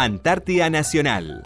Antártida 0.00 0.70
Nacional. 0.70 1.42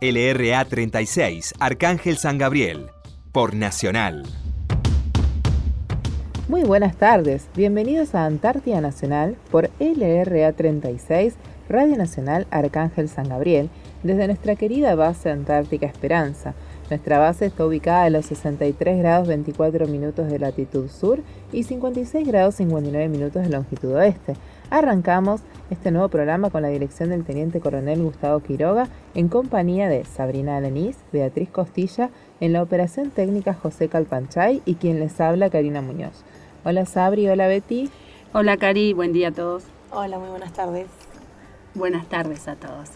LRA 0.00 0.64
36, 0.64 1.54
Arcángel 1.58 2.16
San 2.16 2.38
Gabriel. 2.38 2.90
Por 3.32 3.56
Nacional. 3.56 4.22
Muy 6.48 6.62
buenas 6.62 6.94
tardes, 6.94 7.48
bienvenidos 7.56 8.14
a 8.14 8.24
Antártida 8.24 8.80
Nacional 8.80 9.36
por 9.50 9.70
LRA 9.80 10.52
36, 10.52 11.34
Radio 11.68 11.96
Nacional 11.96 12.46
Arcángel 12.52 13.08
San 13.08 13.30
Gabriel, 13.30 13.68
desde 14.04 14.28
nuestra 14.28 14.54
querida 14.54 14.94
base 14.94 15.32
Antártica 15.32 15.86
Esperanza. 15.86 16.54
Nuestra 16.90 17.18
base 17.18 17.46
está 17.46 17.66
ubicada 17.66 18.04
a 18.04 18.10
los 18.10 18.26
63 18.26 18.98
grados 18.98 19.26
24 19.26 19.88
minutos 19.88 20.30
de 20.30 20.38
latitud 20.38 20.88
sur 20.88 21.20
y 21.50 21.64
56 21.64 22.28
grados 22.28 22.54
59 22.54 23.08
minutos 23.08 23.42
de 23.42 23.48
longitud 23.48 23.96
oeste. 23.96 24.34
Arrancamos 24.70 25.40
este 25.70 25.90
nuevo 25.90 26.08
programa 26.08 26.50
con 26.50 26.60
la 26.60 26.68
dirección 26.68 27.08
del 27.08 27.24
Teniente 27.24 27.58
Coronel 27.58 28.02
Gustavo 28.02 28.40
Quiroga 28.40 28.88
en 29.14 29.28
compañía 29.28 29.88
de 29.88 30.04
Sabrina 30.04 30.58
Alenís, 30.58 30.98
Beatriz 31.10 31.48
Costilla, 31.48 32.10
en 32.40 32.52
la 32.52 32.62
operación 32.62 33.10
técnica 33.10 33.54
José 33.54 33.88
Calpanchay 33.88 34.60
y 34.66 34.74
quien 34.74 35.00
les 35.00 35.18
habla 35.22 35.48
Karina 35.48 35.80
Muñoz. 35.80 36.22
Hola 36.64 36.84
Sabri, 36.84 37.28
hola 37.28 37.48
Betty. 37.48 37.88
Hola 38.34 38.58
Cari, 38.58 38.92
buen 38.92 39.14
día 39.14 39.28
a 39.28 39.32
todos. 39.32 39.64
Hola, 39.90 40.18
muy 40.18 40.28
buenas 40.28 40.52
tardes. 40.52 40.88
Buenas 41.74 42.06
tardes 42.06 42.46
a 42.46 42.56
todos. 42.56 42.90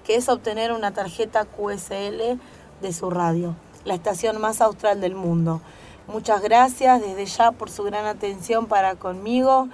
que 0.03 0.15
es 0.15 0.27
obtener 0.27 0.73
una 0.73 0.91
tarjeta 0.91 1.45
QSL 1.45 2.41
de 2.81 2.91
su 2.91 3.09
radio, 3.09 3.55
la 3.85 3.93
estación 3.93 4.41
más 4.41 4.59
austral 4.59 4.99
del 4.99 5.15
mundo. 5.15 5.61
Muchas 6.09 6.41
gracias 6.41 7.01
desde 7.01 7.25
ya 7.25 7.53
por 7.53 7.69
su 7.69 7.83
gran 7.83 8.05
atención 8.05 8.65
para 8.65 8.95
conmigo. 8.95 9.69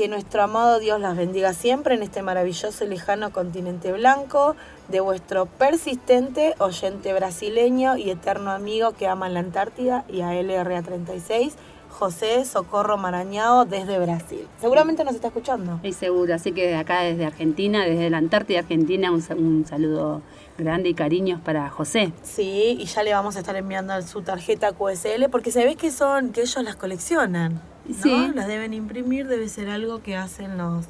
Que 0.00 0.08
nuestro 0.08 0.42
amado 0.42 0.78
Dios 0.78 0.98
las 0.98 1.14
bendiga 1.14 1.52
siempre 1.52 1.94
en 1.94 2.02
este 2.02 2.22
maravilloso 2.22 2.86
y 2.86 2.88
lejano 2.88 3.32
continente 3.32 3.92
blanco 3.92 4.56
de 4.88 5.00
vuestro 5.00 5.44
persistente 5.44 6.54
oyente 6.56 7.12
brasileño 7.12 7.98
y 7.98 8.08
eterno 8.08 8.50
amigo 8.50 8.92
que 8.92 9.06
ama 9.06 9.28
la 9.28 9.40
Antártida 9.40 10.06
y 10.08 10.22
a 10.22 10.32
LRA 10.32 10.80
36, 10.80 11.54
José 11.90 12.46
Socorro 12.46 12.96
Marañao 12.96 13.66
desde 13.66 13.98
Brasil. 13.98 14.48
Seguramente 14.58 15.04
nos 15.04 15.14
está 15.14 15.26
escuchando. 15.26 15.78
Sí, 15.82 15.92
seguro. 15.92 16.34
Así 16.34 16.52
que 16.52 16.76
acá 16.76 17.02
desde 17.02 17.26
Argentina, 17.26 17.84
desde 17.84 18.08
la 18.08 18.16
Antártida 18.16 18.60
Argentina, 18.60 19.10
un, 19.10 19.22
un 19.36 19.66
saludo 19.66 20.22
grande 20.56 20.88
y 20.88 20.94
cariños 20.94 21.42
para 21.42 21.68
José. 21.68 22.14
Sí, 22.22 22.78
y 22.80 22.86
ya 22.86 23.02
le 23.02 23.12
vamos 23.12 23.36
a 23.36 23.40
estar 23.40 23.54
enviando 23.54 24.00
su 24.00 24.22
tarjeta 24.22 24.72
QSL 24.72 25.28
porque 25.30 25.50
se 25.50 25.62
ve 25.62 25.76
que 25.76 25.90
son 25.90 26.32
que 26.32 26.40
ellos 26.40 26.64
las 26.64 26.76
coleccionan. 26.76 27.60
Sí. 27.94 28.32
Las 28.34 28.46
deben 28.46 28.74
imprimir, 28.74 29.26
debe 29.26 29.48
ser 29.48 29.68
algo 29.68 30.02
que 30.02 30.16
hacen 30.16 30.58
los 30.58 30.86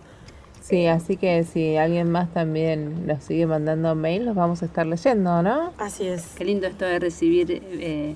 Sí, 0.71 0.87
así 0.87 1.17
que 1.17 1.43
si 1.43 1.77
alguien 1.77 2.13
más 2.13 2.33
también 2.33 3.05
nos 3.05 3.25
sigue 3.25 3.45
mandando 3.45 3.97
mail, 3.97 4.25
los 4.25 4.37
vamos 4.37 4.63
a 4.63 4.67
estar 4.67 4.87
leyendo, 4.87 5.43
¿no? 5.43 5.73
Así 5.79 6.07
es. 6.07 6.35
Qué 6.37 6.45
lindo 6.45 6.69
esto 6.69 6.85
de 6.85 7.01
recibir 7.01 7.61
eh, 7.73 8.15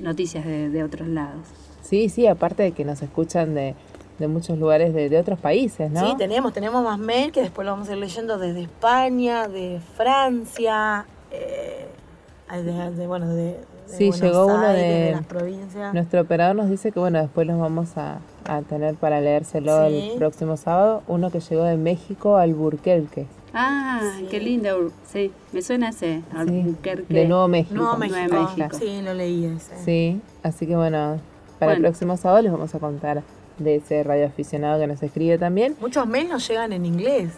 noticias 0.00 0.44
de, 0.44 0.82
otros 0.82 1.06
lados. 1.06 1.46
Sí, 1.82 2.08
sí, 2.08 2.26
aparte 2.26 2.64
de 2.64 2.72
que 2.72 2.84
nos 2.84 3.02
escuchan 3.02 3.54
de, 3.54 3.76
muchos 4.26 4.58
lugares 4.58 4.92
de, 4.94 5.16
otros 5.16 5.38
países, 5.38 5.92
¿no? 5.92 6.00
Sí, 6.00 6.16
tenemos, 6.16 6.52
tenemos 6.52 6.82
más 6.82 6.98
mail 6.98 7.30
que 7.30 7.40
después 7.40 7.64
lo 7.64 7.72
vamos 7.72 7.88
a 7.88 7.92
ir 7.92 7.98
leyendo 7.98 8.36
desde 8.36 8.62
España, 8.62 9.46
de 9.46 9.80
Francia, 9.96 11.06
eh, 11.30 11.86
de, 12.52 13.06
bueno, 13.06 13.32
de, 13.32 13.60
sí, 13.96 14.10
llegó 14.12 14.46
uno 14.46 14.68
de, 14.68 15.12
las 15.12 15.26
provincias. 15.26 15.94
Nuestro 15.94 16.20
operador 16.22 16.56
nos 16.56 16.68
dice 16.70 16.92
que 16.92 17.00
bueno, 17.00 17.20
después 17.20 17.46
los 17.46 17.58
vamos 17.58 17.96
a, 17.96 18.18
a 18.46 18.62
tener 18.62 18.94
para 18.94 19.20
leérselo 19.20 19.84
el 19.84 20.16
próximo 20.18 20.56
sábado. 20.56 21.02
Uno 21.08 21.30
que 21.30 21.40
llegó 21.40 21.64
de 21.64 21.76
México 21.76 22.36
al 22.36 22.54
Burquelque. 22.54 23.26
Ah, 23.54 24.00
qué 24.30 24.40
lindo. 24.40 24.90
Sí, 25.06 25.30
me 25.52 25.62
suena 25.62 25.90
ese. 25.90 26.22
Alburquerque. 26.34 27.12
De 27.12 27.26
Nuevo 27.26 27.48
México. 27.48 27.74
Nuevo 27.74 27.96
México. 27.98 28.78
Sí, 28.78 29.02
lo 29.02 29.14
leí 29.14 29.44
ese. 29.44 29.76
Sí, 29.84 30.20
así 30.42 30.66
que 30.66 30.74
bueno, 30.74 31.20
para 31.58 31.74
el 31.74 31.80
próximo 31.80 32.16
sábado 32.16 32.42
les 32.42 32.52
vamos 32.52 32.74
a 32.74 32.78
contar 32.78 33.22
de 33.58 33.76
ese 33.76 34.02
radioaficionado 34.02 34.80
que 34.80 34.86
nos 34.86 35.02
escribe 35.02 35.38
también. 35.38 35.76
Muchos 35.80 36.06
mails 36.06 36.30
nos 36.30 36.48
llegan 36.48 36.72
en 36.72 36.86
inglés. 36.86 37.32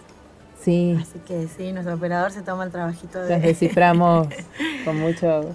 Sí. 0.60 0.96
Así 0.98 1.18
que 1.26 1.48
sí, 1.48 1.72
nuestro 1.72 1.94
operador 1.94 2.30
se 2.30 2.42
toma 2.42 2.64
el 2.64 2.70
trabajito 2.70 3.18
de... 3.20 3.34
Los 3.34 3.42
desciframos 3.42 4.28
con 4.84 4.98
mucho 4.98 5.54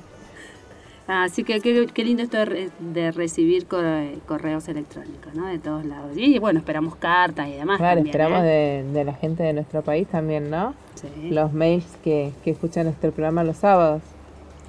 Así 1.11 1.43
que 1.43 1.59
qué, 1.59 2.03
lindo 2.05 2.21
esto 2.21 2.37
de, 2.37 3.11
recibir 3.11 3.65
correos 3.65 4.67
electrónicos, 4.67 5.33
¿no? 5.33 5.47
De 5.47 5.57
todos 5.57 5.83
lados. 5.83 6.11
Y 6.15 6.37
bueno, 6.37 6.59
esperamos 6.59 6.95
cartas 6.97 7.47
y 7.47 7.53
demás. 7.53 7.79
Claro, 7.79 8.01
esperamos 8.01 8.41
¿eh? 8.43 8.85
de, 8.93 9.03
la 9.03 9.13
gente 9.13 9.41
de 9.41 9.53
nuestro 9.53 9.81
país 9.81 10.07
también, 10.07 10.51
¿no? 10.51 10.75
Sí. 10.93 11.31
Los 11.31 11.51
mails 11.51 11.97
que, 12.03 12.31
que 12.43 12.51
escuchan 12.51 12.85
nuestro 12.85 13.11
programa 13.11 13.43
los 13.43 13.57
sábados. 13.57 14.03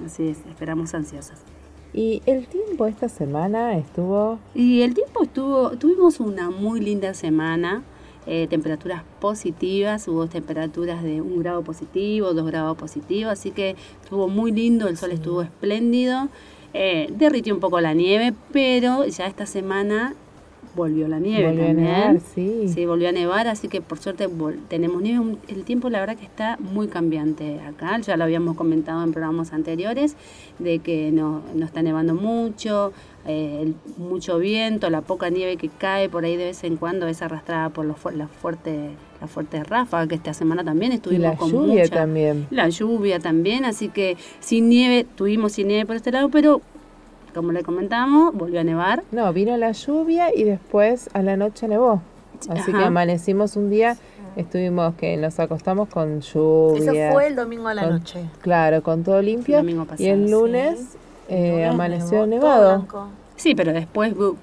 Así 0.03 0.29
es, 0.29 0.39
esperamos 0.49 0.95
ansiosas. 0.95 1.43
Y 1.93 2.23
el 2.25 2.47
tiempo 2.47 2.87
esta 2.87 3.07
semana 3.07 3.77
estuvo... 3.77 4.39
Y 4.55 4.81
el 4.81 4.95
tiempo 4.95 5.21
estuvo, 5.21 5.77
tuvimos 5.77 6.19
una 6.19 6.49
muy 6.49 6.79
linda 6.79 7.13
semana. 7.13 7.83
Eh, 8.27 8.45
temperaturas 8.47 9.01
positivas, 9.19 10.07
hubo 10.07 10.27
temperaturas 10.27 11.01
de 11.01 11.21
un 11.21 11.39
grado 11.39 11.63
positivo, 11.63 12.35
dos 12.35 12.45
grados 12.45 12.77
positivos, 12.77 13.33
así 13.33 13.49
que 13.49 13.75
estuvo 14.03 14.27
muy 14.27 14.51
lindo, 14.51 14.87
el 14.87 14.95
sol 14.95 15.09
estuvo 15.11 15.41
espléndido, 15.41 16.29
eh, 16.75 17.07
derritió 17.17 17.51
un 17.51 17.59
poco 17.59 17.81
la 17.81 17.95
nieve, 17.95 18.35
pero 18.53 19.05
ya 19.05 19.25
esta 19.25 19.47
semana 19.47 20.13
volvió 20.75 21.07
la 21.07 21.19
nieve 21.19 21.47
Volvió 21.47 21.63
a 21.63 21.67
también. 21.67 21.85
nevar, 21.93 22.19
sí. 22.19 22.67
Sí, 22.67 22.85
volvió 22.85 23.09
a 23.09 23.11
nevar, 23.11 23.47
así 23.47 23.67
que 23.67 23.81
por 23.81 23.99
suerte 23.99 24.27
tenemos 24.69 25.01
nieve. 25.01 25.37
El 25.47 25.63
tiempo 25.63 25.89
la 25.89 25.99
verdad 25.99 26.15
que 26.17 26.25
está 26.25 26.57
muy 26.59 26.87
cambiante 26.87 27.59
acá, 27.61 27.99
ya 27.99 28.17
lo 28.17 28.23
habíamos 28.23 28.55
comentado 28.55 29.03
en 29.03 29.11
programas 29.11 29.53
anteriores, 29.53 30.15
de 30.59 30.79
que 30.79 31.11
no, 31.11 31.41
no 31.55 31.65
está 31.65 31.81
nevando 31.81 32.13
mucho, 32.13 32.93
eh, 33.25 33.59
el- 33.61 33.75
mucho 33.97 34.37
viento, 34.39 34.89
la 34.89 35.01
poca 35.01 35.29
nieve 35.29 35.57
que 35.57 35.69
cae 35.69 36.09
por 36.09 36.23
ahí 36.25 36.35
de 36.37 36.45
vez 36.45 36.63
en 36.63 36.77
cuando 36.77 37.07
es 37.07 37.21
arrastrada 37.21 37.69
por 37.69 37.85
los, 37.85 37.97
fu- 37.97 38.09
la 38.11 38.27
fuerte 38.27 38.89
la 39.21 39.27
fuerte 39.27 39.63
ráfaga 39.63 40.07
que 40.07 40.15
esta 40.15 40.33
semana 40.33 40.63
también 40.63 40.93
estuvimos 40.93 41.23
la 41.33 41.35
con 41.35 41.51
lluvia 41.51 41.83
mucha- 41.83 41.93
también. 41.95 42.47
la 42.49 42.69
lluvia 42.69 43.19
también, 43.19 43.65
así 43.65 43.89
que 43.89 44.17
sin 44.39 44.67
nieve, 44.67 45.05
tuvimos 45.15 45.51
sin 45.51 45.67
nieve 45.67 45.85
por 45.85 45.95
este 45.95 46.11
lado, 46.11 46.29
pero 46.29 46.61
como 47.33 47.51
le 47.51 47.63
comentamos, 47.63 48.33
volvió 48.33 48.59
a 48.59 48.63
nevar. 48.63 49.03
No, 49.11 49.31
vino 49.33 49.55
la 49.57 49.71
lluvia 49.71 50.27
y 50.35 50.43
después 50.43 51.09
a 51.13 51.21
la 51.21 51.37
noche 51.37 51.67
nevó. 51.67 52.01
Así 52.49 52.71
que 52.73 52.83
amanecimos 52.83 53.55
un 53.55 53.69
día, 53.69 53.97
estuvimos 54.35 54.95
que 54.95 55.15
nos 55.17 55.39
acostamos 55.39 55.89
con 55.89 56.21
lluvia. 56.21 57.03
Eso 57.07 57.13
fue 57.13 57.27
el 57.27 57.35
domingo 57.35 57.67
a 57.67 57.73
la 57.73 57.83
con- 57.83 57.91
noche. 57.93 58.23
Claro, 58.41 58.81
con 58.81 59.03
todo 59.03 59.21
limpio. 59.21 59.57
domingo 59.57 59.83
y 59.83 59.85
pasado, 59.85 60.09
el 60.09 60.25
sí. 60.25 60.31
lunes, 60.31 60.79
El 61.29 61.37
eh, 61.37 61.51
lunes 61.51 61.69
amaneció 61.69 62.25
nevó, 62.25 62.41
todo 62.41 62.51
nevado. 62.55 62.69
blanco. 62.77 63.07
Sí, 63.35 63.53
pero 63.55 63.73
después 63.73 64.15
vu- 64.15 64.35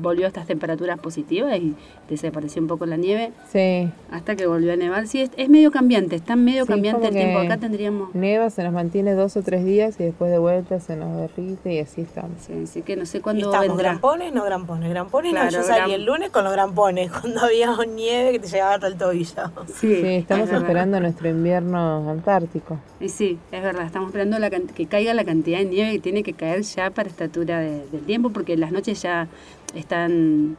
volvió 0.00 0.24
a 0.26 0.28
estas 0.28 0.46
temperaturas 0.46 0.98
positivas 0.98 1.56
y 1.58 1.74
desapareció 2.08 2.60
un 2.62 2.68
poco 2.68 2.86
la 2.86 2.96
nieve 2.96 3.32
Sí, 3.50 3.88
hasta 4.10 4.36
que 4.36 4.46
volvió 4.46 4.72
a 4.72 4.76
nevar. 4.76 5.06
Sí, 5.06 5.20
es, 5.22 5.30
es 5.36 5.48
medio 5.48 5.70
cambiante, 5.70 6.16
está 6.16 6.36
medio 6.36 6.64
Sí, 6.64 6.72
cambiante 6.72 7.08
el 7.08 7.14
tiempo. 7.14 7.38
Acá 7.40 7.56
tendríamos... 7.56 8.14
neva, 8.14 8.50
se 8.50 8.62
nos 8.64 8.72
mantiene 8.72 9.14
dos 9.14 9.36
o 9.36 9.42
tres 9.42 9.64
días 9.64 9.98
y 10.00 10.04
después 10.04 10.30
de 10.30 10.38
vuelta 10.38 10.78
se 10.80 10.96
nos 10.96 11.16
derrite 11.16 11.72
y 11.74 11.78
así 11.78 12.02
estamos. 12.02 12.32
Sí, 12.46 12.52
así 12.64 12.82
que 12.82 12.96
no 12.96 13.06
sé 13.06 13.20
cuándo 13.20 13.46
estamos 13.46 13.68
vendrá. 13.68 13.90
grampones, 13.90 14.32
no 14.32 14.44
grampones, 14.44 14.90
grampones. 14.90 15.32
Claro, 15.32 15.46
no, 15.50 15.56
yo 15.58 15.62
salí 15.62 15.92
el 15.94 16.04
lunes 16.04 16.30
con 16.30 16.44
los 16.44 16.52
grampones, 16.52 17.10
cuando 17.20 17.40
había 17.40 17.70
nieve 17.94 18.32
que 18.32 18.38
te 18.40 18.48
llegaba 18.48 18.74
hasta 18.74 18.86
el 18.86 18.96
tobillo. 18.96 19.32
Sí, 19.66 19.96
Sí, 20.02 20.06
estamos 20.06 20.44
es 20.44 20.50
verdad. 20.50 20.62
esperando 20.68 21.00
nuestro 21.00 21.28
invierno 21.28 22.10
antártico. 22.10 22.78
Y 23.00 23.08
sí, 23.08 23.38
es 23.50 23.62
verdad, 23.62 23.84
estamos 23.86 24.08
esperando 24.08 24.38
la 24.38 24.50
can- 24.50 24.66
que 24.66 24.86
caiga 24.86 25.14
la 25.14 25.24
cantidad 25.24 25.58
de 25.58 25.64
nieve 25.64 25.92
que 25.92 25.98
tiene 25.98 26.22
que 26.22 26.32
caer 26.34 26.62
ya 26.62 26.90
para 26.90 27.08
esta 27.08 27.24
altura 27.24 27.60
de- 27.60 27.86
del 27.88 28.02
tiempo, 28.02 28.30
porque 28.30 28.56
las 28.56 28.72
noches 28.72 29.02
ya 29.02 29.28
están, 29.74 30.56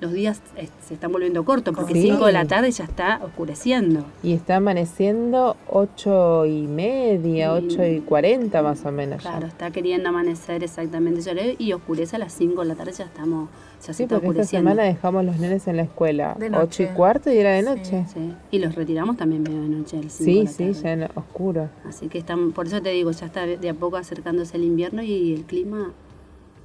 los 0.00 0.12
días 0.12 0.40
eh, 0.56 0.68
se 0.86 0.94
están 0.94 1.10
volviendo 1.10 1.44
cortos, 1.44 1.74
porque 1.74 1.92
Sí. 1.94 2.02
5 2.02 2.26
de 2.26 2.32
la 2.32 2.44
tarde 2.44 2.70
ya 2.70 2.84
está 2.84 3.20
oscureciendo. 3.24 4.04
Y 4.22 4.32
está 4.32 4.56
amaneciendo 4.56 5.56
ocho 5.68 6.46
y 6.46 6.66
media, 6.68 7.46
Y- 7.46 7.64
ocho 7.66 7.84
y 7.84 8.00
cuarenta 8.00 8.62
más 8.62 8.84
o 8.84 8.92
menos 8.92 9.22
ya. 9.24 9.30
Claro, 9.30 9.46
está 9.48 9.70
queriendo 9.72 10.08
amanecer 10.10 10.62
exactamente 10.62 11.20
ese 11.20 11.30
horario 11.32 11.54
y 11.58 11.72
oscurece 11.72 12.14
a 12.16 12.20
las 12.20 12.32
5 12.32 12.62
de 12.62 12.68
la 12.68 12.74
tarde, 12.76 12.92
ya 12.92 13.04
estamos, 13.06 13.48
ya 13.80 13.86
se 13.86 13.94
Sí, 13.94 14.02
está 14.04 14.14
porque 14.16 14.26
esta 14.28 14.42
oscureciendo. 14.42 14.70
semana 14.70 14.88
dejamos 14.88 15.24
los 15.24 15.38
nenes 15.40 15.66
en 15.66 15.76
la 15.78 15.82
escuela 15.82 16.36
De 16.38 16.46
ocho 16.46 16.82
y 16.82 16.86
noche. 16.86 16.90
cuarto 16.94 17.32
y 17.32 17.38
era 17.38 17.50
de 17.50 17.62
Sí. 17.62 17.66
noche. 17.68 18.04
Sí, 18.14 18.34
Y 18.52 18.58
los 18.60 18.76
retiramos 18.76 19.16
también 19.16 19.42
medio 19.42 19.62
de 19.62 19.68
noche. 19.68 20.00
las 20.00 20.12
cinco 20.12 20.24
Sí, 20.30 20.38
de 20.38 20.44
la 20.44 20.50
sí, 20.50 20.56
tarde. 20.58 20.74
ya 20.82 20.92
en 20.92 21.02
oscuro. 21.16 21.68
Así 21.84 22.06
que 22.06 22.18
están, 22.18 22.52
por 22.52 22.68
eso 22.68 22.80
te 22.80 22.90
digo, 22.90 23.10
ya 23.10 23.26
está 23.26 23.46
de 23.46 23.68
a 23.68 23.74
poco 23.74 23.96
acercándose 23.96 24.56
el 24.56 24.62
invierno 24.62 25.02
y 25.02 25.34
el 25.34 25.42
clima 25.44 25.90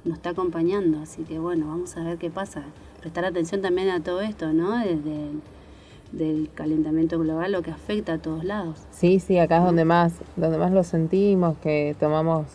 nos 0.04 0.16
está 0.18 0.30
acompañando. 0.30 1.00
Así 1.00 1.22
que 1.22 1.38
bueno, 1.38 1.66
vamos 1.68 1.96
a 1.96 2.04
ver 2.04 2.18
qué 2.18 2.30
pasa. 2.30 2.62
Prestar 3.00 3.24
atención 3.24 3.60
también 3.62 3.88
a 3.90 4.00
todo 4.00 4.20
esto, 4.20 4.52
¿no? 4.52 4.76
Desde 4.78 5.28
el, 5.30 5.40
del 6.12 6.50
calentamiento 6.54 7.18
global, 7.18 7.52
lo 7.52 7.62
que 7.62 7.70
afecta 7.70 8.14
a 8.14 8.18
todos 8.18 8.44
lados. 8.44 8.78
Sí, 8.92 9.18
sí, 9.20 9.38
acá 9.38 9.58
es 9.58 9.64
donde 9.64 9.84
más, 9.84 10.12
donde 10.36 10.58
más 10.58 10.72
lo 10.72 10.84
sentimos, 10.84 11.56
que 11.58 11.94
tomamos, 12.00 12.46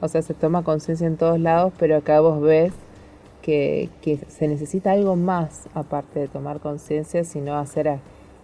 o 0.00 0.08
sea, 0.08 0.20
se 0.22 0.34
toma 0.34 0.62
conciencia 0.62 1.06
en 1.06 1.16
todos 1.16 1.38
lados, 1.40 1.72
pero 1.78 1.96
acá 1.96 2.20
vos 2.20 2.40
ves 2.42 2.72
que, 3.40 3.88
que 4.02 4.18
se 4.28 4.48
necesita 4.48 4.92
algo 4.92 5.16
más 5.16 5.68
aparte 5.74 6.20
de 6.20 6.28
tomar 6.28 6.60
conciencia, 6.60 7.24
sino 7.24 7.54
hacer 7.56 7.88
a- 7.88 7.98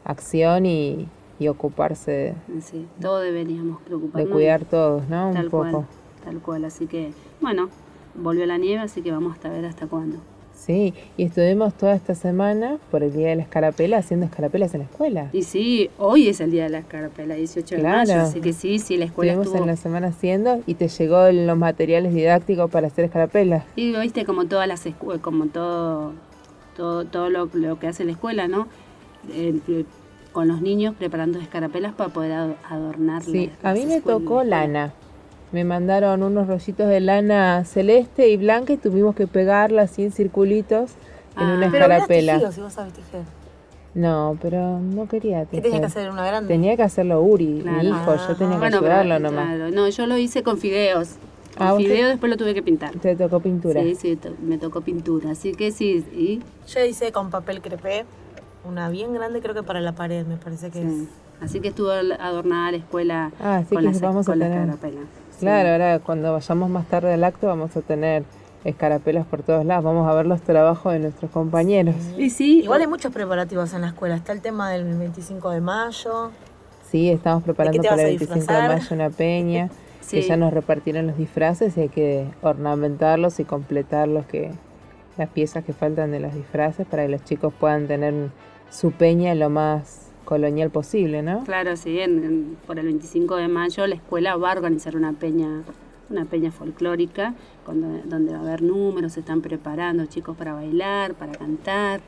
acción 0.04 0.64
y, 0.66 1.08
y 1.38 1.48
ocuparse 1.48 2.34
Sí, 2.62 2.86
todo 3.00 3.18
deberíamos 3.20 3.80
de 3.80 3.84
preocuparnos. 3.86 4.30
cuidar 4.32 4.64
todos, 4.64 5.08
¿no? 5.08 5.28
Un 5.28 5.34
tal 5.34 5.50
poco. 5.50 5.70
cual, 5.70 5.86
tal 6.24 6.38
cual. 6.40 6.64
Así 6.66 6.86
que, 6.86 7.12
bueno, 7.40 7.68
volvió 8.14 8.46
la 8.46 8.58
nieve, 8.58 8.82
así 8.82 9.02
que 9.02 9.12
vamos 9.12 9.36
a 9.44 9.48
ver 9.48 9.64
hasta 9.64 9.86
cuándo. 9.86 10.18
Sí, 10.54 10.92
y 11.16 11.24
estuvimos 11.24 11.72
toda 11.72 11.94
esta 11.94 12.14
semana 12.14 12.76
por 12.90 13.02
el 13.02 13.12
Día 13.14 13.28
de 13.28 13.36
la 13.36 13.42
Escarapela 13.42 13.96
haciendo 13.96 14.26
escarapelas 14.26 14.74
en 14.74 14.80
la 14.80 14.84
escuela. 14.86 15.30
Y 15.32 15.42
sí, 15.44 15.88
hoy 15.98 16.28
es 16.28 16.40
el 16.40 16.50
día 16.50 16.64
de 16.64 16.68
la 16.70 16.78
escarapela, 16.80 17.34
18 17.34 17.76
de 17.76 17.82
mayo, 17.82 18.04
Claro. 18.04 18.20
así 18.28 18.42
que 18.42 18.52
sí, 18.52 18.78
sí, 18.78 18.98
la 18.98 19.06
escuela 19.06 19.32
Estuvimos 19.32 19.46
estuvo... 19.54 19.62
en 19.62 19.70
la 19.70 19.76
semana 19.76 20.08
haciendo 20.08 20.60
y 20.66 20.74
te 20.74 20.88
llegó 20.88 21.30
los 21.32 21.56
materiales 21.56 22.12
didácticos 22.12 22.70
para 22.70 22.88
hacer 22.88 23.06
escarapelas. 23.06 23.64
Y 23.74 23.92
viste 23.98 24.26
como 24.26 24.44
todas 24.44 24.68
las 24.68 24.84
escu- 24.86 25.18
como 25.22 25.46
todo 25.46 26.12
todo, 26.76 27.04
todo 27.06 27.30
lo, 27.30 27.48
lo 27.54 27.78
que 27.78 27.86
hace 27.88 28.04
la 28.04 28.12
escuela, 28.12 28.46
¿no? 28.46 28.68
Eh, 29.32 29.58
eh, 29.68 29.84
con 30.32 30.46
los 30.46 30.60
niños 30.62 30.94
preparando 30.94 31.38
escarapelas 31.38 31.92
para 31.94 32.10
poder 32.10 32.32
ad- 32.32 32.54
adornar 32.68 33.22
Sí, 33.22 33.50
a 33.62 33.72
mí 33.72 33.86
me 33.86 33.96
escuelas. 33.96 34.20
tocó 34.22 34.44
lana. 34.44 34.92
Me 35.52 35.64
mandaron 35.64 36.22
unos 36.22 36.46
rollitos 36.46 36.88
de 36.88 37.00
lana 37.00 37.64
celeste 37.64 38.28
y 38.28 38.36
blanca 38.36 38.72
y 38.72 38.76
tuvimos 38.76 39.14
que 39.16 39.26
pegarla 39.26 39.82
así 39.82 40.04
en 40.04 40.12
circulitos 40.12 40.92
en 41.36 41.42
Ah. 41.44 41.54
una 41.56 41.70
Pero 41.70 41.84
escarapela. 41.86 42.32
tejido 42.34 42.52
si 42.52 42.60
vos 42.60 42.72
sabés 42.72 42.92
tejer. 42.92 43.22
No, 43.94 44.38
pero 44.40 44.78
no 44.78 45.08
quería 45.08 45.40
¿Qué 45.46 45.56
tejer. 45.60 45.62
tenías 45.64 45.80
que 45.80 45.86
hacer 45.86 46.10
una 46.12 46.24
grande? 46.24 46.46
Tenía 46.48 46.76
que 46.76 46.84
hacerlo 46.84 47.20
Uri, 47.22 47.60
Claro. 47.62 47.78
mi 47.82 47.88
hijo, 47.88 48.14
yo 48.16 48.36
tenía 48.36 48.54
que 48.54 48.58
Bueno, 48.60 48.80
pero, 48.80 48.94
ayudarlo 48.94 49.18
nomás. 49.18 49.46
claro, 49.56 49.70
no, 49.72 49.88
yo 49.88 50.06
lo 50.06 50.16
hice 50.16 50.44
con 50.44 50.58
fideos. 50.58 51.16
Con 51.58 51.66
Ah, 51.66 51.74
¿usted? 51.74 51.86
fideos 51.86 52.08
después 52.10 52.30
lo 52.30 52.36
tuve 52.36 52.54
que 52.54 52.62
pintar. 52.62 52.92
Te 52.94 53.16
tocó 53.16 53.40
pintura. 53.40 53.82
Sí, 53.82 53.96
sí, 53.96 54.14
to- 54.14 54.34
me 54.40 54.56
tocó 54.58 54.82
pintura. 54.82 55.32
Así 55.32 55.52
que 55.54 55.72
sí, 55.72 56.04
y 56.12 56.40
Yo 56.72 56.84
hice 56.84 57.10
con 57.10 57.30
papel 57.30 57.60
crepé, 57.60 58.04
una 58.64 58.88
bien 58.88 59.12
grande 59.12 59.40
creo 59.40 59.54
que 59.56 59.64
para 59.64 59.80
la 59.80 59.92
pared, 59.96 60.24
me 60.24 60.36
parece 60.36 60.70
que 60.70 60.80
sí. 60.82 61.08
Así 61.40 61.58
que 61.60 61.68
estuvo 61.68 61.90
adornada 61.90 62.70
la 62.70 62.76
escuela 62.76 63.32
Ah, 63.42 63.62
sí 63.68 63.74
con, 63.74 63.82
que 63.84 63.90
las, 63.90 64.00
vamos 64.00 64.28
a 64.28 64.30
con 64.32 64.38
las 64.38 64.48
tener. 64.50 64.68
escarapelas. 64.68 65.04
Claro, 65.40 65.68
ahora 65.70 65.98
cuando 65.98 66.32
vayamos 66.32 66.70
más 66.70 66.86
tarde 66.86 67.12
al 67.14 67.24
acto 67.24 67.46
vamos 67.46 67.76
a 67.76 67.80
tener 67.80 68.24
escarapelas 68.64 69.26
por 69.26 69.42
todos 69.42 69.64
lados. 69.64 69.84
Vamos 69.84 70.08
a 70.08 70.14
ver 70.14 70.26
los 70.26 70.40
trabajos 70.42 70.92
de 70.92 70.98
nuestros 71.00 71.30
compañeros. 71.30 71.94
Y 72.18 72.30
sí, 72.30 72.60
Igual 72.60 72.82
hay 72.82 72.86
muchos 72.86 73.12
preparativos 73.12 73.72
en 73.72 73.80
la 73.82 73.88
escuela. 73.88 74.16
Está 74.16 74.32
el 74.32 74.40
tema 74.42 74.70
del 74.70 74.84
25 74.84 75.50
de 75.50 75.60
mayo. 75.60 76.30
Sí, 76.90 77.08
estamos 77.10 77.42
preparando 77.42 77.82
para 77.82 77.94
el 77.94 78.00
a 78.00 78.04
25 78.08 78.52
de 78.52 78.68
mayo 78.68 78.86
una 78.94 79.10
peña, 79.10 79.68
que 80.10 80.22
Sí. 80.22 80.28
ya 80.28 80.36
nos 80.36 80.52
repartieron 80.52 81.06
los 81.06 81.16
disfraces 81.16 81.76
y 81.76 81.82
hay 81.82 81.88
que 81.88 82.26
ornamentarlos 82.42 83.38
y 83.40 83.44
completarlos, 83.44 84.26
que 84.26 84.50
las 85.16 85.28
piezas 85.28 85.64
que 85.64 85.72
faltan 85.72 86.10
de 86.10 86.20
los 86.20 86.34
disfraces 86.34 86.86
para 86.86 87.04
que 87.04 87.10
los 87.10 87.24
chicos 87.24 87.52
puedan 87.58 87.86
tener 87.86 88.30
su 88.70 88.92
peña 88.92 89.34
lo 89.34 89.50
más 89.50 90.09
colonial 90.34 90.70
posible, 90.70 91.22
¿no? 91.22 91.42
Claro, 91.42 91.76
sí, 91.76 91.98
en- 91.98 92.24
en- 92.24 92.56
por 92.64 92.78
el 92.78 92.86
25 92.86 93.34
de 93.34 93.48
mayo 93.48 93.84
la 93.88 93.96
escuela 93.96 94.36
va 94.36 94.50
a 94.50 94.52
organizar 94.52 94.94
una 94.94 95.12
peña, 95.12 95.62
una 96.08 96.24
peña 96.24 96.52
folclórica, 96.52 97.34
donde, 97.66 98.02
donde 98.04 98.32
va 98.32 98.38
a 98.38 98.42
haber 98.42 98.62
números, 98.62 99.14
se 99.14 99.20
están 99.20 99.40
preparando 99.42 100.06
chicos 100.06 100.36
para 100.36 100.52
bailar, 100.54 101.14
para 101.14 101.32
cantar, 101.32 102.00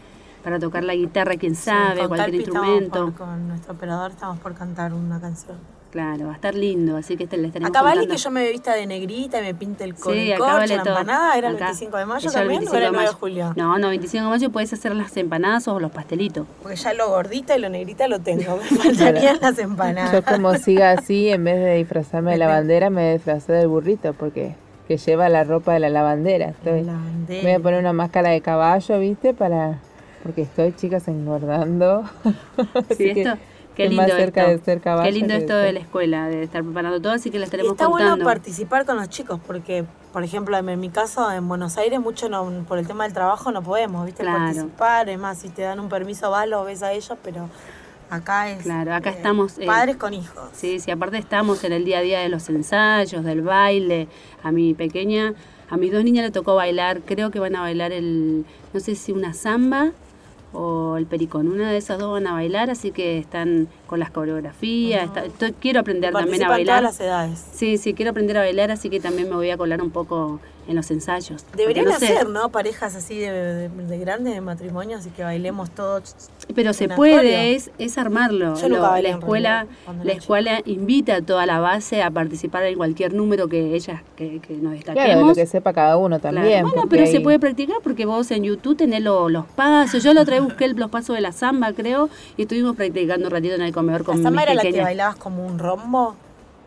para 0.45 0.61
tocar 0.61 0.85
la 0.85 0.95
guitarra, 0.95 1.35
quién 1.37 1.57
sabe, 1.57 1.99
con 1.99 2.09
cualquier 2.11 2.35
instrumento. 2.53 3.05
por- 3.07 3.15
con 3.15 3.49
nuestro 3.49 3.73
operador 3.75 4.13
estamos 4.13 4.39
por 4.39 4.55
cantar 4.55 4.95
una 4.95 5.21
canción. 5.21 5.57
Claro, 5.93 6.25
va 6.25 6.33
a 6.33 6.35
estar 6.37 6.55
lindo, 6.55 6.97
así 6.97 7.19
que 7.19 7.25
este 7.25 7.37
le 7.37 7.49
estaremos 7.49 7.69
Acá 7.69 7.83
vale 7.83 8.09
que 8.09 8.17
yo 8.17 8.31
me 8.31 8.51
vista 8.51 8.73
de 8.75 8.87
negrita 8.87 9.41
y 9.41 9.43
me 9.43 9.55
pinte 9.55 9.85
el, 9.85 9.95
con 9.95 10.15
Sí, 10.15 10.33
acá 10.33 10.39
corcho, 10.39 10.55
vale 10.57 10.77
la 10.79 10.83
todo. 10.85 10.99
empanada. 10.99 11.37
¿Era 11.37 11.49
el 11.51 11.57
Acá. 11.57 11.65
25 11.67 11.97
de 11.99 12.07
mayo 12.07 12.31
también 12.31 12.61
25 12.61 12.75
o 12.75 12.79
era 12.79 12.87
el 12.87 12.93
9 12.95 13.09
de 13.09 13.15
julio? 13.15 13.53
No, 13.57 13.79
no, 13.79 13.89
25 13.89 14.25
de 14.25 14.31
mayo 14.31 14.51
puedes 14.51 14.73
hacer 14.73 14.95
las 14.95 15.15
empanadas 15.19 15.69
o 15.69 15.79
los 15.79 15.93
pastelitos. 15.93 16.47
Porque 16.63 16.77
ya 16.77 16.95
lo 16.95 17.11
gordita 17.11 17.55
y 17.57 17.61
lo 17.61 17.69
negrita 17.69 18.09
lo 18.09 18.21
tengo. 18.21 18.57
Me 18.57 18.63
faltarían 18.79 19.39
las 19.43 19.59
empanadas. 19.59 20.13
Yo 20.13 20.23
como 20.25 20.55
siga 20.55 20.93
así, 20.93 21.29
en 21.29 21.45
vez 21.45 21.57
de 21.57 21.75
disfrazarme 21.77 22.33
de 22.33 22.39
la 22.39 22.47
bandera, 22.49 22.89
me 22.89 23.13
disfrazé 23.13 23.53
del 23.53 23.69
burrito, 23.69 24.15
porque 24.15 24.55
que 24.89 24.97
lleva 24.97 25.29
la 25.29 25.45
ropa 25.45 25.75
de 25.75 25.81
la 25.81 25.91
lavandera. 25.91 26.49
Estoy, 26.49 26.85
La 26.85 26.95
me 26.95 26.99
bandera. 27.05 27.43
voy 27.43 27.53
a 27.53 27.61
poner 27.61 27.81
una 27.81 27.93
máscara 27.93 28.31
de 28.31 28.41
caballo, 28.41 28.99
¿viste? 28.99 29.35
Para 29.35 29.79
porque 30.23 30.41
estoy, 30.43 30.73
chicas, 30.73 31.07
engordando. 31.09 32.05
Así 32.89 32.95
Sí, 32.97 33.15
que 33.15 33.23
esto, 33.23 33.37
qué 33.77 33.89
lindo 33.89 34.03
más 34.03 34.13
cerca 34.13 34.43
esto. 34.43 34.59
de 34.59 34.65
ser 34.65 34.81
caballo 34.81 35.07
Qué 35.07 35.13
lindo 35.13 35.35
esto 35.35 35.57
de 35.57 35.73
la 35.73 35.81
escuela, 35.81 36.29
de 36.29 36.43
estar 36.43 36.63
preparando 36.63 37.01
todo, 37.01 37.13
así 37.13 37.31
que 37.31 37.39
le 37.39 37.43
Y 37.43 37.45
estaremos 37.45 37.73
está 37.73 37.87
contando. 37.87 38.11
bueno 38.11 38.25
participar 38.25 38.85
con 38.87 38.97
los 38.97 39.09
chicos 39.09 39.41
porque, 39.47 39.85
por 40.13 40.25
ejemplo, 40.25 40.57
en 40.57 40.81
mi 40.81 40.89
caso 40.91 41.31
en 41.33 41.49
Buenos 41.49 41.77
Aires 41.79 42.01
mucho 42.01 42.29
no, 42.29 42.65
por 42.69 42.79
el 42.79 42.87
tema 42.87 43.05
del 43.05 43.13
trabajo 43.13 43.51
no 43.53 43.63
podemos, 43.63 44.05
¿viste? 44.07 44.23
Claro. 44.23 44.39
Participar, 44.39 45.09
es 45.09 45.19
más, 45.19 45.39
si 45.39 45.49
te 45.49 45.63
dan 45.63 45.81
un 45.81 45.89
permiso 45.89 46.31
vas, 46.31 46.49
lo 46.49 46.65
ves 46.65 46.83
a 46.83 46.93
ellos, 46.93 47.17
pero 47.23 47.49
acá 48.11 48.51
es 48.51 48.63
Claro, 48.63 48.95
acá 48.95 49.11
eh, 49.11 49.15
estamos, 49.17 49.59
eh, 49.59 49.67
padres 49.67 49.97
con 49.97 50.13
hijos. 50.15 50.51
Sí, 50.53 50.79
sí, 50.81 50.91
aparte 50.91 51.19
estamos 51.19 51.65
en 51.65 51.73
el 51.73 51.85
día 51.85 51.99
a 51.99 52.03
día 52.03 52.21
de 52.21 52.29
los 52.29 52.49
ensayos, 52.49 53.25
del 53.25 53.43
baile. 53.43 54.09
A 54.43 54.53
mi 54.53 54.75
pequeña, 54.75 55.35
a 55.71 55.77
mis 55.77 55.93
dos 55.93 56.05
niñas 56.05 56.25
le 56.25 56.31
tocó 56.31 56.55
bailar, 56.55 57.01
creo 57.01 57.31
que 57.31 57.39
van 57.39 57.57
a 57.57 57.61
bailar 57.63 57.93
el, 57.93 58.45
no 58.75 58.81
sé 58.81 58.95
si 58.95 59.13
una 59.13 59.33
samba 59.33 59.93
o 60.53 60.97
el 60.97 61.07
pericón. 61.07 61.49
Una 61.49 61.71
de 61.71 61.79
esas 61.79 61.99
dos 61.99 62.13
van 62.13 62.27
a 62.27 62.33
bailar, 62.33 62.71
así 62.71 62.91
que 62.91 63.19
están 63.19 63.69
con 63.87 63.99
las 64.01 64.11
coreografías. 64.11 65.11
está- 65.27 65.53
quiero 65.53 65.81
aprender 65.81 66.13
también 66.13 66.43
a 66.45 66.49
bailar. 66.49 66.81
todas 66.81 66.99
las 66.99 67.01
edades. 67.01 67.45
Sí, 67.55 67.79
sí, 67.79 67.95
quiero 67.95 68.11
aprender 68.11 68.37
a 68.37 68.41
bailar, 68.41 68.71
así 68.71 68.91
que 68.91 69.01
también 69.01 69.29
me 69.29 69.35
voy 69.37 69.51
a 69.51 69.57
colar 69.57 69.81
un 69.83 69.91
poco 69.91 70.41
en 70.69 70.77
los 70.77 70.91
ensayos. 70.91 71.45
Deberían 71.57 71.87
no 71.87 71.99
sé, 71.99 72.07
hacer, 72.07 72.29
¿no? 72.29 72.51
Parejas 72.51 72.95
así 72.95 73.19
de, 73.19 73.31
de, 73.33 73.69
de 73.69 73.99
grandes, 73.99 74.35
de 74.35 74.41
matrimonios 74.41 75.05
y 75.07 75.11
que 75.11 75.25
bailemos 75.25 75.71
todos. 75.71 76.15
Pero 76.55 76.73
se 76.73 76.89
puede, 76.89 77.55
es, 77.55 77.71
es 77.79 77.99
armarlo. 77.99 78.55
Lo- 78.69 78.79
la 79.03 79.09
escuela, 79.09 79.67
la 80.05 80.13
escuela 80.13 80.61
invita 80.65 81.17
a 81.17 81.23
toda 81.23 81.47
la 81.47 81.59
base 81.61 82.03
a 82.03 82.11
participar 82.11 82.65
en 82.65 82.77
cualquier 82.77 83.15
número 83.15 83.49
que 83.49 83.75
ellas 83.75 84.01
que, 84.17 84.41
que 84.41 84.55
nos 84.55 84.73
destaquemos. 84.73 85.05
Claro, 85.07 85.21
de 85.21 85.27
lo 85.27 85.35
que 85.35 85.47
sepa 85.47 85.73
cada 85.73 85.97
uno 85.97 86.19
Claro. 86.21 86.37
también. 86.37 86.63
Bueno, 86.63 86.85
pero 86.89 87.07
se 87.07 87.21
puede 87.21 87.39
practicar 87.39 87.77
porque 87.83 88.05
vos 88.07 88.31
en 88.31 88.45
YouTube 88.45 88.77
tenés 88.77 89.03
lo- 89.03 89.29
los 89.29 89.47
pasos. 89.47 90.03
Yo 90.03 90.13
la 90.15 90.23
otra 90.23 90.37
vez 90.37 90.45
busqué 90.45 90.65
el- 90.67 90.77
los 90.77 90.91
pasos 90.91 91.15
de 91.17 91.23
la 91.23 91.33
samba, 91.33 91.73
creo, 91.73 92.09
y 92.37 92.43
estuvimos 92.43 92.77
practicando 92.77 93.27
un 93.27 93.33
ratito 93.33 93.55
en 93.55 93.63
el 93.63 93.73
comedor 93.73 94.05
con 94.05 94.19
¿La 94.19 94.23
samba 94.25 94.43
mis 94.43 94.51
era 94.51 94.55
la 94.55 94.63
que 94.63 94.81
bailabas 94.83 95.17
como 95.17 95.47
un 95.47 95.59
rombo? 95.59 96.15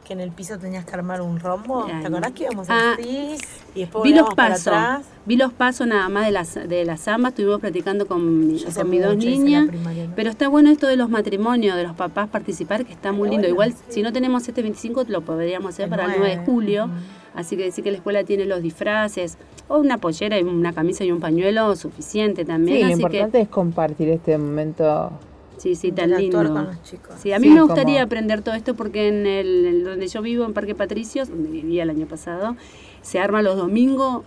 Que 0.05 0.13
en 0.13 0.19
el 0.19 0.29
piso 0.31 0.59
tenías 0.59 0.85
que 0.85 0.93
armar 0.93 1.19
un 1.21 1.39
rombo. 1.39 1.85
Ay, 1.91 1.99
¿Te 2.01 2.07
acordás 2.07 2.31
que 2.33 2.43
íbamos 2.43 2.67
ah, 2.69 2.93
así? 2.93 3.35
Y 3.73 3.79
después 3.81 4.03
Vi 4.03 4.13
los 4.13 4.33
pasos, 4.35 4.67
atrás. 4.67 5.05
vi 5.25 5.35
los 5.35 5.51
pasos 5.51 5.87
nada 5.87 6.07
más 6.09 6.25
de 6.27 6.31
la, 6.31 6.43
de 6.67 6.85
la 6.85 6.95
samba, 6.97 7.29
estuvimos 7.29 7.59
practicando 7.59 8.05
con, 8.05 8.47
mi- 8.47 8.63
con 8.63 8.89
mis 8.89 9.01
dos 9.03 9.17
niñas, 9.17 9.67
primaria, 9.67 10.05
¿no? 10.05 10.13
pero 10.15 10.29
está 10.29 10.47
bueno 10.47 10.69
esto 10.69 10.85
de 10.87 10.95
los 10.95 11.09
matrimonios, 11.09 11.75
de 11.75 11.83
los 11.83 11.95
papás 11.95 12.29
participar, 12.29 12.85
que 12.85 12.93
está 12.93 13.11
muy 13.11 13.29
lindo. 13.31 13.47
Igual, 13.47 13.73
si 13.89 14.03
no 14.03 14.13
tenemos 14.13 14.47
este 14.47 14.61
25, 14.61 15.05
lo 15.07 15.21
podríamos 15.21 15.69
hacer 15.73 15.85
El 15.85 15.89
para 15.89 16.03
el 16.05 16.11
9 16.19 16.23
de 16.29 16.35
9, 16.35 16.45
julio, 16.45 16.89
así 17.33 17.57
que 17.57 17.63
decir 17.63 17.83
que 17.83 17.89
la 17.91 17.97
escuela 17.97 18.23
tiene 18.23 18.45
los 18.45 18.61
disfraces, 18.61 19.39
o 19.67 19.79
una 19.79 19.97
pollera 19.97 20.37
y 20.39 20.43
una 20.43 20.71
camisa 20.73 21.03
y 21.03 21.11
un 21.11 21.19
pañuelo 21.19 21.75
suficiente 21.75 22.45
también, 22.45 22.77
Sí, 22.77 22.83
lo 22.83 22.89
importante 22.91 23.41
es 23.41 23.49
compartir 23.49 24.09
este 24.09 24.37
momento. 24.37 25.11
Sí, 25.57 25.75
sí, 25.75 25.91
tan 25.91 26.11
lindo. 26.11 26.37
Con 26.43 26.65
los 26.65 26.83
chicos. 26.83 27.15
Sí, 27.21 27.31
a 27.33 27.39
mí 27.39 27.47
Sí, 27.47 27.53
me 27.53 27.61
gustaría 27.61 27.95
como- 27.95 28.05
aprender 28.05 28.41
todo 28.41 28.55
esto 28.55 28.75
porque 28.75 29.07
en 29.07 29.25
el 29.27 29.65
en 29.65 29.83
donde 29.83 30.07
yo 30.07 30.21
vivo, 30.21 30.45
en 30.45 30.53
Parque 30.53 30.75
Patricios, 30.75 31.29
donde 31.29 31.49
vivía 31.49 31.83
el 31.83 31.89
año 31.89 32.05
pasado, 32.07 32.55
se 33.01 33.19
arma 33.19 33.41
los 33.41 33.57
domingos 33.57 34.23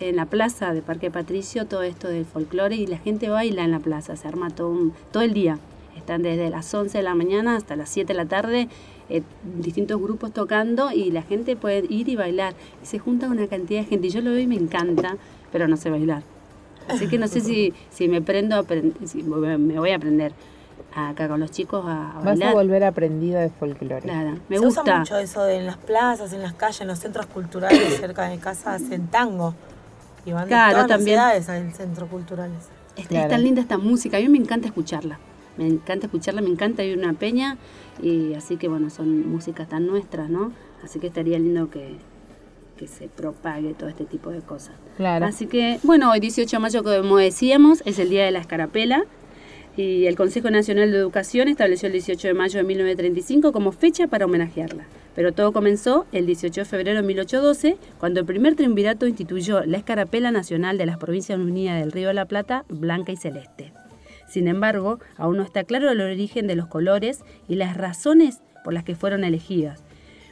en 0.00 0.16
la 0.16 0.26
plaza 0.26 0.74
de 0.74 0.82
Parque 0.82 1.10
Patricio 1.10 1.66
todo 1.66 1.82
esto 1.82 2.08
del 2.08 2.24
folclore 2.24 2.74
y 2.74 2.86
la 2.86 2.98
gente 2.98 3.28
baila 3.28 3.62
en 3.64 3.70
la 3.70 3.78
plaza, 3.80 4.16
se 4.16 4.26
arma 4.26 4.50
todo, 4.50 4.70
un- 4.70 4.92
todo 5.12 5.22
el 5.22 5.32
día. 5.34 5.58
Están 5.96 6.22
desde 6.22 6.50
las 6.50 6.72
11 6.74 6.98
de 6.98 7.04
la 7.04 7.14
mañana 7.14 7.54
hasta 7.56 7.76
las 7.76 7.88
7 7.88 8.12
de 8.12 8.16
la 8.16 8.26
tarde, 8.26 8.68
eh, 9.08 9.22
distintos 9.62 10.00
grupos 10.00 10.32
tocando 10.32 10.90
y 10.90 11.10
la 11.12 11.22
gente 11.22 11.54
puede 11.54 11.84
ir 11.88 12.08
y 12.08 12.16
bailar. 12.16 12.54
Y 12.82 12.86
se 12.86 12.98
junta 12.98 13.28
una 13.28 13.46
cantidad 13.46 13.80
de 13.82 13.86
gente 13.86 14.08
y 14.08 14.10
yo 14.10 14.20
lo 14.20 14.30
veo 14.30 14.40
y 14.40 14.46
me 14.48 14.56
encanta, 14.56 15.16
pero 15.52 15.68
no 15.68 15.76
sé 15.76 15.90
bailar. 15.90 16.22
Así 16.88 17.06
que 17.06 17.16
no 17.16 17.28
sé 17.28 17.40
si, 17.40 17.72
si 17.90 18.08
me 18.08 18.20
prendo, 18.20 18.56
a 18.56 18.62
aprend- 18.64 18.92
si 19.06 19.22
me 19.22 19.78
voy 19.78 19.90
a 19.90 19.96
aprender 19.96 20.32
acá 20.96 21.28
con 21.28 21.40
los 21.40 21.50
chicos 21.50 21.84
a, 21.86 22.10
a 22.12 22.14
Vas 22.16 22.24
bailar. 22.24 22.48
a 22.50 22.52
volver 22.54 22.84
aprendida 22.84 23.40
de 23.40 23.50
folclore. 23.50 24.02
Claro, 24.02 24.38
me 24.48 24.58
Se 24.58 24.64
gusta. 24.64 24.82
usa 24.82 24.98
mucho 24.98 25.18
eso 25.18 25.42
de 25.44 25.56
en 25.56 25.66
las 25.66 25.76
plazas, 25.76 26.32
en 26.32 26.42
las 26.42 26.54
calles, 26.54 26.80
en 26.80 26.88
los 26.88 26.98
centros 26.98 27.26
culturales 27.26 27.96
cerca 28.00 28.28
de 28.28 28.38
casa 28.38 28.74
hacen 28.74 29.08
tango. 29.08 29.54
Y 30.26 30.32
van 30.32 30.46
Claro, 30.48 30.68
de 30.68 30.74
todas 30.84 30.88
también. 30.98 31.16
las 31.16 31.26
edades 31.34 31.48
al 31.48 31.72
centro 31.74 32.06
culturales. 32.06 32.68
Es, 32.96 33.10
es 33.10 33.28
tan 33.28 33.42
linda 33.42 33.60
esta 33.60 33.76
música, 33.78 34.16
a 34.16 34.20
mí 34.20 34.28
me 34.28 34.38
encanta 34.38 34.68
escucharla. 34.68 35.18
Me 35.56 35.66
encanta 35.66 36.06
escucharla, 36.06 36.40
me 36.40 36.48
encanta 36.48 36.82
ir 36.82 36.96
a 36.96 37.02
una 37.08 37.12
peña 37.18 37.58
y 38.02 38.34
así 38.34 38.56
que 38.56 38.68
bueno, 38.68 38.90
son 38.90 39.28
músicas 39.28 39.68
tan 39.68 39.86
nuestras, 39.86 40.28
¿no? 40.30 40.52
Así 40.82 40.98
que 40.98 41.06
estaría 41.08 41.38
lindo 41.38 41.70
que, 41.70 41.96
que 42.76 42.86
se 42.88 43.08
propague 43.08 43.72
todo 43.74 43.88
este 43.88 44.04
tipo 44.04 44.30
de 44.30 44.40
cosas. 44.40 44.74
Claro. 44.96 45.26
Así 45.26 45.46
que, 45.46 45.78
bueno, 45.84 46.10
hoy 46.10 46.18
18 46.20 46.56
de 46.56 46.60
mayo, 46.60 46.82
como 46.82 47.16
decíamos, 47.18 47.82
es 47.84 47.98
el 47.98 48.08
Día 48.10 48.24
de 48.24 48.30
la 48.32 48.40
Escarapela 48.40 49.04
y 49.76 50.06
el 50.06 50.16
Consejo 50.16 50.50
Nacional 50.50 50.92
de 50.92 50.98
Educación 50.98 51.48
estableció 51.48 51.86
el 51.86 51.92
18 51.92 52.28
de 52.28 52.34
mayo 52.34 52.58
de 52.58 52.64
1935 52.64 53.52
como 53.52 53.72
fecha 53.72 54.06
para 54.06 54.24
homenajearla. 54.26 54.84
Pero 55.16 55.32
todo 55.32 55.52
comenzó 55.52 56.06
el 56.12 56.26
18 56.26 56.62
de 56.62 56.64
febrero 56.64 57.00
de 57.00 57.06
1812, 57.06 57.76
cuando 57.98 58.20
el 58.20 58.26
primer 58.26 58.54
triunvirato 58.54 59.06
instituyó 59.06 59.64
la 59.64 59.78
Escarapela 59.78 60.30
Nacional 60.30 60.78
de 60.78 60.86
las 60.86 60.98
Provincias 60.98 61.38
Unidas 61.38 61.80
del 61.80 61.92
Río 61.92 62.08
de 62.08 62.14
la 62.14 62.26
Plata, 62.26 62.64
blanca 62.68 63.12
y 63.12 63.16
celeste. 63.16 63.72
Sin 64.28 64.48
embargo, 64.48 64.98
aún 65.16 65.36
no 65.36 65.42
está 65.42 65.64
claro 65.64 65.90
el 65.90 66.00
origen 66.00 66.46
de 66.46 66.56
los 66.56 66.66
colores 66.66 67.20
y 67.48 67.56
las 67.56 67.76
razones 67.76 68.42
por 68.64 68.72
las 68.72 68.84
que 68.84 68.96
fueron 68.96 69.22
elegidas. 69.22 69.82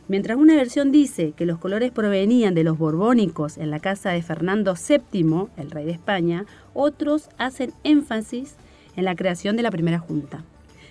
Mientras 0.09 0.37
una 0.37 0.57
versión 0.57 0.91
dice 0.91 1.33
que 1.37 1.47
los 1.47 1.59
colores 1.59 1.93
provenían 1.93 2.55
de 2.55 2.65
los 2.65 2.77
borbónicos 2.77 3.59
en 3.59 3.71
la 3.71 3.79
casa 3.79 4.11
de 4.11 4.23
Fernando 4.23 4.75
VII, 4.75 5.47
el 5.57 5.71
rey 5.71 5.85
de 5.85 5.93
España, 5.93 6.45
otros 6.75 7.29
hacen 7.39 7.73
énfasis 7.85 8.57
en 8.97 9.05
la 9.05 9.17
creación 9.17 9.57
de 9.57 9.63
la 9.63 9.71
primera 9.71 9.99
junta. 9.99 10.45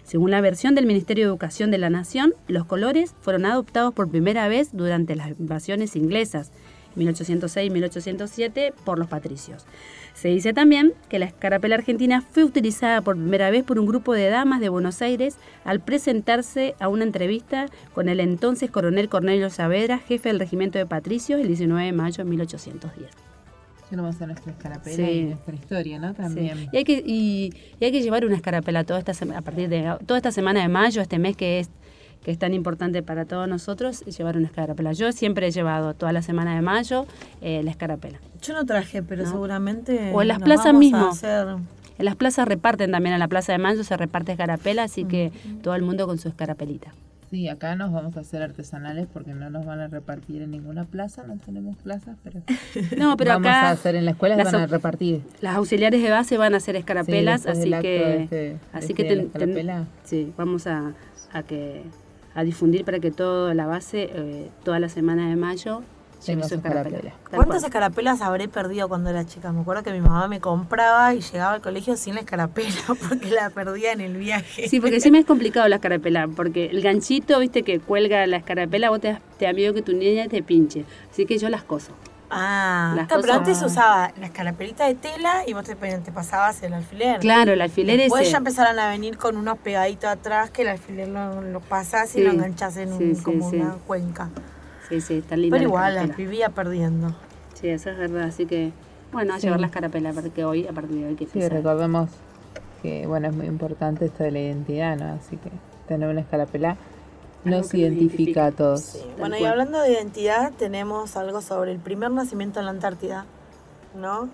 Según 0.03 0.31
la 0.31 0.41
versión 0.41 0.75
del 0.75 0.87
Ministerio 0.87 1.25
de 1.25 1.29
Educación 1.29 1.71
de 1.71 1.77
la 1.77 1.89
Nación, 1.89 2.33
los 2.47 2.65
colores 2.65 3.13
fueron 3.21 3.45
adoptados 3.45 3.93
por 3.93 4.09
primera 4.09 4.47
vez 4.47 4.69
durante 4.73 5.15
las 5.15 5.29
invasiones 5.39 5.95
inglesas, 5.95 6.51
1806-1807, 6.97 8.73
por 8.83 8.99
los 8.99 9.07
patricios. 9.07 9.65
Se 10.13 10.27
dice 10.27 10.53
también 10.53 10.93
que 11.07 11.19
la 11.19 11.25
escarapela 11.25 11.75
argentina 11.75 12.21
fue 12.29 12.43
utilizada 12.43 13.01
por 13.01 13.15
primera 13.15 13.49
vez 13.49 13.63
por 13.63 13.79
un 13.79 13.85
grupo 13.85 14.13
de 14.13 14.29
damas 14.29 14.59
de 14.59 14.69
Buenos 14.69 15.01
Aires 15.01 15.37
al 15.63 15.79
presentarse 15.79 16.75
a 16.79 16.89
una 16.89 17.03
entrevista 17.03 17.67
con 17.93 18.09
el 18.09 18.19
entonces 18.19 18.69
coronel 18.69 19.07
Cornelio 19.07 19.49
Saavedra, 19.49 19.99
jefe 19.99 20.29
del 20.29 20.39
regimiento 20.39 20.77
de 20.77 20.85
patricios, 20.85 21.39
el 21.39 21.47
19 21.47 21.85
de 21.85 21.93
mayo 21.93 22.23
de 22.23 22.29
1810. 22.29 23.30
Tenemos 23.91 24.19
a 24.21 24.25
nuestra 24.25 24.51
escarapela 24.53 24.95
Sí. 24.95 25.03
y 25.11 25.23
nuestra 25.25 25.53
historia, 25.53 25.99
¿no? 25.99 26.09
Sí. 26.11 26.15
También. 26.15 26.69
Y, 26.71 26.77
hay 26.77 26.83
que, 26.83 27.03
y, 27.05 27.53
y 27.79 27.85
hay 27.85 27.91
que 27.91 28.01
llevar 28.01 28.25
una 28.25 28.35
escarapela 28.35 28.83
toda 28.83 28.97
esta 28.99 29.13
sema- 29.13 29.37
a 29.37 29.41
partir 29.41 29.69
de 29.69 29.95
toda 30.07 30.17
esta 30.17 30.31
semana 30.31 30.61
de 30.61 30.69
mayo, 30.69 31.01
este 31.01 31.19
mes 31.19 31.35
que 31.37 31.59
es 31.59 31.69
que 32.23 32.29
es 32.31 32.37
tan 32.37 32.53
importante 32.53 33.01
para 33.01 33.25
todos 33.25 33.47
nosotros, 33.47 34.05
llevar 34.05 34.37
una 34.37 34.45
escarapela. 34.45 34.93
Yo 34.93 35.11
siempre 35.11 35.47
he 35.47 35.51
llevado 35.51 35.95
toda 35.95 36.13
la 36.13 36.21
semana 36.21 36.53
de 36.55 36.61
mayo 36.61 37.07
eh, 37.41 37.61
la 37.63 37.71
escarapela. 37.71 38.19
Yo 38.43 38.53
no 38.53 38.63
traje, 38.65 39.01
pero 39.01 39.23
¿No? 39.23 39.29
seguramente. 39.31 40.11
O 40.13 40.21
en 40.21 40.27
las 40.27 40.37
nos 40.39 40.45
plazas 40.45 40.73
mismo. 40.75 41.07
hacer- 41.09 41.47
En 41.97 42.05
las 42.05 42.15
plazas 42.15 42.47
reparten 42.47 42.91
también, 42.91 43.13
en 43.13 43.19
la 43.19 43.27
plaza 43.27 43.51
de 43.53 43.57
mayo 43.57 43.83
se 43.83 43.97
reparte 43.97 44.31
escarapela, 44.33 44.83
así 44.83 45.03
que 45.05 45.31
todo 45.63 45.73
el 45.75 45.81
mundo 45.81 46.05
con 46.07 46.17
su 46.19 46.29
escarapelita. 46.29 46.93
Sí, 47.31 47.47
acá 47.47 47.75
nos 47.75 47.93
vamos 47.93 48.17
a 48.17 48.19
hacer 48.19 48.41
artesanales 48.43 49.07
porque 49.11 49.33
no 49.33 49.49
nos 49.49 49.65
van 49.65 49.79
a 49.79 49.87
repartir 49.87 50.41
en 50.41 50.51
ninguna 50.51 50.83
plaza, 50.83 51.23
no 51.25 51.37
tenemos 51.37 51.77
plazas, 51.77 52.17
pero, 52.23 52.41
No, 52.97 53.15
pero 53.15 53.31
vamos 53.31 53.47
acá 53.47 53.69
a 53.69 53.71
hacer 53.71 53.95
en 53.95 54.03
la 54.03 54.11
escuela 54.11 54.35
las 54.35 54.51
van 54.51 54.61
a 54.63 54.67
repartir. 54.67 55.21
las 55.39 55.55
auxiliares 55.55 56.03
de 56.03 56.09
base 56.09 56.37
van 56.37 56.53
a 56.53 56.57
hacer 56.57 56.75
escarapelas, 56.75 57.43
Sí, 57.43 57.47
así 57.49 57.71
que 57.81 58.23
este- 58.23 58.57
así 58.73 58.93
que 58.93 59.03
este 59.03 59.15
ten- 59.15 59.29
ten- 59.31 59.49
escarapela. 59.49 59.85
sí, 60.03 60.33
vamos 60.37 60.67
a, 60.67 60.93
a 61.31 61.43
que 61.43 61.83
a 62.35 62.43
difundir 62.43 62.83
para 62.83 62.99
que 62.99 63.11
toda 63.11 63.53
la 63.53 63.65
base 63.65 64.09
eh, 64.13 64.49
toda 64.65 64.79
la 64.79 64.89
semana 64.89 65.29
de 65.29 65.35
mayo 65.37 65.83
¿Cuántas 67.31 67.63
escarapelas 67.63 68.21
habré 68.21 68.47
perdido 68.47 68.87
cuando 68.87 69.09
era 69.09 69.25
chica? 69.25 69.51
Me 69.51 69.61
acuerdo 69.61 69.83
que 69.83 69.91
mi 69.91 70.01
mamá 70.01 70.27
me 70.27 70.39
compraba 70.39 71.13
y 71.13 71.21
llegaba 71.21 71.53
al 71.53 71.61
colegio 71.61 71.97
sin 71.97 72.15
la 72.15 72.21
escarapela 72.21 72.69
porque 73.09 73.31
la 73.31 73.49
perdía 73.49 73.91
en 73.93 74.01
el 74.01 74.17
viaje. 74.17 74.67
Sí, 74.69 74.79
porque 74.79 74.99
sí 74.99 75.09
me 75.11 75.19
es 75.19 75.25
complicado 75.25 75.67
la 75.67 75.77
escarapela, 75.77 76.27
porque 76.27 76.65
el 76.67 76.81
ganchito, 76.81 77.39
viste, 77.39 77.63
que 77.63 77.79
cuelga 77.79 78.25
la 78.27 78.37
escarapela, 78.37 78.89
vos 78.89 79.01
te, 79.01 79.09
das- 79.13 79.21
te 79.39 79.45
da 79.45 79.53
miedo 79.53 79.73
que 79.73 79.81
tu 79.81 79.93
niña 79.93 80.27
te 80.27 80.43
pinche. 80.43 80.85
Así 81.11 81.25
que 81.25 81.37
yo 81.37 81.49
las 81.49 81.63
coso. 81.63 81.91
Ah, 82.33 82.93
Las 82.95 83.07
claro, 83.07 83.21
pero 83.23 83.33
antes 83.33 83.61
usaba 83.61 84.13
la 84.17 84.27
escarapelita 84.27 84.85
de 84.87 84.95
tela 84.95 85.43
y 85.45 85.51
vos 85.51 85.65
te, 85.65 85.75
te 85.75 86.11
pasabas 86.13 86.63
el 86.63 86.73
alfiler. 86.73 87.19
Claro, 87.19 87.51
el 87.51 87.59
alfiler 87.59 87.97
Después 87.99 88.21
ese. 88.23 88.31
ya 88.31 88.37
empezaron 88.37 88.79
a 88.79 88.89
venir 88.89 89.17
con 89.17 89.35
unos 89.35 89.57
pegaditos 89.57 90.09
atrás 90.09 90.49
que 90.49 90.61
el 90.61 90.69
alfiler 90.69 91.09
lo, 91.09 91.41
lo 91.41 91.59
pasás 91.59 92.15
y 92.15 92.21
lo 92.21 92.31
enganchás 92.31 92.77
en 92.77 92.97
sí, 92.97 93.03
un, 93.03 93.15
sí, 93.17 93.21
como 93.23 93.47
una 93.47 93.75
cuenca. 93.85 94.29
Sí, 94.91 94.99
sí, 94.99 95.13
está 95.19 95.37
linda 95.37 95.55
Pero 95.57 95.69
la 95.69 95.69
igual 95.69 95.95
las 95.95 96.17
vivía 96.17 96.49
perdiendo. 96.49 97.15
Sí, 97.53 97.69
eso 97.69 97.89
es 97.91 97.97
verdad. 97.97 98.23
Así 98.23 98.45
que, 98.45 98.73
bueno, 99.13 99.33
a 99.33 99.37
Sí. 99.39 99.43
llevar 99.47 99.61
la 99.61 99.67
escarapela, 99.67 100.11
porque 100.11 100.43
hoy, 100.43 100.67
a 100.67 100.73
partir 100.73 100.97
de 100.97 101.05
hoy, 101.07 101.15
que 101.15 101.27
Sí, 101.27 101.47
recordemos 101.47 102.09
que 102.81 103.07
bueno 103.07 103.29
es 103.29 103.35
muy 103.35 103.45
importante 103.45 104.05
esto 104.05 104.23
de 104.23 104.31
la 104.31 104.39
identidad, 104.39 104.97
¿no? 104.97 105.13
Así 105.13 105.37
que 105.37 105.49
tener 105.87 106.09
una 106.09 106.19
escarapela 106.21 106.75
nos 107.45 107.73
identifica 107.73 108.47
a 108.47 108.51
todos. 108.51 108.81
Sí. 108.81 108.99
Bueno, 109.17 109.37
y 109.37 109.45
hablando 109.45 109.79
de 109.79 109.93
identidad, 109.93 110.51
tenemos 110.57 111.15
algo 111.15 111.41
sobre 111.41 111.71
el 111.71 111.79
primer 111.79 112.11
nacimiento 112.11 112.59
en 112.59 112.65
la 112.65 112.71
Antártida, 112.71 113.25
¿no? 113.95 114.29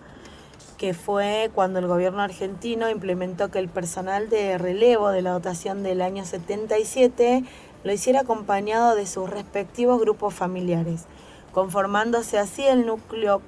Que 0.77 0.93
fue 0.93 1.51
cuando 1.53 1.79
el 1.79 1.87
gobierno 1.87 2.21
argentino 2.21 2.89
implementó 2.89 3.49
que 3.51 3.59
el 3.59 3.67
personal 3.69 4.29
de 4.29 4.57
relevo 4.57 5.09
de 5.09 5.21
la 5.21 5.31
dotación 5.31 5.83
del 5.83 6.01
año 6.01 6.25
77 6.25 7.43
lo 7.83 7.91
hiciera 7.93 8.21
acompañado 8.21 8.95
de 8.95 9.05
sus 9.05 9.29
respectivos 9.29 9.99
grupos 9.99 10.33
familiares, 10.33 11.05
conformándose 11.53 12.37
así 12.37 12.63
el 12.63 12.85
núcleo 12.85 13.41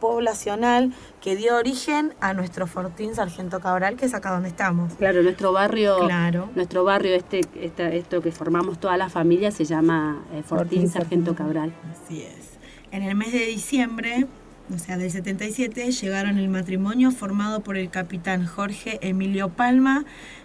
poblacional 0.00 0.92
que 1.20 1.36
dio 1.36 1.56
origen 1.56 2.14
a 2.20 2.32
nuestro 2.34 2.66
Fortín 2.66 3.14
Sargento 3.14 3.60
Cabral, 3.60 3.96
que 3.96 4.06
es 4.06 4.14
acá 4.14 4.32
donde 4.32 4.48
estamos. 4.48 4.94
Claro, 4.94 5.22
nuestro 5.22 5.52
barrio, 5.52 5.98
Claro. 6.06 6.48
nuestro 6.54 6.82
barrio, 6.84 7.14
este, 7.14 7.42
esto 7.96 8.20
que 8.20 8.32
formamos 8.32 8.78
toda 8.80 8.96
la 8.96 9.08
familia, 9.08 9.50
se 9.50 9.64
llama 9.64 10.24
eh, 10.32 10.42
Fortín 10.42 10.80
Fortín 10.80 10.90
Sargento 10.90 11.32
Sargento. 11.32 11.34
Cabral. 11.34 11.72
Así 11.92 12.22
es. 12.22 12.58
En 12.90 13.02
el 13.02 13.14
mes 13.14 13.32
de 13.32 13.46
diciembre 13.46 14.26
o 14.74 14.78
sea, 14.78 14.96
del 14.96 15.10
77, 15.10 15.90
llegaron 15.90 16.38
el 16.38 16.48
matrimonio 16.48 17.10
formado 17.10 17.60
por 17.60 17.76
el 17.76 17.90
capitán 17.90 18.46
Jorge 18.46 18.98
Emilio 19.02 19.48
Palma 19.48 20.04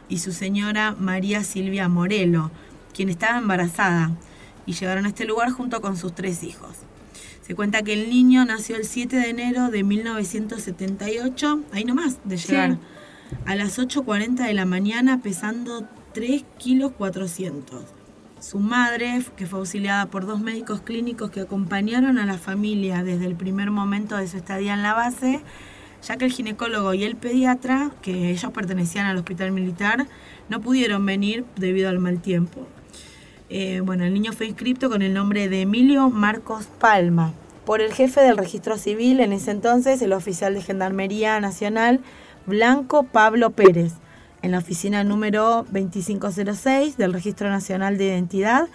y 0.09 0.17
su 0.17 0.31
señora 0.31 0.95
María 0.97 1.43
Silvia 1.43 1.87
Morelo, 1.89 2.49
quien 2.95 3.09
estaba 3.09 3.37
embarazada, 3.37 4.11
y 4.65 4.73
llegaron 4.73 5.05
a 5.05 5.09
este 5.09 5.25
lugar 5.25 5.51
junto 5.51 5.81
con 5.81 5.97
sus 5.97 6.15
tres 6.15 6.43
hijos. 6.43 6.77
Se 7.41 7.53
cuenta 7.53 7.83
que 7.83 7.93
el 7.93 8.09
niño 8.09 8.43
nació 8.45 8.75
el 8.75 8.85
7 8.85 9.17
de 9.17 9.29
enero 9.29 9.69
de 9.69 9.83
1978, 9.83 11.61
ahí 11.73 11.85
nomás, 11.85 12.17
de 12.23 12.37
llegar, 12.37 12.77
a 13.45 13.55
las 13.55 13.77
8.40 13.77 14.47
de 14.47 14.53
la 14.53 14.65
mañana 14.65 15.21
pesando 15.21 15.87
3 16.13 16.43
kilos 16.57 16.93
400. 16.97 17.83
Su 18.39 18.59
madre, 18.59 19.23
que 19.35 19.45
fue 19.45 19.59
auxiliada 19.59 20.07
por 20.07 20.25
dos 20.25 20.39
médicos 20.39 20.81
clínicos 20.81 21.29
que 21.29 21.41
acompañaron 21.41 22.17
a 22.17 22.25
la 22.25 22.37
familia 22.37 23.03
desde 23.03 23.25
el 23.25 23.35
primer 23.35 23.71
momento 23.71 24.17
de 24.17 24.27
su 24.27 24.37
estadía 24.37 24.73
en 24.73 24.81
la 24.81 24.93
base, 24.93 25.41
ya 26.01 26.17
que 26.17 26.25
el 26.25 26.31
ginecólogo 26.31 26.93
y 26.93 27.03
el 27.03 27.15
pediatra, 27.15 27.91
que 28.01 28.31
ellos 28.31 28.51
pertenecían 28.51 29.07
al 29.07 29.17
hospital 29.17 29.51
militar, 29.51 30.07
no 30.49 30.61
pudieron 30.61 31.05
venir 31.05 31.45
debido 31.55 31.89
al 31.89 31.99
mal 31.99 32.21
tiempo. 32.21 32.67
Eh, 33.49 33.81
bueno, 33.83 34.05
el 34.05 34.13
niño 34.13 34.33
fue 34.33 34.47
inscrito 34.47 34.89
con 34.89 35.01
el 35.01 35.13
nombre 35.13 35.49
de 35.49 35.61
Emilio 35.61 36.09
Marcos 36.09 36.65
Palma 36.79 37.33
por 37.65 37.81
el 37.81 37.93
jefe 37.93 38.21
del 38.21 38.37
registro 38.37 38.77
civil 38.77 39.19
en 39.19 39.33
ese 39.33 39.51
entonces, 39.51 40.01
el 40.01 40.13
oficial 40.13 40.53
de 40.53 40.61
Gendarmería 40.61 41.39
Nacional, 41.39 41.99
Blanco 42.45 43.03
Pablo 43.03 43.49
Pérez, 43.49 43.93
en 44.41 44.51
la 44.51 44.59
oficina 44.59 45.03
número 45.03 45.65
2506 45.71 46.97
del 46.97 47.13
Registro 47.13 47.49
Nacional 47.49 47.97
de 47.97 48.05
Identidad. 48.05 48.67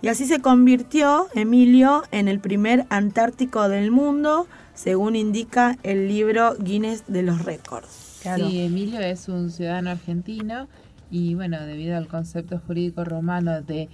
Y 0.00 0.08
así 0.08 0.26
se 0.26 0.40
convirtió 0.40 1.26
Emilio 1.34 2.04
en 2.10 2.28
el 2.28 2.40
primer 2.40 2.86
antártico 2.88 3.68
del 3.68 3.90
mundo, 3.90 4.46
según 4.74 5.16
indica 5.16 5.76
el 5.82 6.08
libro 6.08 6.54
Guinness 6.58 7.04
de 7.08 7.22
los 7.22 7.44
Récords. 7.44 8.20
Sí, 8.22 8.60
Emilio 8.60 9.00
es 9.00 9.28
un 9.28 9.50
ciudadano 9.50 9.90
argentino 9.90 10.68
y 11.10 11.34
bueno, 11.34 11.60
debido 11.64 11.96
al 11.96 12.08
concepto 12.08 12.60
jurídico 12.66 13.04
romano 13.04 13.60
de 13.62 13.88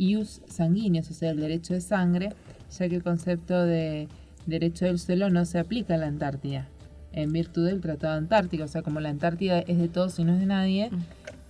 ius 0.00 0.40
sanguineus, 0.46 1.10
o 1.10 1.14
sea, 1.14 1.30
el 1.30 1.40
derecho 1.40 1.74
de 1.74 1.80
sangre, 1.80 2.30
ya 2.70 2.88
que 2.88 2.96
el 2.96 3.02
concepto 3.02 3.64
de 3.64 4.08
derecho 4.46 4.86
del 4.86 4.98
suelo 4.98 5.30
no 5.30 5.44
se 5.44 5.58
aplica 5.58 5.94
a 5.94 5.98
la 5.98 6.06
Antártida, 6.06 6.66
en 7.12 7.32
virtud 7.32 7.66
del 7.66 7.80
Tratado 7.80 8.14
Antártico, 8.14 8.64
o 8.64 8.68
sea, 8.68 8.82
como 8.82 9.00
la 9.00 9.10
Antártida 9.10 9.60
es 9.60 9.78
de 9.78 9.88
todos 9.88 10.18
y 10.18 10.24
no 10.24 10.34
es 10.34 10.40
de 10.40 10.46
nadie, 10.46 10.90
mm. 10.90 10.98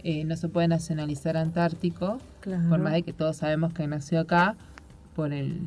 eh, 0.04 0.25
no 0.25 0.37
se 0.37 0.49
puede 0.49 0.69
nacionalizar 0.69 1.37
Antártico, 1.37 2.19
por 2.42 2.78
más 2.78 2.95
de 2.95 3.02
que 3.02 3.12
todos 3.12 3.37
sabemos 3.37 3.73
que 3.73 3.87
nació 3.87 4.21
acá, 4.21 4.57
por 5.14 5.33
el, 5.33 5.61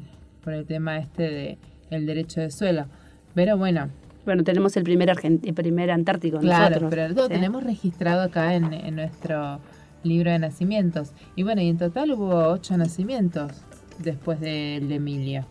por 0.43 0.53
el 0.53 0.65
tema 0.65 0.97
este 0.97 1.23
de 1.23 1.57
el 1.89 2.05
derecho 2.05 2.41
de 2.41 2.49
suelo. 2.49 2.87
Pero 3.35 3.57
bueno, 3.57 3.89
bueno, 4.25 4.43
tenemos 4.43 4.75
el 4.77 4.83
primer, 4.83 5.13
el 5.21 5.53
primer 5.53 5.91
Antártico 5.91 6.39
claro, 6.39 6.87
pero 6.89 7.09
lo 7.09 7.27
tenemos 7.27 7.63
registrado 7.63 8.21
acá 8.21 8.55
en, 8.55 8.73
en, 8.73 8.95
nuestro 8.95 9.59
libro 10.03 10.31
de 10.31 10.39
nacimientos. 10.39 11.11
Y 11.35 11.43
bueno, 11.43 11.61
y 11.61 11.69
en 11.69 11.77
total 11.77 12.11
hubo 12.11 12.49
ocho 12.49 12.77
nacimientos 12.77 13.51
después 13.99 14.39
del 14.39 14.87
de 14.87 14.95
Emilio. 14.95 15.45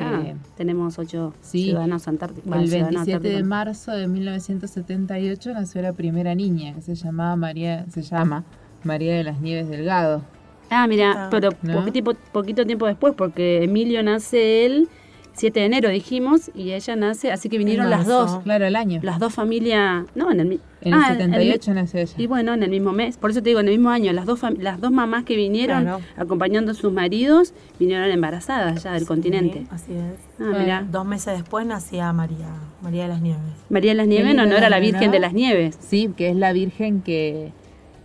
Ah, 0.00 0.22
eh, 0.24 0.36
tenemos 0.56 0.98
ocho 0.98 1.34
ciudadanos 1.40 2.08
antárticos. 2.08 2.52
El 2.52 2.68
27 2.68 3.28
de 3.28 3.42
marzo 3.44 3.92
de 3.92 4.08
1978 4.08 5.52
nació 5.52 5.82
la 5.82 5.92
primera 5.92 6.34
niña, 6.34 6.74
que 6.74 6.82
se 6.82 6.94
llamaba 6.96 7.36
María, 7.36 7.86
se 7.90 8.02
llama 8.02 8.44
María 8.82 9.14
de 9.14 9.22
las 9.22 9.40
Nieves 9.40 9.68
Delgado. 9.68 10.22
Ah, 10.70 10.86
mira, 10.88 11.26
ah. 11.26 11.28
pero 11.30 11.50
poquito, 11.52 12.12
poquito 12.32 12.66
tiempo 12.66 12.86
después, 12.86 13.14
porque 13.16 13.62
Emilio 13.62 14.02
nace 14.02 14.66
él 14.66 14.88
7 15.34 15.60
de 15.60 15.66
enero 15.66 15.88
dijimos, 15.88 16.50
y 16.54 16.72
ella 16.72 16.96
nace, 16.96 17.32
así 17.32 17.48
que 17.48 17.58
vinieron 17.58 17.90
las 17.90 18.06
dos. 18.06 18.40
Claro, 18.44 18.66
el 18.66 18.76
año. 18.76 19.00
Las 19.02 19.18
dos 19.18 19.34
familias, 19.34 20.06
no, 20.14 20.30
en 20.30 20.40
el 20.40 20.60
En 20.80 20.94
el 20.94 21.00
78 21.02 21.70
ah, 21.70 21.74
nació 21.74 22.00
ella. 22.00 22.14
Y 22.16 22.26
bueno, 22.26 22.54
en 22.54 22.62
el 22.62 22.70
mismo 22.70 22.92
mes, 22.92 23.16
por 23.16 23.30
eso 23.30 23.42
te 23.42 23.50
digo, 23.50 23.60
en 23.60 23.66
el 23.66 23.74
mismo 23.74 23.90
año, 23.90 24.12
las 24.12 24.26
dos 24.26 24.40
las 24.58 24.80
dos 24.80 24.92
mamás 24.92 25.24
que 25.24 25.36
vinieron 25.36 25.88
acompañando 26.16 26.72
a 26.72 26.74
sus 26.74 26.92
maridos, 26.92 27.52
vinieron 27.78 28.10
embarazadas 28.10 28.82
ya 28.84 28.92
del 28.92 29.06
continente. 29.06 29.66
Así 29.70 29.92
es. 29.92 30.20
Ah, 30.38 30.56
mira. 30.58 30.86
Dos 30.90 31.04
meses 31.04 31.38
después 31.38 31.66
nacía 31.66 32.12
María, 32.12 32.48
María 32.80 33.02
de 33.02 33.08
las 33.08 33.20
Nieves. 33.20 33.40
María 33.68 33.90
de 33.90 33.96
las 33.96 34.06
Nieves 34.06 34.34
no, 34.34 34.46
no 34.46 34.56
era 34.56 34.68
la 34.70 34.78
Virgen 34.78 35.10
de 35.10 35.18
las 35.18 35.32
Nieves. 35.32 35.76
Sí, 35.80 36.12
que 36.16 36.30
es 36.30 36.36
la 36.36 36.52
Virgen 36.52 37.02
que 37.02 37.52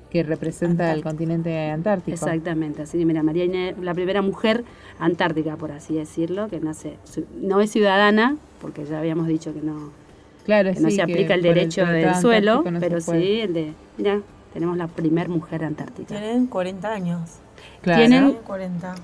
que 0.09 0.23
representa 0.23 0.91
el 0.91 1.03
continente 1.03 1.69
antártico. 1.69 2.13
Exactamente, 2.13 2.81
así 2.83 3.03
mira, 3.05 3.23
María 3.23 3.45
la 3.81 3.93
primera 3.93 4.21
mujer 4.21 4.63
antártica, 4.99 5.55
por 5.55 5.71
así 5.71 5.95
decirlo, 5.95 6.49
que 6.49 6.59
nace, 6.59 6.97
no 7.39 7.61
es 7.61 7.71
ciudadana, 7.71 8.37
porque 8.61 8.85
ya 8.85 8.99
habíamos 8.99 9.27
dicho 9.27 9.53
que 9.53 9.61
no, 9.61 9.91
claro, 10.45 10.71
no 10.79 10.89
se 10.89 11.01
aplica 11.01 11.35
el 11.35 11.41
derecho 11.41 11.85
del 11.85 12.15
suelo, 12.15 12.63
pero 12.79 13.01
sí 13.01 13.41
el 13.41 13.53
de, 13.53 13.74
mira, 13.98 14.22
tenemos 14.53 14.77
la 14.77 14.87
primera 14.87 15.29
mujer 15.29 15.63
antártica. 15.63 16.19
Tienen 16.19 16.48
40 16.48 16.91
años. 16.91 17.22
Claro. 17.81 18.00
Tienen 18.00 18.33
40. 18.33 18.95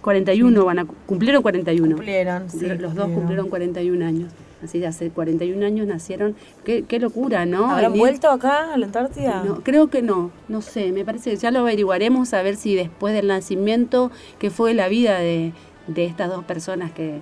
41, 0.00 0.64
van 0.64 0.78
a, 0.78 0.84
cumplieron 1.06 1.42
41. 1.42 1.96
Cumplieron, 1.96 2.50
sí. 2.50 2.66
Los 2.66 2.94
dos 2.94 3.08
cumplieron 3.10 3.48
41 3.48 4.04
años. 4.04 4.32
Así 4.62 4.78
de 4.78 4.86
hace 4.86 5.10
41 5.10 5.64
años 5.64 5.86
nacieron. 5.86 6.34
Qué, 6.64 6.82
qué 6.82 6.98
locura, 6.98 7.46
¿no? 7.46 7.70
¿Habrán 7.70 7.92
vuelto 7.92 8.28
acá 8.30 8.72
a 8.72 8.76
la 8.76 8.86
Antártida? 8.86 9.42
No, 9.44 9.62
creo 9.62 9.88
que 9.88 10.02
no, 10.02 10.30
no 10.48 10.62
sé, 10.62 10.92
me 10.92 11.04
parece 11.04 11.30
que 11.30 11.36
ya 11.36 11.50
lo 11.50 11.60
averiguaremos 11.60 12.34
a 12.34 12.42
ver 12.42 12.56
si 12.56 12.74
después 12.74 13.14
del 13.14 13.28
nacimiento, 13.28 14.10
qué 14.38 14.50
fue 14.50 14.74
la 14.74 14.88
vida 14.88 15.18
de, 15.18 15.52
de 15.86 16.04
estas 16.04 16.28
dos 16.28 16.44
personas 16.44 16.90
que, 16.92 17.20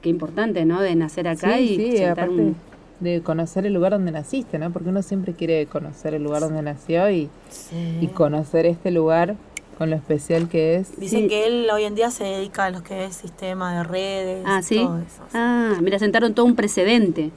que, 0.00 0.08
importante, 0.08 0.64
¿no? 0.64 0.80
De 0.80 0.94
nacer 0.94 1.26
acá 1.26 1.58
y 1.58 1.76
sí, 1.76 2.04
de 3.00 3.20
conocer 3.20 3.66
el 3.66 3.74
lugar 3.74 3.92
donde 3.92 4.12
naciste, 4.12 4.58
¿no? 4.58 4.70
Porque 4.70 4.88
uno 4.88 5.02
siempre 5.02 5.34
quiere 5.34 5.66
conocer 5.66 6.14
el 6.14 6.22
lugar 6.22 6.40
donde 6.40 6.62
nació 6.62 7.10
y, 7.10 7.28
y 8.00 8.06
conocer 8.08 8.66
este 8.66 8.90
lugar 8.90 9.36
con 9.76 9.90
lo 9.90 9.96
especial 9.96 10.48
que 10.48 10.76
es. 10.76 10.98
Dicen 10.98 11.28
que 11.28 11.46
él 11.46 11.68
hoy 11.72 11.84
en 11.84 11.94
día 11.94 12.10
se 12.10 12.24
dedica 12.24 12.64
a 12.66 12.70
lo 12.70 12.82
que 12.82 13.04
es 13.04 13.16
sistema 13.16 13.78
de 13.78 13.84
redes. 13.84 14.42
Ah, 14.46 14.62
sí. 14.62 14.76
Todo 14.76 14.98
eso, 14.98 15.22
Ah, 15.34 15.74
mira, 15.82 15.98
sentaron 15.98 16.34
todo 16.34 16.46
un 16.46 16.56
precedente. 16.56 17.30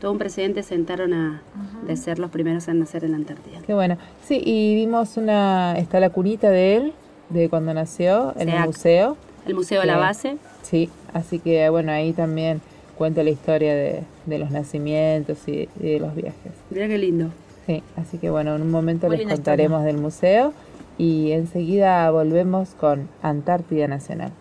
Todo 0.00 0.12
un 0.12 0.18
precedente 0.18 0.62
sentaron 0.62 1.12
a 1.12 1.42
de 1.86 1.96
ser 1.96 2.18
los 2.18 2.30
primeros 2.30 2.68
en 2.68 2.78
nacer 2.78 3.04
en 3.04 3.10
la 3.10 3.18
Antártida. 3.18 3.58
Qué 3.66 3.74
bueno. 3.74 3.98
Sí, 4.26 4.40
y 4.42 4.74
vimos 4.74 5.16
una. 5.16 5.78
Está 5.78 6.00
la 6.00 6.10
cunita 6.10 6.48
de 6.48 6.76
él, 6.76 6.92
de 7.28 7.48
cuando 7.48 7.74
nació, 7.74 8.32
en 8.38 8.48
el 8.48 8.64
museo. 8.64 9.16
El 9.46 9.54
Museo 9.54 9.80
de 9.80 9.86
la 9.86 9.96
Base. 9.96 10.36
Sí, 10.62 10.88
así 11.12 11.38
que 11.38 11.68
bueno, 11.70 11.92
ahí 11.92 12.12
también 12.12 12.60
cuenta 12.96 13.22
la 13.22 13.30
historia 13.30 13.74
de, 13.74 14.02
de 14.26 14.38
los 14.38 14.50
nacimientos 14.50 15.38
y, 15.48 15.68
de 15.76 15.98
los 15.98 16.14
viajes. 16.14 16.52
Mira 16.70 16.86
qué 16.86 16.98
lindo. 16.98 17.30
Sí, 17.66 17.82
así 17.96 18.18
que 18.18 18.30
bueno, 18.30 18.54
en 18.56 18.62
un 18.62 18.70
momento 18.70 19.08
les 19.08 19.26
contaremos 19.26 19.84
del 19.84 19.96
museo 19.96 20.52
y 21.00 21.32
enseguida 21.32 22.10
volvemos 22.10 22.74
con 22.74 23.08
Antártida 23.22 23.88
Nacional. 23.88 24.32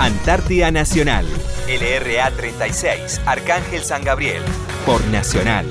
Antártida 0.00 0.72
Nacional, 0.72 1.24
LRA 1.68 2.28
36, 2.32 3.20
Arcángel 3.24 3.82
San 3.82 4.02
Gabriel, 4.02 4.42
por 4.84 5.06
Nacional. 5.12 5.66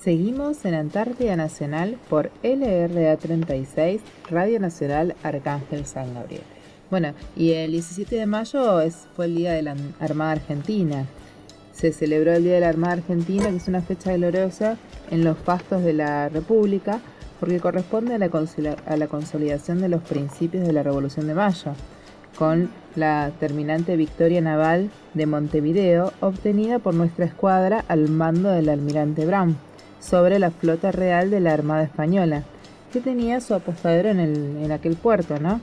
Seguimos 0.00 0.64
en 0.64 0.74
Antártida 0.74 1.34
Nacional 1.34 1.98
por 2.08 2.30
LRA 2.44 3.16
36, 3.16 4.00
Radio 4.30 4.60
Nacional 4.60 5.16
Arcángel 5.24 5.84
San 5.84 6.14
Gabriel. 6.14 6.44
Bueno, 6.92 7.12
y 7.34 7.54
el 7.54 7.72
17 7.72 8.14
de 8.14 8.26
mayo 8.26 8.80
es, 8.80 9.08
fue 9.16 9.24
el 9.24 9.34
Día 9.34 9.52
de 9.52 9.62
la 9.62 9.74
Armada 9.98 10.32
Argentina. 10.32 11.06
Se 11.72 11.92
celebró 11.92 12.34
el 12.34 12.44
Día 12.44 12.54
de 12.54 12.60
la 12.60 12.68
Armada 12.68 12.92
Argentina, 12.92 13.50
que 13.50 13.56
es 13.56 13.66
una 13.66 13.82
fecha 13.82 14.12
gloriosa 14.12 14.76
en 15.10 15.24
los 15.24 15.36
pastos 15.38 15.82
de 15.82 15.94
la 15.94 16.28
República, 16.28 17.00
porque 17.42 17.58
corresponde 17.58 18.14
a 18.14 18.18
la, 18.18 19.08
consolidación 19.08 19.80
de 19.80 19.88
los 19.88 20.00
principios 20.00 20.64
de 20.64 20.72
la 20.72 20.84
Revolución 20.84 21.26
de 21.26 21.34
Mayo, 21.34 21.72
con 22.38 22.70
la 22.94 23.32
terminante 23.40 23.96
victoria 23.96 24.40
naval 24.40 24.92
de 25.14 25.26
Montevideo 25.26 26.12
obtenida 26.20 26.78
por 26.78 26.94
nuestra 26.94 27.24
escuadra 27.24 27.84
al 27.88 28.08
mando 28.08 28.48
del 28.48 28.68
almirante 28.68 29.26
Brown 29.26 29.56
sobre 29.98 30.38
la 30.38 30.52
flota 30.52 30.92
real 30.92 31.32
de 31.32 31.40
la 31.40 31.52
Armada 31.52 31.82
Española, 31.82 32.44
que 32.92 33.00
tenía 33.00 33.40
su 33.40 33.54
apostadero 33.54 34.10
en, 34.10 34.20
en 34.20 34.70
aquel 34.70 34.94
puerto, 34.94 35.40
¿no? 35.40 35.60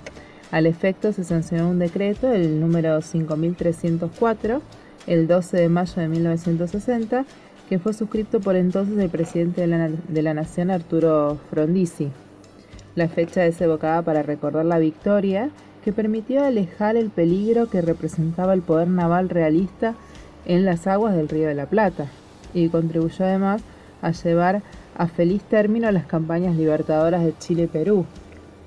Al 0.52 0.66
efecto 0.66 1.14
se 1.14 1.24
sancionó 1.24 1.70
un 1.70 1.80
decreto, 1.80 2.30
el 2.34 2.60
número 2.60 3.02
5304, 3.02 4.62
el 5.08 5.28
12 5.28 5.56
de 5.56 5.70
mayo 5.70 6.02
de 6.02 6.10
1960, 6.10 7.24
que 7.70 7.78
fue 7.78 7.94
suscrito 7.94 8.40
por 8.40 8.56
entonces 8.56 8.98
el 8.98 9.12
presidente 9.12 9.62
de 9.68 10.22
la, 10.24 10.34
Nación, 10.34 10.72
Arturo 10.72 11.38
Frondizi. 11.52 12.10
La 12.96 13.08
fecha 13.08 13.46
es 13.46 13.62
evocada 13.62 14.02
para 14.02 14.24
recordar 14.24 14.66
la 14.66 14.80
victoria 14.80 15.52
que 15.86 15.94
permitió 15.94 16.44
alejar 16.44 16.96
el 16.96 17.12
peligro 17.12 17.70
que 17.70 17.82
representaba 17.82 18.56
el 18.56 18.64
poder 18.64 18.88
naval 18.88 19.30
realista 19.30 19.94
en 20.46 20.66
las 20.66 20.88
aguas 20.88 21.16
del 21.16 21.30
Río 21.30 21.48
de 21.48 21.54
la 21.54 21.68
Plata 21.68 22.08
y 22.56 22.70
contribuyó 22.70 23.24
además 23.24 23.62
a 24.02 24.12
llevar 24.12 24.64
a 24.98 25.08
feliz 25.08 25.44
término 25.44 25.92
las 25.92 26.08
campañas 26.08 26.56
libertadoras 26.56 27.24
de 27.24 27.38
Chile 27.38 27.64
y 27.64 27.68
Perú. 27.68 28.04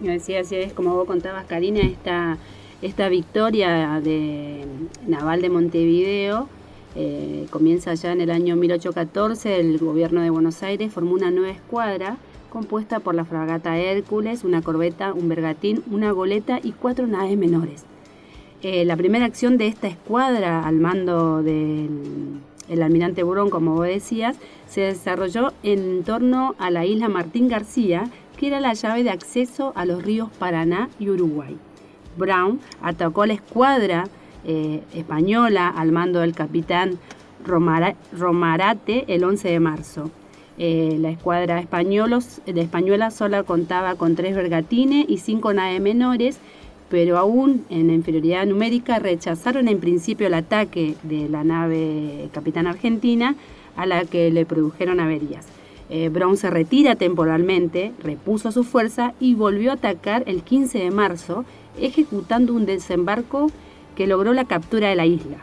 Así, 0.08 0.36
así 0.36 0.54
es, 0.54 0.72
como 0.72 0.94
vos 0.94 1.06
contabas, 1.06 1.44
Karina, 1.46 1.80
esta 1.80 2.38
Esta 2.82 3.08
victoria 3.08 4.00
de 4.02 4.64
naval 5.06 5.42
de 5.42 5.50
Montevideo 5.50 6.48
eh, 6.94 7.46
comienza 7.50 7.94
ya 7.94 8.12
en 8.12 8.20
el 8.20 8.30
año 8.30 8.56
1814, 8.56 9.60
el 9.60 9.78
gobierno 9.78 10.20
de 10.20 10.30
Buenos 10.30 10.62
Aires 10.62 10.92
formó 10.92 11.12
una 11.14 11.30
nueva 11.30 11.50
escuadra 11.50 12.18
compuesta 12.50 13.00
por 13.00 13.14
la 13.14 13.24
fragata 13.24 13.78
Hércules, 13.78 14.44
una 14.44 14.60
corbeta, 14.60 15.14
un 15.14 15.28
bergatín, 15.28 15.82
una 15.90 16.12
goleta 16.12 16.60
y 16.62 16.72
cuatro 16.72 17.06
naves 17.06 17.38
menores. 17.38 17.86
Eh, 18.62 18.84
la 18.84 18.96
primera 18.96 19.24
acción 19.24 19.56
de 19.56 19.66
esta 19.66 19.88
escuadra 19.88 20.66
al 20.66 20.76
mando 20.76 21.42
del 21.42 22.42
almirante 22.82 23.22
Burón, 23.22 23.48
como 23.48 23.74
vos 23.74 23.86
decías, 23.86 24.36
se 24.68 24.82
desarrolló 24.82 25.52
en 25.62 26.04
torno 26.04 26.54
a 26.58 26.70
la 26.70 26.84
isla 26.84 27.08
Martín 27.08 27.48
García, 27.48 28.04
que 28.36 28.48
era 28.48 28.60
la 28.60 28.74
llave 28.74 29.02
de 29.02 29.10
acceso 29.10 29.72
a 29.74 29.86
los 29.86 30.02
ríos 30.02 30.28
Paraná 30.38 30.90
y 31.00 31.08
Uruguay. 31.08 31.56
Brown 32.16 32.60
atacó 32.82 33.24
la 33.24 33.32
escuadra 33.32 34.04
eh, 34.44 34.82
española 34.94 35.68
al 35.68 35.92
mando 35.92 36.20
del 36.20 36.34
capitán 36.34 36.98
Romarate 37.44 39.04
el 39.08 39.24
11 39.24 39.48
de 39.48 39.60
marzo. 39.60 40.10
Eh, 40.58 40.96
la 41.00 41.10
escuadra 41.10 41.56
de 41.56 42.60
española 42.60 43.10
sola 43.10 43.42
contaba 43.42 43.94
con 43.94 44.14
tres 44.14 44.36
bergatines 44.36 45.06
y 45.08 45.18
cinco 45.18 45.52
naves 45.52 45.80
menores, 45.80 46.38
pero 46.88 47.18
aún 47.18 47.64
en 47.70 47.90
inferioridad 47.90 48.46
numérica 48.46 48.98
rechazaron 48.98 49.66
en 49.66 49.80
principio 49.80 50.26
el 50.26 50.34
ataque 50.34 50.94
de 51.02 51.28
la 51.28 51.42
nave 51.42 52.28
capitán 52.32 52.66
argentina 52.66 53.34
a 53.76 53.86
la 53.86 54.04
que 54.04 54.30
le 54.30 54.44
produjeron 54.44 55.00
averías. 55.00 55.46
Eh, 55.88 56.08
Brown 56.08 56.36
se 56.36 56.50
retira 56.50 56.96
temporalmente, 56.96 57.92
repuso 58.02 58.52
su 58.52 58.64
fuerza 58.64 59.14
y 59.20 59.34
volvió 59.34 59.70
a 59.70 59.74
atacar 59.74 60.22
el 60.26 60.42
15 60.42 60.78
de 60.78 60.90
marzo, 60.90 61.44
ejecutando 61.78 62.54
un 62.54 62.66
desembarco 62.66 63.50
que 63.96 64.06
logró 64.06 64.32
la 64.32 64.44
captura 64.44 64.88
de 64.88 64.96
la 64.96 65.06
isla. 65.06 65.38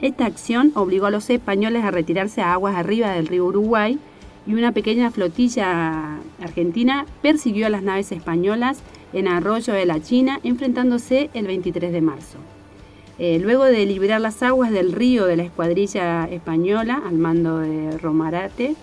Esta 0.00 0.26
acción 0.26 0.72
obligó 0.74 1.06
a 1.06 1.10
los 1.10 1.28
españoles 1.28 1.84
a 1.84 1.90
retirarse 1.90 2.40
a 2.40 2.54
aguas 2.54 2.76
arriba 2.76 3.10
del 3.10 3.26
río 3.26 3.44
Uruguay 3.44 3.98
y 4.46 4.54
una 4.54 4.72
pequeña 4.72 5.10
flotilla 5.10 6.18
argentina 6.42 7.04
persiguió 7.20 7.66
a 7.66 7.70
las 7.70 7.82
naves 7.82 8.10
españolas 8.10 8.82
en 9.12 9.28
Arroyo 9.28 9.72
de 9.74 9.86
la 9.86 10.00
China, 10.00 10.40
enfrentándose 10.42 11.30
el 11.34 11.46
23 11.46 11.92
de 11.92 12.00
marzo. 12.00 12.38
Eh, 13.18 13.38
luego 13.38 13.64
de 13.64 13.84
liberar 13.84 14.20
las 14.20 14.42
aguas 14.42 14.70
del 14.70 14.92
río 14.92 15.26
de 15.26 15.36
la 15.36 15.42
escuadrilla 15.42 16.24
española 16.24 17.02
al 17.06 17.16
mando 17.16 17.58
de 17.58 17.98
Romarate, 17.98 18.76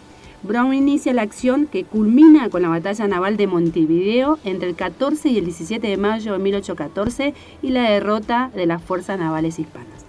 Brown 0.43 0.73
inicia 0.73 1.13
la 1.13 1.23
acción 1.23 1.65
que 1.65 1.84
culmina 1.84 2.50
con 2.50 2.62
la 2.62 2.69
batalla 2.69 3.08
naval 3.08 3.38
de 3.38 3.47
Montevideo 3.47 4.38
entre 4.43 4.69
el 4.69 4.76
14 4.76 5.30
y 5.30 5.38
el 5.39 5.45
17 5.45 5.88
de 5.88 5.97
mayo 5.97 6.34
de 6.34 6.39
1814 6.39 7.34
y 7.62 7.69
la 7.69 7.89
derrota 7.89 8.52
de 8.56 8.67
las 8.67 8.82
fuerzas 8.82 9.19
navales 9.19 9.58
hispanas. 9.58 10.06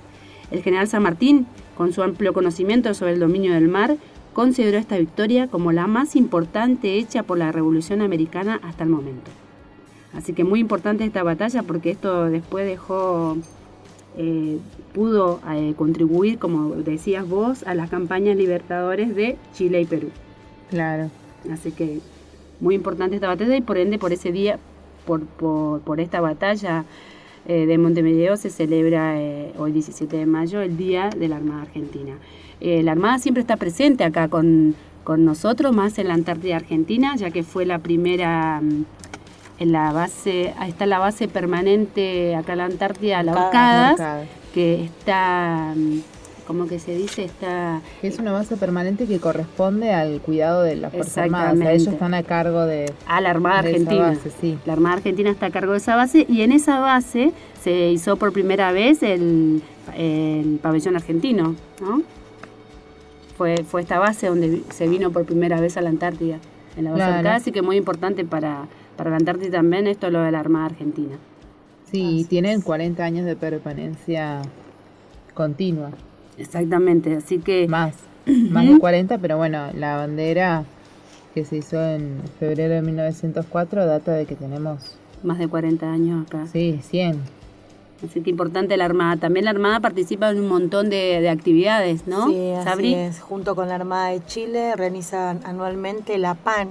El 0.51 0.63
general 0.63 0.87
San 0.87 1.03
Martín, 1.03 1.47
con 1.77 1.93
su 1.93 2.03
amplio 2.03 2.33
conocimiento 2.33 2.93
sobre 2.95 3.13
el 3.13 3.21
dominio 3.21 3.55
del 3.55 3.69
mar, 3.69 3.97
consideró 4.33 4.79
esta 4.79 4.99
victoria 4.99 5.49
como 5.49 5.73
la 5.73 5.87
más 5.87 6.15
importante 6.15 6.95
hecha 6.95 7.23
por 7.23 7.39
la 7.39 7.51
Revolución 7.51 8.03
Americana 8.03 8.61
hasta 8.63 8.85
el 8.85 8.91
momento. 8.91 9.31
Así 10.15 10.33
que 10.33 10.45
muy 10.45 10.61
importante 10.61 11.05
esta 11.05 11.23
batalla 11.23 11.63
porque 11.63 11.91
esto 11.91 12.27
después 12.27 12.67
dejó, 12.67 13.37
eh, 14.19 14.59
pudo 14.93 15.41
eh, 15.49 15.75
contribuir, 15.77 16.39
como 16.39 16.75
decías 16.75 17.29
vos, 17.29 17.63
a 17.63 17.75
las 17.75 17.89
campañas 17.89 18.37
libertadores 18.37 19.15
de 19.15 19.37
Chile 19.55 19.81
y 19.81 19.87
Perú. 19.87 20.11
Claro. 20.71 21.11
Así 21.53 21.71
que 21.71 22.01
muy 22.61 22.75
importante 22.75 23.15
esta 23.15 23.29
batalla 23.29 23.57
y 23.57 23.61
por 23.61 23.79
ende 23.79 23.99
por 23.99 24.13
ese 24.13 24.33
día, 24.33 24.59
por, 25.07 25.23
por, 25.25 26.01
esta 26.01 26.21
batalla 26.21 26.85
eh, 27.47 27.65
de 27.67 27.79
Montevideo 27.79 28.37
se 28.37 28.51
celebra 28.51 29.15
hoy 29.57 29.73
17 29.73 30.17
de 30.17 30.27
mayo 30.27 30.61
el 30.61 30.77
Día 30.77 31.11
de 31.11 31.29
la 31.29 31.37
Armada 31.37 31.63
Argentina. 31.63 32.19
la 32.61 32.93
Armada 32.93 33.19
siempre 33.21 33.41
está 33.41 33.57
presente 33.57 34.03
acá 34.05 34.29
con, 34.29 34.75
con 35.09 35.25
nosotros, 35.25 35.75
más 35.75 35.99
en 35.99 36.09
la 36.09 36.15
Antártida 36.15 36.57
Argentina, 36.57 37.17
ya 37.17 37.31
que 37.31 37.43
fue 37.43 37.65
la 37.65 37.79
primera 37.79 38.61
mm, 38.61 38.85
en 39.59 39.73
la 39.73 39.93
base, 39.93 40.55
ahí 40.59 40.71
está 40.71 40.87
la 40.87 40.99
base 40.99 41.29
permanente 41.29 42.37
acá 42.37 42.53
en 42.53 42.59
la 42.59 42.65
Antártida, 42.67 43.23
la 43.23 43.33
Orcadas, 43.33 44.27
que 44.55 44.85
está, 44.85 45.75
como 46.47 46.69
que 46.69 46.79
se 46.79 46.95
dice, 46.95 47.25
está... 47.25 47.81
Es 48.03 48.19
una 48.21 48.31
base 48.33 48.57
permanente 48.57 49.07
que 49.07 49.19
corresponde 49.19 49.93
al 49.93 50.21
cuidado 50.21 50.63
de 50.63 50.77
la 50.77 50.91
Fuerza 50.91 51.25
Armada, 51.25 51.73
ellos 51.73 51.89
están 51.89 52.15
a 52.15 52.23
cargo 52.23 52.67
de... 52.67 52.93
A 53.07 53.21
la 53.21 53.31
Armada 53.31 53.59
Argentina. 53.61 54.17
sí. 54.41 54.59
La 54.65 54.75
Armada 54.75 54.97
Argentina 54.97 55.31
está 55.31 55.47
a 55.47 55.51
cargo 55.51 55.73
de 55.73 55.79
esa 55.79 55.97
base 55.97 56.25
y 56.29 56.43
en 56.43 56.53
esa 56.53 56.79
base 56.79 57.33
se 57.61 57.91
hizo 57.91 58.17
por 58.17 58.33
primera 58.33 58.71
vez 58.71 59.03
el, 59.03 59.63
pabellón 60.63 60.95
argentino, 60.95 61.57
¿no? 61.81 62.03
Fue, 63.37 63.65
fue 63.65 63.83
esta 63.83 63.99
base 63.99 64.29
donde 64.29 64.63
se 64.71 64.89
vino 64.89 65.11
por 65.11 65.25
primera 65.25 65.61
vez 65.61 65.77
a 65.77 65.81
la 65.81 65.91
Antártida, 65.91 66.39
en 66.77 66.85
la 66.85 66.91
base 66.91 67.21
claro. 67.21 67.31
así 67.31 67.53
que 67.53 67.63
muy 67.63 67.77
importante 67.77 68.25
para 68.25 68.67
para 68.99 69.11
la 69.11 69.17
Antártida 69.17 69.53
también 69.53 69.87
esto 69.87 70.09
es 70.09 70.13
lo 70.13 70.21
de 70.21 70.33
la 70.33 70.41
Armada 70.41 70.67
Argentina. 70.67 71.17
Sí, 71.91 72.27
tienen 72.29 72.61
40 72.61 73.03
años 73.03 73.25
de 73.25 73.37
permanencia 73.37 74.43
continua. 75.33 75.91
Exactamente, 76.37 77.17
así 77.17 77.39
que... 77.39 77.67
Más, 77.69 77.95
más 78.27 78.69
de 78.69 78.79
40, 78.79 79.17
pero 79.19 79.39
bueno, 79.39 79.69
la 79.73 79.97
bandera 79.97 80.65
que 81.33 81.45
se 81.45 81.57
hizo 81.57 81.83
en 81.83 82.21
febrero 82.39 82.75
de 82.75 82.83
1904 82.83 83.87
data 83.87 84.13
de 84.13 84.27
que 84.27 84.35
tenemos... 84.35 84.99
Más 85.23 85.39
de 85.39 85.49
40 85.49 85.91
años 85.91 86.27
acá. 86.27 86.47
Sí, 86.53 86.81
100. 86.83 87.21
Así 88.05 88.21
que 88.21 88.31
importante 88.31 88.77
la 88.77 88.85
Armada. 88.85 89.17
También 89.17 89.45
la 89.45 89.51
Armada 89.51 89.81
participa 89.81 90.31
en 90.31 90.41
un 90.41 90.49
montón 90.49 90.91
de, 90.91 91.29
actividades, 91.29 92.07
¿no? 92.07 92.29
Sí, 92.29 92.51
así 92.53 92.95
es. 92.95 93.21
Junto 93.21 93.57
con 93.57 93.69
la 93.69 93.77
Armada 93.77 94.11
de 94.11 94.25
Chile 94.25 94.77
realizan 94.77 95.41
anualmente 95.45 96.19
la 96.19 96.35
PAN, 96.35 96.69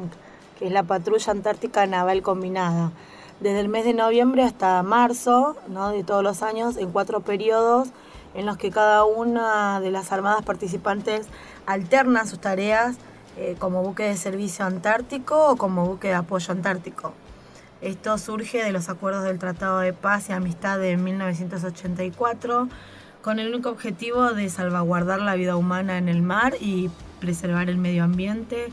que 0.58 0.68
es 0.68 0.72
la 0.72 0.84
Patrulla 0.84 1.32
Antártica 1.32 1.86
Naval 1.86 2.22
Combinada. 2.22 2.92
Desde 3.40 3.60
el 3.60 3.70
mes 3.70 3.86
de 3.86 3.94
noviembre 3.94 4.44
hasta 4.44 4.82
marzo 4.84 5.56
¿no? 5.68 5.90
de 5.90 6.04
todos 6.04 6.24
los 6.24 6.42
años, 6.42 6.78
en 6.78 6.92
cuatro 6.92 7.20
periodos 7.20 7.90
en 8.34 8.46
los 8.46 8.58
que 8.58 8.72
cada 8.72 9.04
una 9.04 9.80
de 9.80 9.92
las 9.92 10.12
armadas 10.12 10.44
participantes 10.44 11.28
alterna 11.66 12.26
sus 12.26 12.40
tareas 12.40 12.98
eh, 13.38 13.56
como 13.60 13.84
buque 13.84 14.04
de 14.04 14.18
servicio 14.18 14.66
antártico 14.66 15.50
o 15.50 15.56
como 15.58 15.86
buque 15.86 16.08
de 16.08 16.16
apoyo 16.16 16.52
antártico. 16.52 17.14
Esto 17.82 18.18
surge 18.18 18.64
de 18.64 18.72
los 18.72 18.90
acuerdos 18.90 19.24
del 19.24 19.38
Tratado 19.38 19.80
de 19.80 19.94
Paz 19.94 20.30
y 20.30 20.34
Amistad 20.34 20.80
de 20.80 20.98
1984 20.98 22.68
con 23.22 23.40
el 23.40 23.54
único 23.54 23.70
objetivo 23.70 24.34
de 24.34 24.50
salvaguardar 24.50 25.22
la 25.22 25.36
vida 25.36 25.56
humana 25.56 25.98
en 26.00 26.10
el 26.10 26.24
mar 26.24 26.56
y 26.60 26.90
preservar 27.20 27.70
el 27.70 27.78
medio 27.78 28.04
ambiente, 28.04 28.70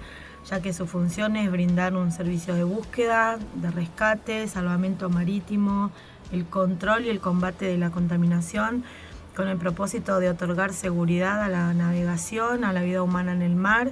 ya 0.48 0.60
que 0.60 0.72
su 0.72 0.86
función 0.86 1.36
es 1.36 1.50
brindar 1.50 1.94
un 1.94 2.12
servicio 2.12 2.54
de 2.54 2.64
búsqueda, 2.64 3.38
de 3.54 3.70
rescate, 3.70 4.46
salvamento 4.48 5.08
marítimo, 5.08 5.90
el 6.32 6.44
control 6.46 7.06
y 7.06 7.08
el 7.08 7.20
combate 7.20 7.66
de 7.66 7.78
la 7.78 7.90
contaminación, 7.90 8.84
con 9.34 9.48
el 9.48 9.56
propósito 9.56 10.20
de 10.20 10.30
otorgar 10.30 10.72
seguridad 10.72 11.42
a 11.42 11.48
la 11.48 11.74
navegación, 11.74 12.64
a 12.64 12.72
la 12.72 12.82
vida 12.82 13.02
humana 13.02 13.32
en 13.32 13.42
el 13.42 13.56
mar 13.56 13.90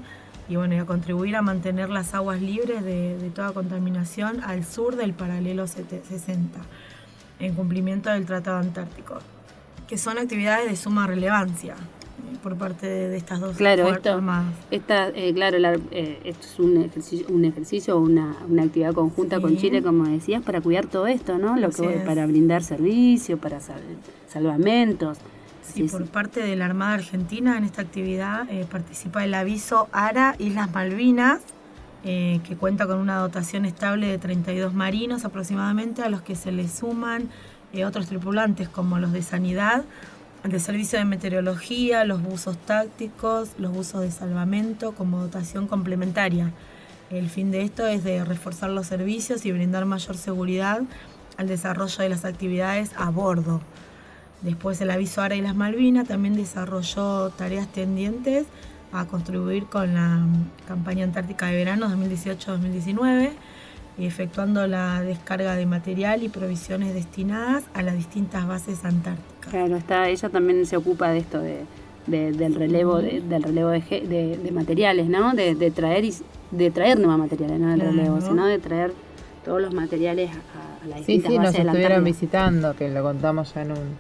y 0.48 0.56
bueno, 0.56 0.80
a 0.80 0.86
contribuir 0.86 1.36
a 1.36 1.42
mantener 1.42 1.88
las 1.88 2.14
aguas 2.14 2.40
libres 2.40 2.84
de, 2.84 3.16
de 3.16 3.30
toda 3.30 3.52
contaminación 3.52 4.42
al 4.44 4.64
sur 4.64 4.96
del 4.96 5.14
paralelo 5.14 5.66
60, 5.66 6.60
en 7.38 7.54
cumplimiento 7.54 8.10
del 8.10 8.26
Tratado 8.26 8.58
Antártico, 8.58 9.18
que 9.88 9.98
son 9.98 10.18
actividades 10.18 10.68
de 10.68 10.76
suma 10.76 11.06
relevancia 11.06 11.74
por 12.42 12.56
parte 12.56 12.86
de, 12.86 13.16
estas 13.16 13.40
dos 13.40 13.56
claro, 13.56 13.88
esto, 13.88 14.20
Esta, 14.70 15.08
eh, 15.08 15.32
claro, 15.32 15.58
eh, 15.90 16.20
esto 16.24 16.46
es 16.46 16.58
un 16.58 16.82
ejercicio, 16.82 17.26
un 17.28 17.44
ejercicio 17.44 17.98
una, 17.98 18.36
una 18.48 18.64
actividad 18.64 18.92
conjunta 18.92 19.40
con 19.40 19.56
Chile, 19.56 19.82
como 19.82 20.04
decías, 20.04 20.42
para 20.42 20.60
cuidar 20.60 20.86
todo 20.86 21.06
esto, 21.06 21.38
¿no? 21.38 21.56
Lo 21.56 21.70
que, 21.70 22.02
para 22.04 22.26
brindar 22.26 22.62
servicio, 22.62 23.38
para 23.38 23.58
salvamentos. 24.28 25.18
Sí, 25.62 25.84
por 25.84 26.04
parte 26.06 26.42
de 26.42 26.56
la 26.56 26.66
Armada 26.66 26.94
Argentina 26.94 27.56
en 27.56 27.64
esta 27.64 27.82
actividad 27.82 28.50
eh, 28.50 28.66
participa 28.70 29.24
el 29.24 29.32
aviso 29.34 29.88
ARA 29.92 30.34
Islas 30.38 30.72
Malvinas, 30.72 31.40
que 32.02 32.56
cuenta 32.58 32.88
con 32.88 32.98
una 32.98 33.18
dotación 33.18 33.64
estable 33.64 34.08
de 34.08 34.18
32 34.18 34.74
marinos 34.74 35.24
aproximadamente, 35.24 36.02
a 36.02 36.08
los 36.08 36.20
que 36.20 36.34
se 36.34 36.50
le 36.50 36.66
suman 36.66 37.28
otros 37.86 38.06
tripulantes 38.08 38.68
como 38.68 38.98
los 38.98 39.12
de 39.12 39.22
Sanidad 39.22 39.84
de 40.50 40.58
servicio 40.58 40.98
de 40.98 41.04
meteorología, 41.04 42.04
los 42.04 42.20
buzos 42.20 42.56
tácticos, 42.58 43.50
los 43.58 43.72
buzos 43.72 44.00
de 44.00 44.10
salvamento 44.10 44.92
como 44.92 45.20
dotación 45.20 45.68
complementaria. 45.68 46.50
El 47.10 47.28
fin 47.30 47.50
de 47.50 47.62
esto 47.62 47.86
es 47.86 48.02
de 48.02 48.24
reforzar 48.24 48.70
los 48.70 48.86
servicios 48.86 49.46
y 49.46 49.52
brindar 49.52 49.84
mayor 49.84 50.16
seguridad 50.16 50.82
al 51.36 51.46
desarrollo 51.46 52.02
de 52.02 52.08
las 52.08 52.24
actividades 52.24 52.90
a 52.96 53.10
bordo. 53.10 53.60
Después 54.40 54.80
el 54.80 54.90
aviso 54.90 55.22
ARA 55.22 55.36
y 55.36 55.40
las 55.42 55.54
Malvinas 55.54 56.08
también 56.08 56.34
desarrolló 56.34 57.30
tareas 57.30 57.68
tendientes 57.68 58.46
a 58.92 59.06
contribuir 59.06 59.66
con 59.66 59.94
la 59.94 60.26
campaña 60.66 61.04
antártica 61.04 61.46
de 61.46 61.56
verano 61.56 61.88
2018-2019 61.88 63.30
y 64.02 64.06
efectuando 64.06 64.66
la 64.66 65.00
descarga 65.00 65.54
de 65.54 65.64
material 65.64 66.24
y 66.24 66.28
provisiones 66.28 66.92
destinadas 66.92 67.62
a 67.72 67.82
las 67.82 67.94
distintas 67.94 68.48
bases 68.48 68.84
antárticas. 68.84 69.48
Claro, 69.48 69.76
está, 69.76 70.08
ella 70.08 70.28
también 70.28 70.66
se 70.66 70.76
ocupa 70.76 71.10
de 71.12 71.18
esto 71.18 71.38
de, 71.38 71.64
del 72.08 72.54
relevo, 72.56 72.98
de, 72.98 73.20
del 73.20 73.44
relevo 73.44 73.68
de, 73.68 73.80
de, 74.42 74.50
materiales, 74.50 75.08
¿no? 75.08 75.34
De, 75.34 75.54
traer 75.70 76.04
y, 76.04 76.12
de 76.50 76.72
traer 76.72 76.98
nuevos 76.98 77.16
materiales, 77.16 77.60
no 77.60 77.70
del 77.70 77.80
relevo, 77.80 78.20
sino 78.20 78.44
de 78.44 78.58
traer 78.58 78.92
todos 79.44 79.62
los 79.62 79.72
materiales 79.72 80.30
a, 80.30 80.86
la 80.88 80.96
distintas 80.96 81.30
sí, 81.30 81.36
sí, 81.36 81.38
bases 81.38 81.58
nos 81.58 81.66
estuvieron 81.74 82.02
visitando, 82.02 82.74
que 82.74 82.88
lo 82.90 83.04
contamos 83.04 83.54
ya 83.54 83.62
en 83.62 83.70
un, 83.70 83.96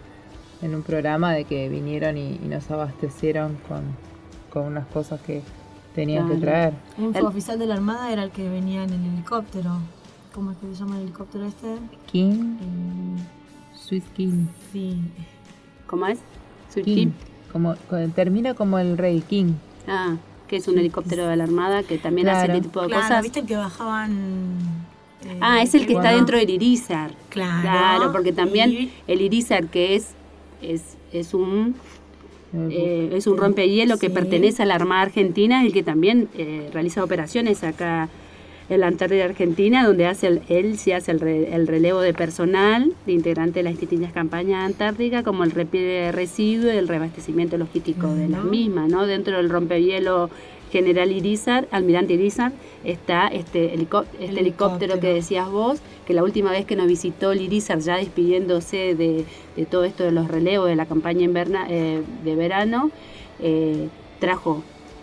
en 0.62 0.74
un 0.74 0.82
programa 0.82 1.32
de 1.32 1.44
que 1.44 1.68
vinieron 1.68 2.18
y, 2.18 2.40
nos 2.42 2.68
abastecieron 2.72 3.56
con, 3.68 3.82
con 4.50 4.64
unas 4.64 4.86
cosas 4.86 5.20
que 5.20 5.42
tenían 5.94 6.28
que 6.28 6.36
traer. 6.36 6.74
Un 6.98 7.14
suboficial 7.14 7.58
de 7.58 7.66
la 7.66 7.74
Armada 7.74 8.12
era 8.12 8.24
el 8.24 8.30
que 8.30 8.48
venía 8.48 8.84
en 8.84 8.90
el 8.90 9.04
helicóptero. 9.04 9.78
¿Cómo 10.34 10.52
es 10.52 10.58
que 10.58 10.66
se 10.68 10.74
llama 10.74 10.96
el 10.96 11.02
helicóptero 11.02 11.46
este? 11.46 11.76
King. 12.10 12.56
Swiss 13.74 14.04
King. 14.14 14.46
Sí. 14.72 14.98
¿Cómo 15.86 16.06
es? 16.06 16.18
Swiss 16.72 16.84
King. 16.84 17.10
Como, 17.52 17.74
termina 18.14 18.54
como 18.54 18.78
el 18.78 18.96
Rey 18.96 19.20
King. 19.20 19.54
Ah, 19.86 20.16
que 20.48 20.56
es 20.56 20.68
un 20.68 20.78
helicóptero 20.78 21.26
de 21.26 21.36
la 21.36 21.44
Armada 21.44 21.82
que 21.82 21.98
también 21.98 22.28
hace 22.28 22.46
este 22.46 22.62
tipo 22.62 22.82
de 22.82 22.88
claro, 22.88 23.02
cosas. 23.02 23.22
¿viste 23.22 23.44
que 23.44 23.56
bajaban 23.56 24.58
eh, 25.24 25.38
ah, 25.40 25.62
es 25.62 25.74
el 25.74 25.86
que 25.86 25.94
está 25.94 26.12
dentro 26.12 26.36
del 26.36 26.50
Irizar. 26.50 27.12
Claro. 27.28 27.62
Claro, 27.62 28.12
porque 28.12 28.32
también 28.32 28.90
el 29.06 29.20
Irizar, 29.20 29.66
que 29.68 29.94
es, 29.94 30.10
es, 30.60 30.96
es 31.12 31.34
un 31.34 31.74
eh, 32.54 33.10
es 33.14 33.26
un 33.26 33.38
rompehielo 33.38 33.98
que 33.98 34.10
pertenece 34.10 34.62
a 34.62 34.66
la 34.66 34.74
Armada 34.74 35.02
Argentina 35.02 35.64
y 35.64 35.72
que 35.72 35.82
también 35.82 36.28
eh, 36.36 36.68
realiza 36.72 37.02
operaciones 37.02 37.64
acá 37.64 38.08
en 38.68 38.80
la 38.80 38.86
Antártida 38.86 39.24
Argentina, 39.24 39.86
donde 39.86 40.06
hace 40.06 40.26
el, 40.28 40.42
él 40.48 40.78
sí 40.78 40.92
hace 40.92 41.12
el, 41.12 41.22
el, 41.22 41.66
relevo 41.66 42.00
de 42.00 42.14
personal 42.14 42.92
de 43.06 43.12
integrante 43.12 43.60
de 43.60 43.64
las 43.64 43.78
distintas 43.78 44.12
campañas 44.12 44.64
antárticas, 44.64 45.24
como 45.24 45.44
el 45.44 45.50
repliegue 45.50 46.04
de 46.04 46.12
residuos 46.12 46.74
y 46.74 46.76
el 46.76 46.88
reabastecimiento 46.88 47.56
logístico 47.58 48.14
de 48.14 48.28
las 48.28 48.44
mismas, 48.44 48.88
¿no? 48.90 49.06
Dentro 49.06 49.36
del 49.36 49.50
rompehielo 49.50 50.30
General 50.72 51.12
Irizar, 51.12 51.68
Almirante 51.70 52.14
Irizar, 52.14 52.50
está 52.82 53.28
este, 53.28 53.74
este 53.74 54.40
helicóptero. 54.40 54.98
que 54.98 55.12
decías 55.12 55.48
vos, 55.50 55.80
que 56.06 56.14
la 56.14 56.22
última 56.22 56.50
vez 56.50 56.64
que 56.64 56.76
nos 56.76 56.86
visitó 56.86 57.32
el 57.32 57.42
Irizar, 57.42 57.78
ya 57.80 57.96
despidiéndose 57.96 58.94
de, 58.94 59.26
todo 59.66 59.84
esto 59.84 60.02
de 60.02 60.12
los 60.12 60.28
relevos 60.28 60.68
de 60.68 60.76
la 60.76 60.86
campaña 60.86 61.22
inverna, 61.22 61.66
eh, 61.68 62.02
de 62.24 62.34
verano, 62.34 62.90
eh, 63.40 63.88
trajo 64.18 64.62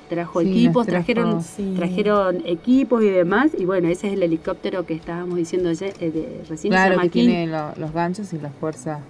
trajo 0.10 0.41
equipos, 0.41 0.88
trajeron, 0.88 1.43
trajeron 1.75 2.41
equipos 2.43 3.03
y 3.03 3.10
demás, 3.10 3.51
y 3.55 3.65
bueno, 3.65 3.89
ese 3.89 4.08
es 4.08 4.13
el 4.13 4.23
helicóptero 4.23 4.84
que 4.84 4.95
estábamos 4.95 5.36
diciendo 5.36 5.69
eh, 5.69 5.93
de, 5.99 6.41
recién. 6.49 6.71
Claro, 6.71 6.99
que 6.99 7.10
tiene 7.10 7.45
los 7.45 7.93
ganchos 7.93 8.34
y 8.34 8.39
la 8.39 8.49
fuerza, 8.49 9.01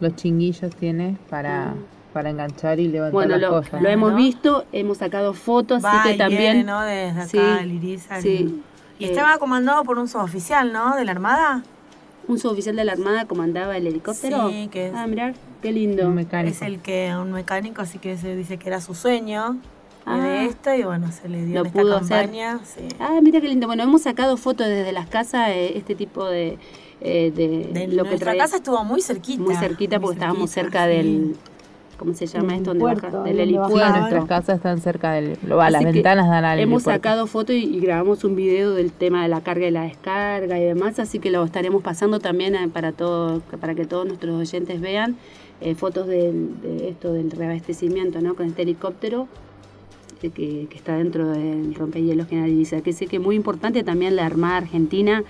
los 0.00 0.16
chinguillos 0.16 0.74
tiene 0.74 1.18
para... 1.28 1.68
Ah 1.68 1.74
para 2.12 2.30
enganchar 2.30 2.80
y 2.80 2.88
levantar 2.88 3.12
bueno, 3.12 3.36
las 3.36 3.40
lo, 3.40 3.50
cosas. 3.50 3.82
lo 3.82 3.88
hemos 3.88 4.14
visto, 4.14 4.64
hemos 4.72 4.98
sacado 4.98 5.32
fotos, 5.32 5.84
así 5.84 6.10
que 6.10 6.18
también... 6.18 6.66
¿no? 6.66 6.80
Desde 6.82 7.20
acá, 7.20 7.62
sí, 7.62 7.98
sí. 8.20 8.62
Y 9.00 9.04
eh, 9.04 9.08
estaba 9.08 9.38
comandado 9.38 9.82
por 9.84 9.98
un 9.98 10.08
suboficial, 10.08 10.72
¿no? 10.72 10.94
De 10.94 11.04
la 11.04 11.12
Armada. 11.12 11.62
Un 12.28 12.38
suboficial 12.38 12.76
de 12.76 12.84
la 12.84 12.92
Armada 12.92 13.24
comandaba 13.24 13.76
el 13.76 13.86
helicóptero. 13.86 14.50
Sí, 14.50 14.68
que 14.70 14.88
es... 14.88 14.94
Ah, 14.94 15.06
mirá, 15.06 15.32
qué 15.62 15.72
lindo. 15.72 16.06
Un 16.06 16.14
mecánico. 16.14 16.54
Es 16.54 16.62
el 16.62 16.80
que, 16.80 17.12
un 17.16 17.32
mecánico, 17.32 17.80
así 17.80 17.98
que 17.98 18.16
se 18.18 18.36
dice 18.36 18.58
que 18.58 18.68
era 18.68 18.80
su 18.80 18.94
sueño. 18.94 19.54
de 19.54 20.12
ah. 20.12 20.44
esto 20.44 20.74
y 20.74 20.82
bueno, 20.82 21.10
se 21.10 21.28
le 21.28 21.44
dio 21.46 21.64
lo 21.64 21.70
pudo 21.70 21.98
campaña. 21.98 22.60
Sí. 22.62 22.86
Ah, 23.00 23.18
mira 23.22 23.40
qué 23.40 23.48
lindo. 23.48 23.66
Bueno, 23.66 23.82
hemos 23.82 24.02
sacado 24.02 24.36
fotos 24.36 24.66
desde 24.66 24.92
las 24.92 25.08
casas, 25.08 25.48
eh, 25.48 25.76
este 25.76 25.94
tipo 25.94 26.26
de... 26.26 26.58
Eh, 27.02 27.32
de, 27.34 27.88
lo 27.88 28.04
que 28.04 28.10
nuestra 28.10 28.36
casa 28.36 28.56
estuvo 28.56 28.84
muy 28.84 29.00
cerquita. 29.00 29.42
Muy 29.42 29.54
cerquita 29.54 29.98
porque 29.98 30.16
estábamos 30.16 30.50
cerca 30.50 30.86
del, 30.86 31.34
¿cómo 32.00 32.14
se 32.14 32.26
llama 32.26 32.56
esto? 32.56 32.74
Puerto, 32.74 33.22
del 33.24 33.40
helipuerto. 33.40 33.76
nuestras 33.76 34.24
casas 34.24 34.56
están 34.56 34.80
cerca 34.80 35.12
del, 35.12 35.36
las 35.46 35.84
ventanas 35.84 36.28
dan 36.28 36.46
al 36.46 36.58
Hemos 36.58 36.84
sacado 36.84 37.26
fotos 37.26 37.54
y, 37.54 37.78
grabamos 37.78 38.24
un 38.24 38.34
video 38.36 38.72
del 38.72 38.90
tema 38.90 39.22
de 39.22 39.28
la 39.28 39.42
carga 39.42 39.66
y 39.66 39.70
la 39.70 39.82
descarga 39.82 40.58
y 40.58 40.64
demás, 40.64 40.98
así 40.98 41.18
que 41.18 41.30
lo 41.30 41.44
estaremos 41.44 41.82
pasando 41.82 42.18
también 42.18 42.54
eh, 42.54 42.68
para 42.72 42.92
todo, 42.92 43.40
para 43.60 43.74
que 43.74 43.84
todos 43.84 44.06
nuestros 44.06 44.34
oyentes 44.34 44.80
vean 44.80 45.16
eh, 45.60 45.74
fotos 45.74 46.06
de, 46.06 46.32
de, 46.32 46.88
esto 46.88 47.12
del 47.12 47.30
reabastecimiento, 47.30 48.22
¿no? 48.22 48.34
Con 48.34 48.46
este 48.46 48.62
helicóptero 48.62 49.28
que, 50.28 50.68
está 50.74 50.96
dentro 50.96 51.30
del 51.30 51.74
rompehielos 51.74 52.28
generaliza, 52.28 52.82
que 52.82 52.92
sé 52.92 53.06
que 53.06 53.16
es 53.16 53.22
muy 53.22 53.36
importante 53.36 53.82
también 53.82 54.16
la 54.16 54.26
Armada 54.26 54.58
Argentina 54.58 55.24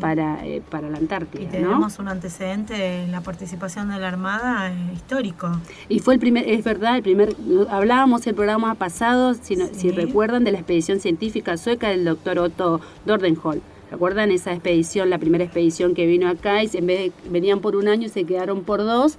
para, 0.00 0.46
eh, 0.46 0.62
para 0.70 0.88
la 0.88 0.98
Antártida. 0.98 1.42
Y 1.42 1.46
tenemos 1.46 1.98
un 1.98 2.08
antecedente 2.08 3.02
en 3.02 3.10
la 3.10 3.22
participación 3.22 3.88
de 3.90 3.98
la 3.98 4.08
Armada 4.08 4.70
eh, 4.70 4.92
histórico. 4.94 5.50
Y 5.88 5.98
fue 5.98 6.14
el 6.14 6.20
primer, 6.20 6.48
es 6.48 6.62
verdad, 6.62 6.96
el 6.96 7.02
primer, 7.02 7.34
hablábamos 7.68 8.26
el 8.26 8.34
programa 8.34 8.74
pasado, 8.76 9.34
si, 9.34 9.56
si 9.56 9.90
recuerdan, 9.90 10.44
de 10.44 10.52
la 10.52 10.58
expedición 10.58 11.00
científica 11.00 11.56
sueca 11.56 11.88
del 11.88 12.04
doctor 12.04 12.38
Otto 12.38 12.80
Dordenhol. 13.04 13.60
¿Recuerdan 13.90 14.30
esa 14.30 14.52
expedición, 14.52 15.08
la 15.08 15.18
primera 15.18 15.44
expedición 15.44 15.94
que 15.94 16.06
vino 16.06 16.28
acá 16.28 16.62
y 16.62 16.68
en 16.74 16.86
vez 16.86 16.98
de 16.98 17.30
venían 17.30 17.60
por 17.60 17.74
un 17.74 17.88
año 17.88 18.08
se 18.08 18.24
quedaron 18.24 18.62
por 18.62 18.80
dos? 18.80 19.18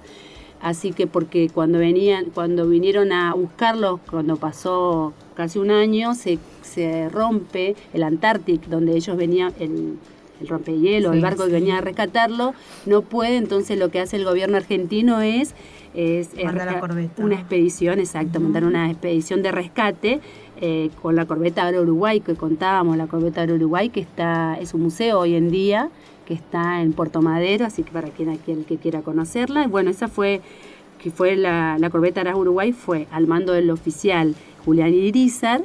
Así 0.60 0.92
que 0.92 1.06
porque 1.06 1.48
cuando 1.48 1.78
venían, 1.78 2.26
cuando 2.34 2.68
vinieron 2.68 3.12
a 3.12 3.32
buscarlos, 3.34 4.00
cuando 4.10 4.36
pasó 4.36 5.14
casi 5.34 5.58
un 5.58 5.70
año, 5.70 6.14
se, 6.14 6.38
se 6.62 7.08
rompe 7.08 7.76
el 7.94 8.02
Antártic, 8.02 8.66
donde 8.66 8.94
ellos 8.94 9.16
venían, 9.16 9.54
el, 9.58 9.96
el 10.40 10.48
rompehielo, 10.48 11.12
el 11.12 11.20
barco 11.20 11.46
que 11.46 11.52
venía 11.52 11.78
a 11.78 11.80
rescatarlo, 11.80 12.54
no 12.84 13.02
puede, 13.02 13.36
entonces 13.36 13.78
lo 13.78 13.90
que 13.90 14.00
hace 14.00 14.16
el 14.16 14.24
gobierno 14.24 14.58
argentino 14.58 15.20
es, 15.20 15.54
es, 15.94 16.30
una 17.16 17.34
expedición, 17.34 17.98
exacto, 17.98 18.38
mandar 18.38 18.64
una 18.64 18.90
expedición 18.90 19.42
de 19.42 19.52
rescate 19.52 20.20
eh, 20.60 20.90
con 21.00 21.16
la 21.16 21.24
corbeta 21.24 21.64
Aero 21.64 21.82
Uruguay 21.82 22.20
que 22.20 22.34
contábamos, 22.34 22.96
la 22.96 23.06
corbeta 23.06 23.40
Aero 23.40 23.54
Uruguay 23.54 23.88
que 23.88 24.00
está, 24.00 24.58
es 24.60 24.74
un 24.74 24.82
museo 24.82 25.20
hoy 25.20 25.34
en 25.34 25.50
día, 25.50 25.88
que 26.30 26.34
está 26.34 26.80
en 26.80 26.92
Puerto 26.92 27.22
Madero, 27.22 27.66
así 27.66 27.82
que 27.82 27.90
para 27.90 28.06
quien 28.10 28.28
aquel 28.28 28.64
que 28.64 28.76
quiera 28.76 29.02
conocerla. 29.02 29.66
Bueno, 29.66 29.90
esa 29.90 30.06
fue 30.06 30.42
que 31.02 31.10
fue 31.10 31.34
la, 31.34 31.76
la 31.80 31.90
corbeta 31.90 32.20
Aras 32.20 32.36
Uruguay, 32.36 32.70
fue 32.72 33.08
al 33.10 33.26
mando 33.26 33.52
del 33.52 33.68
oficial 33.68 34.36
Julián 34.64 34.94
Irizar, 34.94 35.62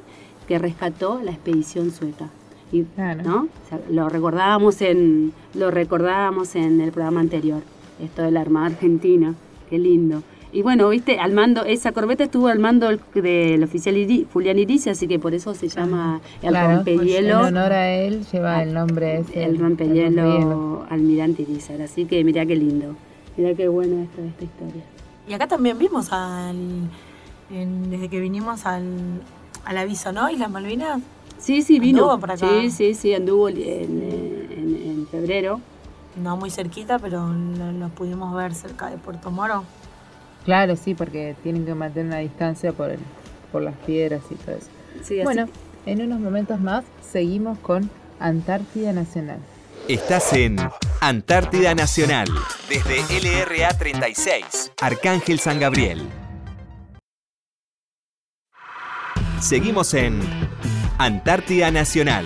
que 0.47 0.57
rescató 0.57 1.21
la 1.21 1.29
expedición 1.29 1.91
sueca. 1.91 2.29
Y, 2.71 2.83
¿no? 3.23 3.47
lo 3.91 4.09
recordábamos 4.09 4.81
en 4.81 5.33
lo 5.53 5.69
recordábamos 5.69 6.55
en 6.55 6.81
el 6.81 6.91
programa 6.91 7.19
anterior, 7.19 7.61
esto 8.01 8.23
de 8.23 8.31
la 8.31 8.41
Armada 8.41 8.65
Argentina, 8.65 9.35
qué 9.69 9.77
lindo. 9.77 10.23
Y 10.55 10.61
bueno, 10.61 10.87
viste, 10.87 11.19
al 11.19 11.33
mando, 11.33 11.65
esa 11.65 11.91
corbeta 11.91 12.23
estuvo 12.23 12.47
al 12.47 12.59
mando 12.59 12.87
del, 12.87 13.61
oficial 13.61 14.25
Julián 14.31 14.57
Iris, 14.57 14.87
así 14.87 15.05
que 15.05 15.19
por 15.19 15.33
eso 15.33 15.53
se 15.53 15.67
llama 15.67 16.21
el 16.41 16.51
claro, 16.51 16.77
rompehielo. 16.77 17.39
Pues 17.39 17.49
en 17.49 17.57
honor 17.57 17.73
a 17.73 17.91
él 17.91 18.25
lleva 18.31 18.63
el 18.63 18.73
nombre 18.73 19.19
ese. 19.19 19.43
El 19.43 19.59
rompehielo, 19.59 20.85
Almirante 20.89 21.41
Irizar. 21.41 21.81
Así 21.81 22.05
que 22.05 22.23
mirá 22.23 22.45
qué 22.45 22.55
lindo. 22.55 22.95
Mirá 23.35 23.53
qué 23.53 23.67
bueno 23.67 24.01
esto 24.01 24.21
de 24.21 24.29
esta 24.29 24.45
historia. 24.45 24.81
Y 25.27 25.33
acá 25.33 25.45
también 25.45 25.77
vimos 25.77 26.13
al, 26.13 26.89
desde 27.49 28.07
que 28.07 28.21
vinimos 28.21 28.65
al, 28.65 28.85
al 29.65 29.77
aviso, 29.77 30.13
¿no? 30.13 30.29
Islas 30.29 30.49
Malvinas. 30.49 31.01
Sí, 31.37 31.63
sí, 31.63 31.79
vino. 31.79 32.17
Por 32.17 32.31
acá. 32.31 32.47
Sí, 32.47 32.71
sí, 32.71 32.93
sí, 32.93 33.13
anduvo 33.13 33.49
en, 33.49 33.57
en, 33.59 35.07
febrero. 35.11 35.59
No 36.23 36.37
muy 36.37 36.49
cerquita, 36.49 36.97
pero 36.97 37.27
lo 37.27 37.89
pudimos 37.89 38.33
ver 38.33 38.55
cerca 38.55 38.89
de 38.89 38.95
Puerto 38.95 39.31
Moro. 39.31 39.65
Claro, 40.45 40.75
sí, 40.75 40.93
porque 40.93 41.35
tienen 41.41 41.65
que 41.65 41.73
mantener 41.73 42.07
una 42.07 42.19
distancia 42.19 42.71
por, 42.71 42.91
el, 42.91 42.99
por 43.51 43.63
las 43.63 43.75
piedras 43.77 44.21
y 44.29 44.35
todo 44.35 44.55
eso. 44.55 45.23
bueno, 45.23 45.49
en 45.87 46.01
unos 46.01 46.19
momentos 46.19 46.59
más 46.59 46.85
seguimos 47.01 47.57
con 47.59 47.89
Antártida 48.19 48.93
Nacional. 48.93 49.39
Estás 49.87 50.33
en 50.33 50.57
Antártida 51.01 51.73
Nacional, 51.75 52.27
desde 52.69 53.01
LRA 53.19 53.69
36, 53.69 54.71
Arcángel 54.81 55.39
San 55.39 55.59
Gabriel. 55.59 56.07
Seguimos 59.41 59.93
en 59.95 60.19
Antártida 60.97 61.71
Nacional. 61.71 62.25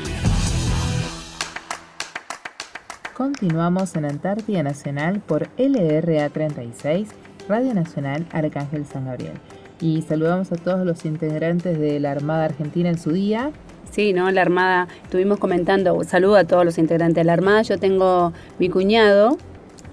Continuamos 3.13 3.95
en 3.95 4.05
Antártida 4.05 4.63
Nacional 4.63 5.19
por 5.19 5.49
LRA 5.57 6.29
36 6.29 7.09
Radio 7.49 7.73
Nacional 7.73 8.27
Arcángel 8.31 8.85
San 8.85 9.05
Gabriel. 9.05 9.33
Y 9.81 10.03
saludamos 10.03 10.51
a 10.51 10.55
todos 10.55 10.85
los 10.85 11.03
integrantes 11.03 11.79
de 11.79 11.99
la 11.99 12.11
Armada 12.11 12.45
Argentina 12.45 12.89
en 12.89 12.99
su 12.99 13.11
día. 13.11 13.49
Sí, 13.89 14.13
¿no? 14.13 14.29
La 14.29 14.41
Armada, 14.41 14.87
estuvimos 15.03 15.39
comentando, 15.39 16.03
saludo 16.03 16.35
a 16.35 16.43
todos 16.43 16.63
los 16.63 16.77
integrantes 16.77 17.15
de 17.15 17.23
la 17.23 17.33
Armada. 17.33 17.63
Yo 17.63 17.79
tengo 17.79 18.33
mi 18.59 18.69
cuñado, 18.69 19.39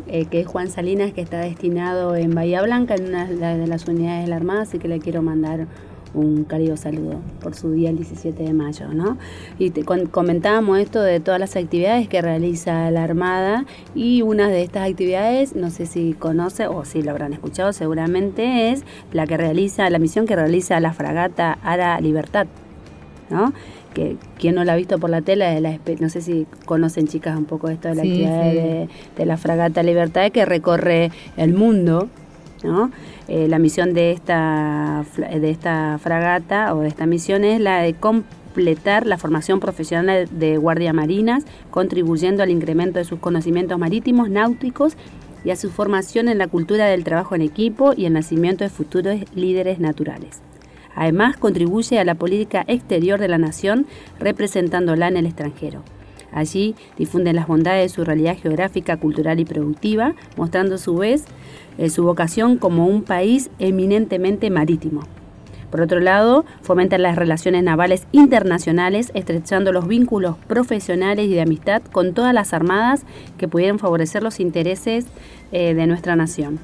eh, 0.07 0.27
que 0.27 0.40
es 0.40 0.47
Juan 0.47 0.69
Salinas, 0.69 1.14
que 1.14 1.23
está 1.23 1.38
destinado 1.38 2.14
en 2.14 2.35
Bahía 2.35 2.61
Blanca, 2.61 2.95
en 2.95 3.07
una 3.07 3.25
de 3.27 3.66
las 3.66 3.88
unidades 3.88 4.25
de 4.25 4.29
la 4.29 4.37
Armada, 4.37 4.62
así 4.62 4.79
que 4.79 4.88
le 4.88 4.99
quiero 4.99 5.23
mandar 5.23 5.66
un 6.17 6.45
cálido 6.45 6.77
saludo 6.77 7.21
por 7.41 7.55
su 7.55 7.73
día 7.73 7.91
el 7.91 7.97
17 7.97 8.43
de 8.43 8.53
mayo, 8.53 8.89
¿no? 8.89 9.19
Y 9.59 9.71
te, 9.71 9.85
comentábamos 9.85 10.79
esto 10.79 11.03
de 11.03 11.21
todas 11.21 11.39
las 11.39 11.57
actividades 11.57 12.09
que 12.09 12.23
realiza 12.23 12.91
la 12.91 13.05
Armada 13.05 13.67
y 13.95 14.23
una 14.23 14.49
de 14.49 14.63
estas 14.63 14.89
actividades, 14.89 15.55
no 15.55 15.71
sé 15.71 15.87
si 15.87 16.15
conoce 16.15 16.67
o 16.67 16.85
si 16.85 17.03
lo 17.03 17.11
habrán 17.11 17.33
escuchado 17.33 17.73
seguramente, 17.73 18.71
es 18.71 18.83
la 19.13 19.27
que 19.27 19.37
realiza, 19.37 19.89
la 19.91 19.99
misión 19.99 20.27
que 20.27 20.35
realiza 20.37 20.81
la 20.81 20.93
fragata 20.93 21.59
Ara 21.63 22.01
Libertad, 22.01 22.47
¿no? 23.31 23.53
que 23.95 24.19
quien 24.39 24.55
no 24.55 24.65
la 24.65 24.75
ha 24.75 24.77
visto 24.77 24.99
por 24.99 25.09
la 25.09 25.23
tela, 25.23 25.59
la, 25.59 25.79
no 26.01 26.09
sé 26.11 26.21
si 26.21 26.47
conocen 26.67 27.09
chicas 27.09 27.37
un 27.39 27.47
poco 27.47 27.69
esto 27.71 27.89
de 27.89 27.95
la 27.95 28.03
actividad 28.03 28.43
De, 28.43 28.89
de, 29.17 29.27
la 29.27 29.39
fragata 29.39 29.83
Libertad 29.83 30.31
que 30.31 30.45
recorre 30.45 31.11
el 31.39 31.55
mundo 31.55 32.11
¿no? 32.63 32.91
Eh, 33.29 33.49
la 33.49 33.59
misión 33.59 33.93
de 33.93 34.12
esta, 34.12 35.05
de 35.17 35.51
esta 35.51 35.99
fragata 35.99 36.75
o 36.75 36.81
de 36.81 36.89
esta 36.89 37.07
misión 37.07 37.45
es 37.45 37.61
la 37.61 37.81
de 37.81 37.95
completar 37.95 39.07
la 39.07 39.19
formación 39.19 39.59
profesional 39.59 40.29
de 40.31 40.57
guardia 40.57 40.93
marinas, 40.93 41.45
contribuyendo 41.71 42.43
al 42.43 42.51
incremento 42.51 42.99
de 42.99 43.05
sus 43.05 43.19
conocimientos 43.19 43.79
marítimos, 43.79 44.31
náuticos 44.31 44.97
y 45.45 45.51
a 45.51 45.57
su 45.57 45.71
formación 45.71 46.29
en 46.29 46.39
la 46.39 46.47
cultura 46.47 46.87
del 46.87 47.05
trabajo 47.05 47.35
en 47.35 47.43
equipo 47.43 47.93
y 47.97 48.07
el 48.07 48.12
nacimiento 48.12 48.65
de 48.65 48.71
futuros 48.71 49.17
líderes 49.35 49.81
naturales. 49.81 50.41
Además, 50.95 51.37
contribuye 51.37 51.99
a 51.99 52.05
la 52.05 52.15
política 52.15 52.65
exterior 52.67 53.21
de 53.21 53.29
la 53.29 53.39
nación, 53.39 53.87
representándola 54.19 55.09
en 55.09 55.19
el 55.19 55.27
extranjero. 55.27 55.83
Allí 56.33 56.75
difunden 56.99 57.37
las 57.37 57.47
bondades 57.47 57.91
de 57.91 57.95
su 57.95 58.05
realidad 58.05 58.37
geográfica, 58.37 58.97
cultural 58.97 59.39
y 59.39 59.45
productiva, 59.45 60.15
mostrando 60.37 60.77
a 60.77 60.79
su 60.79 60.97
vez 60.97 61.25
su 61.89 62.05
vocación 62.05 62.57
como 62.57 62.87
un 62.87 63.03
país 63.03 63.51
eminentemente 63.59 64.51
marítimo. 64.51 65.03
Por 65.71 65.81
otro 65.81 66.01
lado, 66.01 66.45
fomentan 66.62 67.03
las 67.03 67.17
relaciones 67.17 67.62
navales 67.62 68.07
internacionales, 68.12 69.11
estrechando 69.15 69.73
los 69.73 69.87
vínculos 69.87 70.37
profesionales 70.47 71.27
y 71.27 71.35
de 71.35 71.43
amistad 71.43 71.83
con 71.83 72.15
todas 72.15 72.33
las 72.33 72.55
armadas 72.55 73.05
que 73.37 73.49
pudieran 73.49 73.79
favorecer 73.79 74.23
los 74.23 74.41
intereses 74.41 75.07
eh, 75.53 75.75
de 75.75 75.87
nuestra 75.87 76.17
nación. 76.17 76.61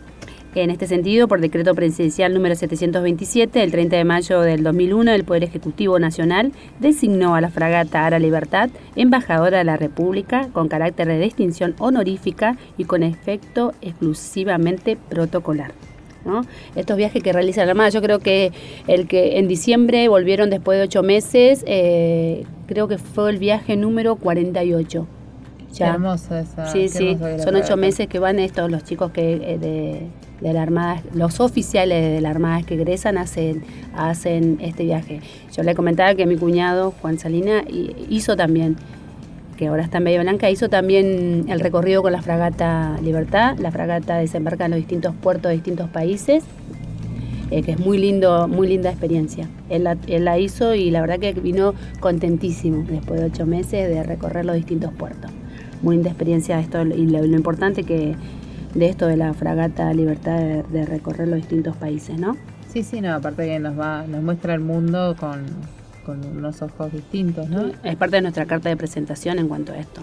En 0.55 0.69
este 0.69 0.87
sentido, 0.87 1.29
por 1.29 1.41
decreto 1.41 1.75
presidencial 1.75 2.35
número 2.35 2.55
727, 2.55 3.63
el 3.63 3.71
30 3.71 3.97
de 3.97 4.05
mayo 4.05 4.41
del 4.43 4.63
2001, 4.63 5.13
el 5.13 5.25
Poder 5.25 5.45
Ejecutivo 5.45 5.99
Nacional 5.99 6.53
designó 6.79 7.35
a 7.35 7.41
la 7.41 7.49
fragata 7.49 8.05
Ara 8.05 8.19
Libertad 8.19 8.69
embajadora 8.95 9.59
de 9.59 9.65
la 9.65 9.79
República 9.79 10.49
con 10.53 10.69
carácter 10.69 11.09
de 11.09 11.19
distinción 11.19 11.75
honorífica 11.79 12.59
y 12.77 12.85
con 12.85 13.03
efecto 13.03 13.73
exclusivamente 13.81 14.99
protocolar. 15.09 15.73
Estos 16.77 16.99
viajes 16.99 17.23
que 17.23 17.33
realiza 17.33 17.65
la 17.65 17.73
Armada, 17.73 17.89
yo 17.89 18.03
creo 18.03 18.19
que 18.19 18.53
el 18.87 19.09
que 19.09 19.39
en 19.39 19.49
diciembre 19.49 20.07
volvieron 20.09 20.51
después 20.51 20.79
de 20.79 20.85
ocho 20.85 21.03
meses, 21.03 21.65
eh, 21.67 22.45
creo 22.67 22.89
que 22.89 22.99
fue 22.99 23.31
el 23.31 23.39
viaje 23.39 23.77
número 23.77 24.17
48. 24.17 25.07
Ya. 25.73 25.87
Qué 25.87 25.93
hermoso 25.93 26.37
esa. 26.37 26.67
Sí, 26.67 26.89
sí, 26.89 27.17
son 27.43 27.57
ocho 27.57 27.79
meses 27.79 28.07
que 28.07 28.19
van 28.19 28.39
estos, 28.39 28.71
los 28.71 28.85
chicos 28.85 29.11
que 29.11 29.33
eh, 29.33 29.59
de 29.59 30.09
de 30.43 30.53
la 30.53 30.63
Armada, 30.63 31.03
los 31.15 31.41
oficiales 31.41 32.15
de 32.15 32.21
la 32.21 32.31
Armada 32.31 32.63
que 32.63 32.75
egresan 32.75 33.17
hacen, 33.17 33.63
hacen 33.95 34.59
este 34.61 34.85
viaje. 34.85 35.21
Yo 35.57 35.63
le 35.63 35.75
comentaba 35.75 36.15
que 36.15 36.27
mi 36.27 36.37
cuñado, 36.37 36.93
Juan 37.01 37.19
Salina, 37.19 37.63
hizo 38.09 38.37
también, 38.37 38.77
que 39.57 39.69
ahora 39.69 39.85
está 39.85 39.99
en 39.99 40.05
Bahía 40.05 40.23
Blanca, 40.23 40.51
hizo 40.51 40.69
también 40.69 41.45
el 41.49 41.61
recorrido 41.61 42.03
con 42.03 42.13
la 42.13 42.23
fragata 42.23 42.99
Libertad. 43.03 43.57
La 43.59 43.71
fragata 43.71 44.17
desembarca 44.17 44.65
en 44.65 44.73
los 44.73 44.79
distintos 44.79 45.15
puertos 45.15 45.51
de 45.51 45.55
distintos 45.55 45.89
países, 45.89 46.43
eh, 47.51 47.63
que 47.63 47.73
es 47.73 47.79
muy 47.79 47.99
lindo, 47.99 48.49
muy 48.49 48.67
linda 48.67 48.91
experiencia. 48.91 49.49
Él 49.69 49.85
la, 49.85 49.97
él 50.09 50.25
la 50.25 50.39
hizo 50.39 50.75
y 50.75 50.91
la 50.91 51.01
verdad 51.01 51.21
que 51.21 51.35
vino 51.35 51.75
contentísimo 52.01 52.85
después 52.89 53.21
de 53.21 53.27
ocho 53.27 53.47
meses 53.47 53.89
de 53.89 54.03
recorrer 54.03 54.45
los 54.45 54.57
distintos 54.57 54.93
puertos. 54.93 55.31
Muy 55.83 55.97
linda 55.97 56.11
experiencia 56.11 56.59
esto 56.59 56.83
y 56.83 57.07
lo 57.07 57.25
importante 57.25 57.83
que 57.83 58.15
de 58.75 58.89
esto 58.89 59.07
de 59.07 59.17
la 59.17 59.35
fragata 59.35 59.93
Libertad 59.93 60.39
de, 60.39 60.87
recorrer 60.87 61.29
los 61.29 61.37
distintos 61.37 61.77
países, 61.77 62.19
¿no? 62.19 62.37
Sí, 62.73 62.83
sí, 62.83 63.01
no, 63.01 63.15
aparte 63.15 63.47
que 63.47 63.59
nos 63.59 63.79
va, 63.79 64.07
nos 64.07 64.23
muestra 64.23 64.55
el 64.55 64.61
mundo 64.61 65.15
con, 65.19 65.45
unos 66.07 66.63
ojos 66.63 66.93
distintos, 66.93 67.49
¿no? 67.49 67.71
Es 67.85 67.97
parte 67.97 68.17
de 68.17 68.23
nuestra 68.23 68.47
carta 68.47 68.69
de 68.69 68.77
presentación 68.77 69.39
en 69.39 69.49
cuanto 69.49 69.73
a 69.73 69.79
esto, 69.79 70.01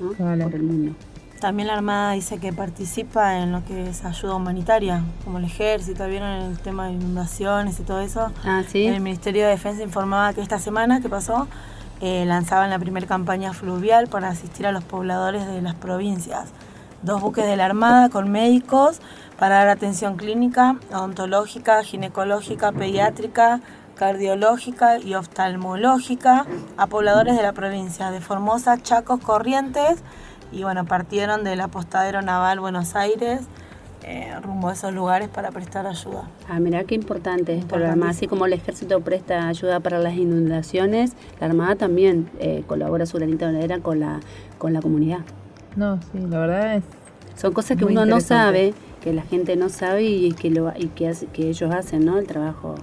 ¿no? 0.00 0.12
Por 0.12 0.54
el 0.54 0.62
mundo. 0.62 0.92
También 1.40 1.68
la 1.68 1.74
Armada 1.74 2.12
dice 2.12 2.36
que 2.36 2.52
participa 2.52 3.38
en 3.38 3.52
lo 3.52 3.64
que 3.64 3.88
es 3.88 4.04
ayuda 4.04 4.34
humanitaria, 4.34 5.02
como 5.24 5.38
el 5.38 5.44
ejército, 5.44 6.06
vieron 6.06 6.28
el 6.28 6.58
tema 6.58 6.88
de 6.88 6.92
inundaciones 6.92 7.80
y 7.80 7.82
todo 7.82 8.00
eso. 8.00 8.30
Ah, 8.44 8.62
sí. 8.68 8.84
El 8.84 9.00
Ministerio 9.00 9.44
de 9.44 9.50
Defensa 9.50 9.82
informaba 9.82 10.34
que 10.34 10.42
esta 10.42 10.58
semana 10.58 11.00
que 11.00 11.08
pasó 11.08 11.48
eh, 12.02 12.26
lanzaban 12.26 12.68
la 12.68 12.78
primera 12.78 13.06
campaña 13.06 13.54
fluvial 13.54 14.08
para 14.08 14.28
asistir 14.28 14.66
a 14.66 14.72
los 14.72 14.84
pobladores 14.84 15.46
de 15.46 15.62
las 15.62 15.74
provincias 15.74 16.52
dos 17.02 17.20
buques 17.20 17.46
de 17.46 17.56
la 17.56 17.66
Armada 17.66 18.08
con 18.08 18.30
médicos 18.30 19.00
para 19.38 19.56
dar 19.56 19.68
atención 19.68 20.16
clínica, 20.16 20.76
odontológica, 20.92 21.82
ginecológica, 21.82 22.72
pediátrica, 22.72 23.60
cardiológica 23.96 24.98
y 24.98 25.14
oftalmológica 25.14 26.46
a 26.76 26.86
pobladores 26.86 27.36
de 27.36 27.42
la 27.42 27.52
provincia 27.52 28.10
de 28.10 28.20
Formosa, 28.20 28.78
Chacos, 28.82 29.20
Corrientes 29.20 30.02
y 30.52 30.62
bueno, 30.62 30.84
partieron 30.84 31.44
del 31.44 31.60
apostadero 31.60 32.22
naval 32.22 32.60
Buenos 32.60 32.96
Aires 32.96 33.42
eh, 34.02 34.32
rumbo 34.42 34.70
a 34.70 34.72
esos 34.72 34.94
lugares 34.94 35.28
para 35.28 35.50
prestar 35.50 35.86
ayuda. 35.86 36.24
Ah, 36.48 36.58
mira 36.58 36.84
qué 36.84 36.94
importante 36.94 37.54
esto, 37.54 37.78
la 37.78 37.90
Armada, 37.90 38.12
así 38.12 38.26
como 38.26 38.46
el 38.46 38.54
ejército 38.54 39.00
presta 39.00 39.46
ayuda 39.46 39.80
para 39.80 39.98
las 39.98 40.14
inundaciones, 40.14 41.12
la 41.38 41.48
Armada 41.48 41.76
también 41.76 42.30
eh, 42.38 42.64
colabora 42.66 43.04
su 43.04 43.18
granito 43.18 43.46
de 43.46 43.80
con 43.80 44.00
la, 44.00 44.20
con 44.58 44.72
la 44.72 44.80
comunidad. 44.80 45.20
No, 45.76 46.00
sí, 46.12 46.18
la 46.28 46.38
verdad 46.40 46.76
es. 46.76 46.84
Son 47.36 47.52
cosas 47.52 47.78
que 47.78 47.84
uno 47.84 48.04
no 48.04 48.20
sabe, 48.20 48.74
que 49.00 49.12
la 49.12 49.22
gente 49.22 49.56
no 49.56 49.68
sabe 49.68 50.04
y 50.04 50.32
que 50.32 50.50
lo 50.50 50.72
y 50.76 50.88
que, 50.88 51.12
que 51.32 51.48
ellos 51.48 51.72
hacen, 51.72 52.04
¿no? 52.04 52.18
El 52.18 52.26
trabajo, 52.26 52.74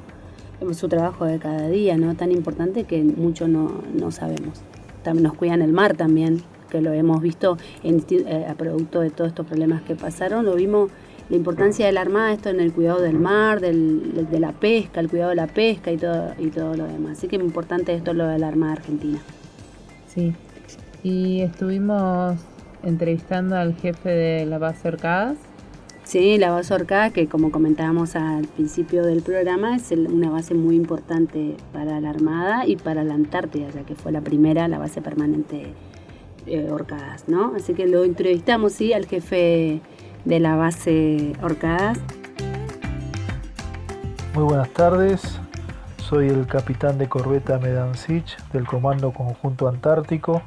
su 0.74 0.88
trabajo 0.88 1.26
de 1.26 1.38
cada 1.38 1.68
día, 1.68 1.98
¿no? 1.98 2.16
Tan 2.16 2.32
importante 2.32 2.86
que 2.86 3.04
mucho 3.04 3.48
no, 3.48 3.84
no 3.94 4.12
sabemos. 4.12 4.62
También 5.04 5.24
nos 5.24 5.34
cuidan 5.36 5.62
el 5.62 5.74
mar 5.74 5.96
también, 5.96 6.42
que 6.70 6.82
lo 6.82 6.92
hemos 6.92 7.22
visto 7.22 7.58
en, 7.84 8.04
eh, 8.10 8.48
a 8.50 8.56
producto 8.56 9.02
de 9.02 9.10
todos 9.10 9.30
estos 9.30 9.46
problemas 9.46 9.84
que 9.84 9.96
pasaron, 9.96 10.46
lo 10.46 10.56
vimos 10.56 10.90
la 11.30 11.36
importancia 11.36 11.86
de 11.86 11.92
la 11.92 12.02
Armada, 12.02 12.32
esto 12.32 12.50
en 12.50 12.62
el 12.62 12.72
cuidado 12.72 13.02
del 13.02 13.20
mar, 13.20 13.60
del, 13.60 14.28
de 14.30 14.40
la 14.40 14.54
pesca, 14.54 15.02
el 15.02 15.10
cuidado 15.10 15.32
de 15.32 15.36
la 15.36 15.48
pesca 15.48 15.92
y 15.92 15.98
todo, 15.98 16.34
y 16.38 16.48
todo 16.48 16.76
lo 16.76 16.88
demás. 16.88 17.18
Así 17.18 17.28
que 17.28 17.36
importante 17.36 17.94
esto 17.94 18.14
lo 18.14 18.28
de 18.28 18.40
la 18.40 18.48
Armada 18.48 18.74
Argentina. 18.74 19.20
Sí, 20.08 20.34
y 21.04 21.42
estuvimos 21.42 22.38
entrevistando 22.88 23.58
al 23.58 23.76
jefe 23.76 24.10
de 24.10 24.46
la 24.46 24.58
base 24.58 24.88
Orcadas. 24.88 25.36
Sí, 26.06 26.38
la 26.38 26.52
base 26.52 26.74
Orcadas, 26.74 27.12
que 27.12 27.28
como 27.28 27.52
comentábamos 27.52 28.16
al 28.16 28.48
principio 28.48 29.06
del 29.06 29.22
programa, 29.22 29.76
es 29.76 29.92
una 29.92 30.30
base 30.30 30.54
muy 30.54 30.78
importante 30.78 31.58
para 31.74 32.00
la 32.00 32.10
Armada 32.10 32.66
y 32.66 32.78
para 32.78 33.04
la 33.04 33.14
Antártida, 33.14 33.68
ya 33.72 33.82
que 33.84 33.94
fue 33.94 34.14
la 34.14 34.22
primera, 34.22 34.70
la 34.70 34.80
base 34.80 35.02
permanente 35.02 35.74
eh, 36.46 36.70
Orcadas, 36.72 37.28
¿no? 37.28 37.54
Así 37.58 37.74
que 37.74 37.88
lo 37.88 38.06
entrevistamos, 38.06 38.72
sí, 38.72 38.94
al 38.94 39.06
jefe 39.06 39.82
de 40.24 40.40
la 40.40 40.56
base 40.56 41.34
Orcadas. 41.44 42.00
Muy 44.34 44.46
buenas 44.46 44.70
tardes, 44.70 45.42
soy 45.98 46.30
el 46.30 46.48
capitán 46.48 46.98
de 46.98 47.10
corbeta 47.10 47.60
Medansich 47.60 48.38
del 48.54 48.66
Comando 48.66 49.12
Conjunto 49.12 49.68
Antártico. 49.68 50.42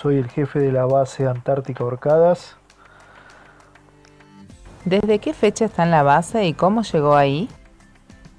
Soy 0.00 0.16
el 0.18 0.28
jefe 0.28 0.60
de 0.60 0.70
la 0.70 0.86
base 0.86 1.26
Antártica 1.26 1.82
Orcadas. 1.82 2.56
¿Desde 4.84 5.18
qué 5.18 5.34
fecha 5.34 5.64
está 5.64 5.82
en 5.82 5.90
la 5.90 6.04
base 6.04 6.46
y 6.46 6.54
cómo 6.54 6.82
llegó 6.82 7.16
ahí? 7.16 7.48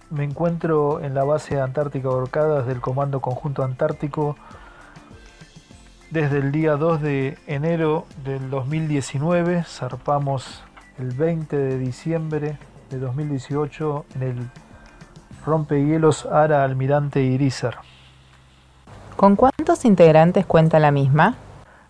Me 0.09 0.23
encuentro 0.23 1.01
en 1.01 1.13
la 1.13 1.25
base 1.25 1.59
Antártica 1.59 2.07
Orcadas 2.07 2.65
del 2.65 2.79
Comando 2.79 3.19
Conjunto 3.19 3.61
Antártico 3.61 4.37
desde 6.11 6.37
el 6.37 6.53
día 6.53 6.77
2 6.77 7.01
de 7.01 7.37
enero 7.45 8.05
del 8.23 8.49
2019. 8.49 9.65
Zarpamos 9.67 10.63
el 10.97 11.11
20 11.11 11.57
de 11.57 11.77
diciembre 11.77 12.57
de 12.89 12.99
2018 12.99 14.05
en 14.15 14.23
el 14.23 14.49
rompehielos 15.45 16.25
Ara 16.25 16.63
Almirante 16.63 17.21
Irizar. 17.21 17.79
¿Con 19.17 19.35
cuántos 19.35 19.83
integrantes 19.83 20.45
cuenta 20.45 20.79
la 20.79 20.91
misma? 20.91 21.35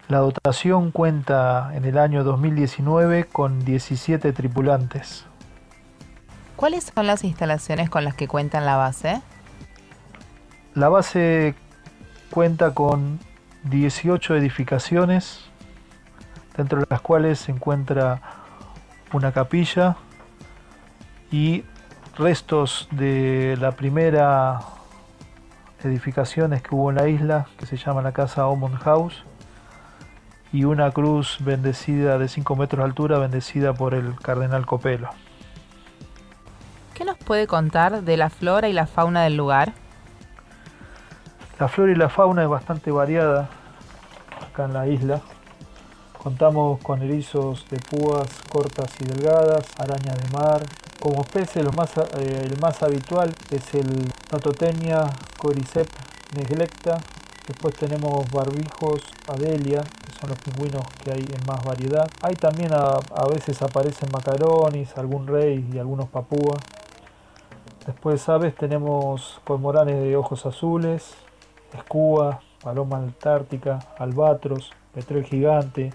La 0.10 0.17
dotación 0.17 0.89
cuenta 0.89 1.69
en 1.76 1.86
el 1.86 2.00
año 2.00 2.24
2019 2.24 3.26
con 3.26 3.63
17 3.63 4.34
tripulantes. 4.34 5.26
¿Cuáles 6.56 6.91
son 6.95 7.06
las 7.06 7.24
instalaciones 7.24 7.91
con 7.91 8.04
las 8.04 8.15
que 8.15 8.28
cuenta 8.28 8.58
en 8.58 8.65
la 8.65 8.76
base? 8.76 9.22
La 10.74 10.89
base 10.89 11.54
cuenta 12.32 12.74
con 12.74 13.19
18 13.65 14.36
edificaciones, 14.36 15.41
dentro 16.58 16.79
de 16.79 16.88
las 16.90 17.02
cuales 17.02 17.42
se 17.42 17.52
encuentra 17.52 18.19
una 19.13 19.31
capilla 19.31 19.96
y 21.31 21.65
restos 22.17 22.88
de 22.90 23.58
la 23.62 23.73
primera 23.73 24.60
edificaciones 25.84 26.63
que 26.63 26.73
hubo 26.73 26.90
en 26.90 26.96
la 26.96 27.08
isla, 27.08 27.46
que 27.60 27.67
se 27.67 27.77
llama 27.77 28.02
la 28.02 28.12
casa 28.12 28.48
Omond 28.48 28.79
House, 28.79 29.23
y 30.52 30.63
una 30.63 30.91
cruz 30.91 31.37
bendecida 31.39 32.17
de 32.17 32.27
5 32.27 32.56
metros 32.56 32.79
de 32.79 32.85
altura, 32.85 33.19
bendecida 33.19 33.73
por 33.73 33.93
el 33.93 34.15
cardenal 34.19 34.65
Copelo. 34.65 35.10
¿Qué 36.93 37.06
nos 37.06 37.17
puede 37.17 37.47
contar 37.47 38.04
de 38.04 38.17
la 38.17 38.29
flora 38.29 38.67
y 38.67 38.73
la 38.73 38.87
fauna 38.87 39.23
del 39.23 39.37
lugar? 39.37 39.73
La 41.60 41.67
flora 41.67 41.91
y 41.91 41.95
la 41.95 42.10
fauna 42.10 42.43
es 42.43 42.50
bastante 42.50 42.91
variada 42.91 43.50
acá 44.50 44.65
en 44.65 44.73
la 44.73 44.87
isla. 44.87 45.21
Contamos 46.21 46.81
con 46.81 47.02
erizos 47.02 47.65
de 47.69 47.77
púas 47.79 48.27
cortas 48.50 48.93
y 49.00 49.06
delgadas, 49.06 49.65
arañas 49.77 50.17
de 50.17 50.37
mar. 50.37 50.62
Como 51.00 51.25
más, 51.75 51.97
eh, 52.17 52.41
el 52.43 52.60
más 52.60 52.83
habitual 52.83 53.33
es 53.52 53.73
el 53.73 54.12
Nototenia 54.31 55.06
coricep 55.37 55.87
neglecta. 56.35 56.97
Después 57.50 57.73
tenemos 57.73 58.29
barbijos 58.29 59.02
adelia, 59.27 59.81
que 59.81 60.12
son 60.19 60.29
los 60.29 60.37
pingüinos 60.37 60.83
que 61.04 61.13
hay 61.13 61.25
en 61.33 61.47
más 61.47 61.63
variedad. 61.63 62.08
Hay 62.21 62.35
también 62.35 62.71
a, 62.73 63.00
a 63.00 63.27
veces 63.27 63.60
aparecen 63.63 64.08
macaronis, 64.13 64.95
algún 64.95 65.25
rey 65.25 65.67
y 65.73 65.79
algunos 65.79 66.08
papúas. 66.10 66.60
Después 67.87 68.29
aves 68.29 68.54
tenemos 68.56 69.41
cormoranes 69.45 70.00
de 70.00 70.15
ojos 70.15 70.45
azules, 70.45 71.15
escúa, 71.73 72.39
paloma 72.63 72.97
antártica, 72.97 73.79
albatros, 73.97 74.71
petrel 74.93 75.25
gigante, 75.25 75.91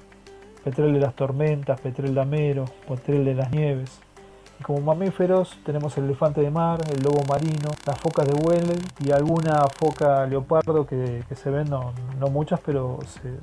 petrel 0.64 0.92
de 0.92 0.98
las 0.98 1.14
tormentas, 1.14 1.80
petrel 1.80 2.16
damero, 2.16 2.64
petrel 2.88 3.24
de 3.24 3.34
las 3.36 3.52
nieves. 3.52 4.00
Como 4.64 4.80
mamíferos 4.80 5.58
tenemos 5.66 5.98
el 5.98 6.04
elefante 6.04 6.40
de 6.40 6.50
mar, 6.50 6.80
el 6.90 7.02
lobo 7.02 7.22
marino, 7.28 7.68
las 7.84 7.98
focas 7.98 8.26
de 8.26 8.32
Weddell 8.32 8.82
y 9.04 9.12
alguna 9.12 9.62
foca 9.78 10.24
leopardo 10.24 10.86
que, 10.86 11.22
se 11.34 11.50
ven, 11.50 11.68
no, 11.68 11.92
muchas, 12.30 12.60
pero 12.60 12.98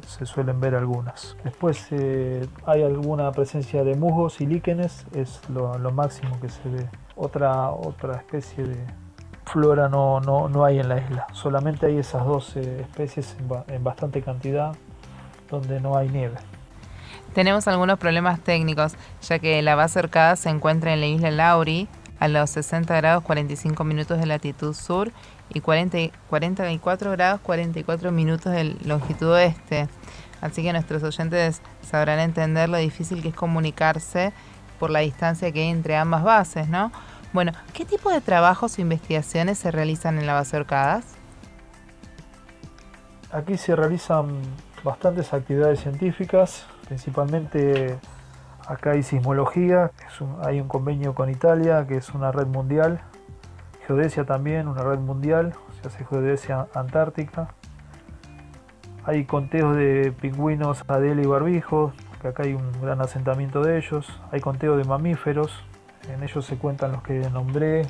se, 0.08 0.26
suelen 0.26 0.60
ver 0.60 0.74
algunas. 0.74 1.38
Después 1.44 1.86
eh, 1.92 2.48
hay 2.66 2.82
alguna 2.82 3.32
presencia 3.32 3.84
de 3.84 3.94
musgos 3.94 4.42
y 4.42 4.48
líquenes, 4.48 5.06
es 5.14 5.48
lo, 5.48 5.78
máximo 5.92 6.40
que 6.42 6.50
se 6.50 6.68
ve. 6.68 6.90
Otra, 7.16 7.70
otra 7.70 8.16
especie 8.16 8.64
de, 8.64 8.78
flora 9.46 9.90
no, 9.90 10.22
no, 10.22 10.50
no, 10.50 10.66
hay 10.66 10.80
en 10.80 10.90
la 10.90 10.98
isla. 10.98 11.28
Solamente 11.34 11.86
hay 11.86 11.98
esas 11.98 12.26
dos 12.26 12.56
especies 12.56 13.38
en, 13.38 13.76
en, 13.76 13.84
bastante 13.84 14.24
cantidad 14.24 14.76
donde 15.52 15.80
no 15.82 15.96
hay 15.96 16.10
nieve. 16.10 16.38
Tenemos 17.34 17.68
algunos 17.68 17.98
problemas 17.98 18.42
técnicos, 18.42 18.94
ya 19.22 19.40
que 19.40 19.62
la 19.62 19.76
base 19.76 20.00
Orcada 20.00 20.36
se 20.36 20.50
encuentra 20.50 20.94
en 20.94 21.00
la 21.00 21.08
isla 21.08 21.32
Lauri, 21.32 21.88
a 22.20 22.28
los 22.28 22.52
60 22.52 22.96
grados 22.98 23.24
45 23.24 23.84
minutos 23.84 24.20
de 24.20 24.28
latitud 24.28 24.76
sur 24.76 25.12
y 25.50 25.60
40, 25.60 25.98
44 26.30 27.12
grados 27.12 27.42
44 27.42 28.12
minutos 28.12 28.52
de 28.54 28.76
longitud 28.86 29.30
oeste. 29.32 29.88
Así 30.40 30.62
que 30.62 30.72
nuestros 30.72 31.02
oyentes 31.04 31.62
sabrán 31.82 32.20
entender 32.20 32.70
lo 32.70 32.78
difícil 32.78 33.22
que 33.22 33.30
es 33.30 33.36
comunicarse 33.36 34.34
por 34.80 34.92
la 34.92 35.00
distancia 35.00 35.52
que 35.52 35.62
hay 35.62 35.70
entre 35.70 35.96
ambas 35.96 36.24
bases, 36.24 36.68
¿no? 36.68 36.92
Bueno, 37.34 37.54
¿qué 37.74 37.86
tipo 37.86 38.12
de 38.12 38.22
trabajos 38.22 38.78
o 38.78 38.82
investigaciones 38.82 39.58
se 39.58 39.72
realizan 39.72 40.20
en 40.20 40.28
la 40.28 40.34
base 40.34 40.58
Orcadas? 40.58 41.06
Aquí 43.32 43.58
se 43.58 43.76
realizan 43.76 44.42
bastantes 44.84 45.34
actividades 45.34 45.80
científicas, 45.80 46.66
principalmente 46.92 47.98
acá 48.68 48.92
hay 48.92 49.02
sismología, 49.02 49.92
hay 50.44 50.60
un 50.60 50.68
convenio 50.68 51.16
con 51.16 51.30
Italia 51.30 51.88
que 51.88 51.96
es 51.96 52.10
una 52.10 52.34
red 52.34 52.48
mundial, 52.48 53.00
geodesia 53.88 54.26
también, 54.26 54.68
una 54.68 54.84
red 54.84 55.00
mundial, 55.00 55.54
se 55.82 55.88
hace 55.88 56.04
geodesia 56.04 56.68
antártica. 56.76 57.56
Hay 59.06 59.24
conteos 59.24 59.78
de 59.78 60.12
pingüinos, 60.20 60.84
adela 60.90 61.22
y 61.22 61.26
barbijos, 61.26 61.94
que 62.22 62.28
acá 62.28 62.44
hay 62.44 62.56
un 62.56 62.70
gran 62.82 63.00
asentamiento 63.00 63.64
de 63.64 63.78
ellos. 63.78 64.06
Hay 64.34 64.42
conteo 64.42 64.76
de 64.76 64.84
mamíferos, 64.84 65.64
en 66.14 66.22
ellos 66.24 66.46
se 66.46 66.58
cuentan 66.58 66.92
los 66.92 67.04
que 67.04 67.22
nombré, 67.30 67.88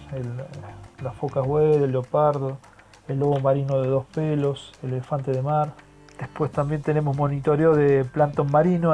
la 1.01 1.11
foca 1.11 1.41
huevo, 1.41 1.83
el 1.83 1.91
leopardo, 1.91 2.59
el 3.07 3.17
lobo 3.17 3.39
marino 3.39 3.81
de 3.81 3.87
dos 3.87 4.05
pelos, 4.13 4.73
el 4.83 4.93
elefante 4.93 5.31
de 5.31 5.41
mar, 5.41 5.73
Después 6.21 6.51
también 6.51 6.83
tenemos 6.83 7.17
monitoreo 7.17 7.73
de 7.73 8.05
plancton 8.05 8.51
marino 8.51 8.93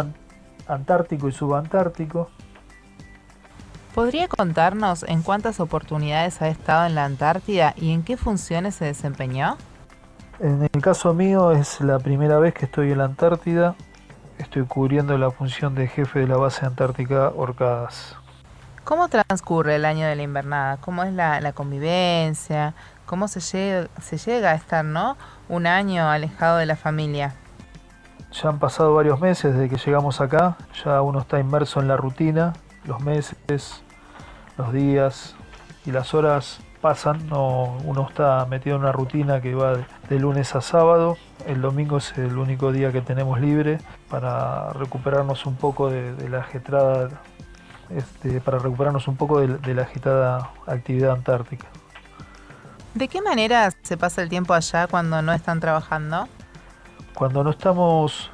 antártico 0.66 1.28
y 1.28 1.34
subantártico. 1.34 2.30
¿Podría 3.94 4.30
contarnos 4.30 5.04
en 5.04 5.24
cuántas 5.24 5.60
oportunidades 5.60 6.42
ha 6.42 6.48
estado 6.48 6.86
en 6.86 6.96
la 6.96 7.04
Antártida 7.04 7.74
y 7.76 7.92
en 7.92 8.04
qué 8.04 8.16
funciones 8.16 8.76
se 8.76 8.86
desempeñó? 8.86 9.58
En 10.40 10.70
el 10.72 10.82
caso 10.82 11.14
mío 11.14 11.52
es 11.52 11.82
la 11.82 12.00
primera 12.00 12.40
vez 12.40 12.54
que 12.54 12.64
estoy 12.64 12.94
en 12.94 13.00
la 13.00 13.06
Antártida. 13.06 13.76
Estoy 14.38 14.64
cubriendo 14.64 15.18
la 15.18 15.30
función 15.30 15.76
de 15.76 15.88
jefe 15.88 16.20
de 16.20 16.28
la 16.28 16.38
base 16.38 16.66
antártica 16.66 17.34
Orcadas. 17.36 18.16
¿Cómo 18.88 19.10
transcurre 19.10 19.76
el 19.76 19.84
año 19.84 20.08
de 20.08 20.16
la 20.16 20.24
invernada? 20.24 20.78
¿Cómo 20.78 21.04
es 21.04 21.12
la, 21.12 21.52
convivencia? 21.52 22.74
¿Cómo 23.06 23.28
se 23.28 23.42
llega, 23.42 24.52
a 24.52 24.56
estar, 24.56 24.86
no? 24.86 25.18
un 25.50 25.68
año 25.68 26.10
alejado 26.10 26.56
de 26.56 26.66
la 26.66 26.78
familia. 26.78 27.36
Ya 28.32 28.48
han 28.48 28.60
pasado 28.60 28.94
varios 28.94 29.20
meses 29.20 29.54
desde 29.54 29.68
que 29.68 29.76
llegamos 29.76 30.22
acá, 30.22 30.56
ya 30.86 31.02
uno 31.02 31.20
está 31.20 31.38
inmerso 31.38 31.82
en 31.82 31.90
la 31.90 31.98
rutina, 31.98 32.54
los 32.86 33.02
meses, 33.02 33.84
los 34.58 34.72
días 34.72 35.36
y 35.86 35.92
las 35.92 36.14
horas 36.14 36.62
pasan, 36.80 37.28
no, 37.28 37.78
uno 37.84 38.08
está 38.08 38.46
metido 38.46 38.78
en 38.78 38.84
una 38.84 38.94
rutina 38.94 39.42
que 39.42 39.54
va 39.54 39.80
de, 40.08 40.18
lunes 40.18 40.56
a 40.56 40.62
sábado, 40.62 41.18
el 41.46 41.60
domingo 41.60 41.98
es 41.98 42.18
el 42.18 42.38
único 42.38 42.72
día 42.72 42.94
que 42.94 43.02
tenemos 43.02 43.42
libre 43.42 43.80
para 44.10 44.72
recuperarnos 44.72 45.46
un 45.46 45.58
poco 45.58 45.90
de, 45.90 46.30
la 46.30 46.40
agitada, 46.40 47.10
este, 47.90 48.42
para 48.42 48.60
recuperarnos 48.60 49.08
un 49.08 49.16
poco 49.16 49.40
de 49.40 49.74
la 49.74 49.82
agitada 49.82 50.52
actividad 50.66 51.12
antártica. 51.12 51.68
¿De 52.94 53.08
qué 53.08 53.22
manera 53.22 53.72
se 53.84 53.96
pasa 53.96 54.22
el 54.24 54.30
tiempo 54.30 54.54
allá 54.54 54.88
cuando 54.88 55.22
no 55.22 55.32
están 55.32 55.60
trabajando? 55.60 56.28
Cuando 57.14 57.44
no 57.44 57.52
estamos 57.52 58.32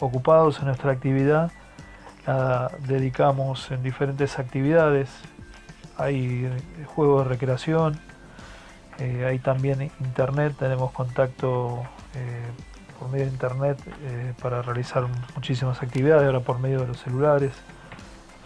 ocupados 0.00 0.58
en 0.60 0.66
nuestra 0.66 0.92
actividad, 0.92 1.50
la 2.26 2.70
dedicamos 2.86 3.70
en 3.70 3.82
diferentes 3.82 4.38
actividades. 4.38 5.10
Hay 5.98 6.50
juegos 6.86 7.24
de 7.24 7.28
recreación, 7.30 7.98
eh, 8.98 9.26
hay 9.26 9.38
también 9.38 9.90
internet, 10.00 10.54
tenemos 10.58 10.92
contacto 10.92 11.82
eh, 12.14 12.46
por 12.98 13.10
medio 13.10 13.26
de 13.26 13.32
internet 13.32 13.78
eh, 14.02 14.32
para 14.40 14.62
realizar 14.62 15.06
muchísimas 15.34 15.82
actividades, 15.82 16.24
ahora 16.24 16.40
por 16.40 16.58
medio 16.58 16.80
de 16.80 16.88
los 16.88 17.00
celulares. 17.00 17.52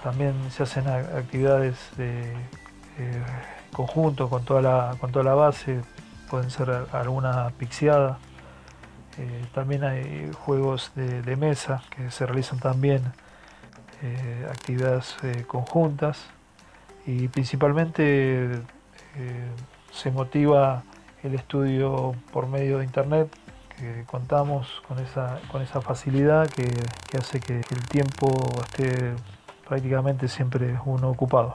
También 0.02 0.34
se 0.50 0.62
hacen 0.62 0.88
actividades 0.88 1.76
de 1.96 2.34
conjunto 3.72 4.28
con 4.28 4.44
toda 4.44 4.62
la, 4.62 4.96
con 5.00 5.12
toda 5.12 5.24
la 5.24 5.34
base, 5.34 5.80
pueden 6.28 6.50
ser 6.50 6.70
alguna 6.92 7.50
pixiada. 7.58 8.18
Eh, 9.18 9.44
también 9.52 9.84
hay 9.84 10.30
juegos 10.44 10.92
de, 10.94 11.36
mesa 11.36 11.82
que 11.90 12.10
se 12.10 12.26
realizan 12.26 12.58
también, 12.58 13.02
eh, 14.02 14.46
actividades 14.50 15.16
eh, 15.22 15.44
conjuntas 15.46 16.26
y 17.06 17.28
principalmente 17.28 18.62
se 19.90 20.10
motiva 20.12 20.84
el 21.24 21.34
estudio 21.34 22.14
por 22.32 22.46
medio 22.46 22.78
de 22.78 22.84
internet 22.84 23.28
que 23.76 24.04
contamos 24.06 24.82
con 24.86 24.98
esa, 25.00 25.40
con 25.50 25.62
esa 25.62 25.80
facilidad 25.80 26.48
que, 26.48 26.70
que 27.10 27.18
hace 27.18 27.40
que 27.40 27.56
el 27.58 27.88
tiempo 27.88 28.28
esté 28.62 29.14
prácticamente 29.70 30.26
siempre 30.26 30.76
uno 30.84 31.08
ocupado. 31.08 31.54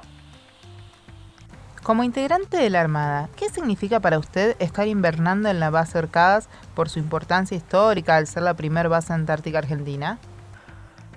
Como 1.84 2.04
integrante 2.04 2.56
de 2.56 2.70
la 2.70 2.80
Armada, 2.80 3.30
¿qué 3.36 3.50
significa 3.50 4.00
para 4.00 4.18
usted 4.18 4.56
estar 4.60 4.88
invernando 4.88 5.50
en 5.50 5.60
la 5.60 5.70
base 5.70 6.00
Orcadas 6.00 6.48
por 6.74 6.88
su 6.88 6.98
importancia 6.98 7.58
histórica 7.58 8.16
al 8.16 8.26
ser 8.26 8.44
la 8.44 8.54
primera 8.54 8.88
base 8.88 9.12
antártica 9.12 9.58
argentina? 9.58 10.18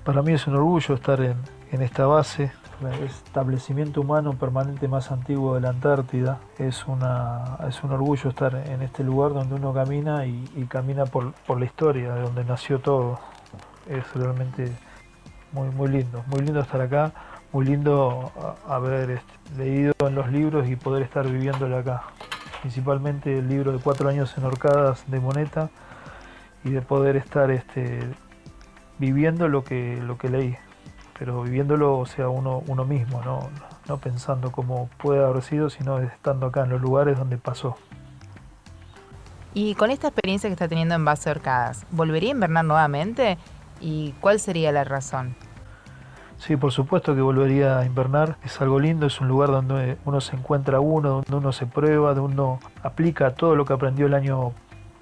Para 0.04 0.22
mí 0.22 0.32
es 0.32 0.46
un 0.48 0.56
orgullo 0.56 0.96
estar 0.96 1.20
en, 1.20 1.36
esta 1.70 2.06
base, 2.06 2.50
el 2.82 3.04
establecimiento 3.04 4.00
humano 4.00 4.32
permanente 4.32 4.88
más 4.88 5.12
antiguo 5.12 5.54
de 5.54 5.60
la 5.60 5.68
Antártida. 5.68 6.40
Es, 6.58 6.84
una, 6.88 7.58
es 7.68 7.84
un 7.84 7.92
orgullo 7.92 8.28
estar 8.28 8.56
en 8.56 8.82
este 8.82 9.04
lugar 9.04 9.34
donde 9.34 9.54
uno 9.54 9.72
camina 9.72 10.26
y, 10.26 10.66
camina 10.68 11.06
por, 11.06 11.32
la 11.58 11.64
historia, 11.64 12.12
de 12.14 12.22
donde 12.22 12.44
nació 12.44 12.80
todo. 12.80 13.20
Es 13.88 14.04
realmente 14.14 14.72
muy, 15.52 15.68
muy 15.68 15.88
lindo, 15.88 16.24
muy 16.28 16.40
lindo 16.40 16.60
estar 16.60 16.80
acá 16.80 17.12
muy 17.52 17.64
lindo 17.64 18.30
haber 18.66 19.22
leído 19.56 19.94
en 20.00 20.14
los 20.14 20.30
libros 20.30 20.68
y 20.68 20.76
poder 20.76 21.02
estar 21.02 21.26
viviéndolo 21.26 21.78
acá. 21.78 22.02
Principalmente 22.60 23.38
el 23.38 23.48
libro 23.48 23.72
de 23.72 23.78
cuatro 23.78 24.08
años 24.08 24.36
en 24.36 24.44
Orcadas 24.44 25.04
de 25.06 25.20
Moneta 25.20 25.70
y 26.64 26.70
de 26.70 26.82
poder 26.82 27.16
estar 27.16 27.50
este, 27.50 28.00
viviendo 28.98 29.48
lo 29.48 29.64
que, 29.64 29.96
lo 30.02 30.18
que 30.18 30.28
leí, 30.28 30.56
pero 31.18 31.42
viviéndolo 31.42 31.98
o 31.98 32.06
sea 32.06 32.28
uno, 32.28 32.62
uno 32.66 32.84
mismo, 32.84 33.22
¿no? 33.24 33.48
no 33.88 33.96
pensando 33.98 34.52
cómo 34.52 34.90
puede 34.98 35.24
haber 35.24 35.42
sido, 35.42 35.70
sino 35.70 36.00
estando 36.00 36.46
acá 36.46 36.64
en 36.64 36.70
los 36.70 36.80
lugares 36.80 37.16
donde 37.16 37.38
pasó. 37.38 37.76
Y 39.54 39.74
con 39.76 39.90
esta 39.90 40.08
experiencia 40.08 40.50
que 40.50 40.52
está 40.52 40.68
teniendo 40.68 40.94
en 40.94 41.04
base 41.04 41.30
a 41.30 41.32
Orcadas, 41.32 41.86
¿volvería 41.90 42.30
a 42.30 42.32
invernar 42.32 42.64
nuevamente? 42.64 43.38
¿Y 43.80 44.12
cuál 44.20 44.40
sería 44.40 44.72
la 44.72 44.84
razón? 44.84 45.36
Sí, 46.38 46.56
por 46.56 46.70
supuesto 46.72 47.14
que 47.14 47.20
volvería 47.20 47.78
a 47.78 47.84
invernar. 47.84 48.36
Es 48.44 48.60
algo 48.60 48.78
lindo, 48.78 49.06
es 49.06 49.20
un 49.20 49.28
lugar 49.28 49.50
donde 49.50 49.98
uno 50.04 50.20
se 50.20 50.36
encuentra 50.36 50.78
uno, 50.80 51.22
donde 51.22 51.34
uno 51.34 51.52
se 51.52 51.66
prueba, 51.66 52.14
donde 52.14 52.34
uno 52.34 52.60
aplica 52.82 53.34
todo 53.34 53.56
lo 53.56 53.64
que 53.64 53.72
aprendió 53.72 54.06
el 54.06 54.14
año 54.14 54.52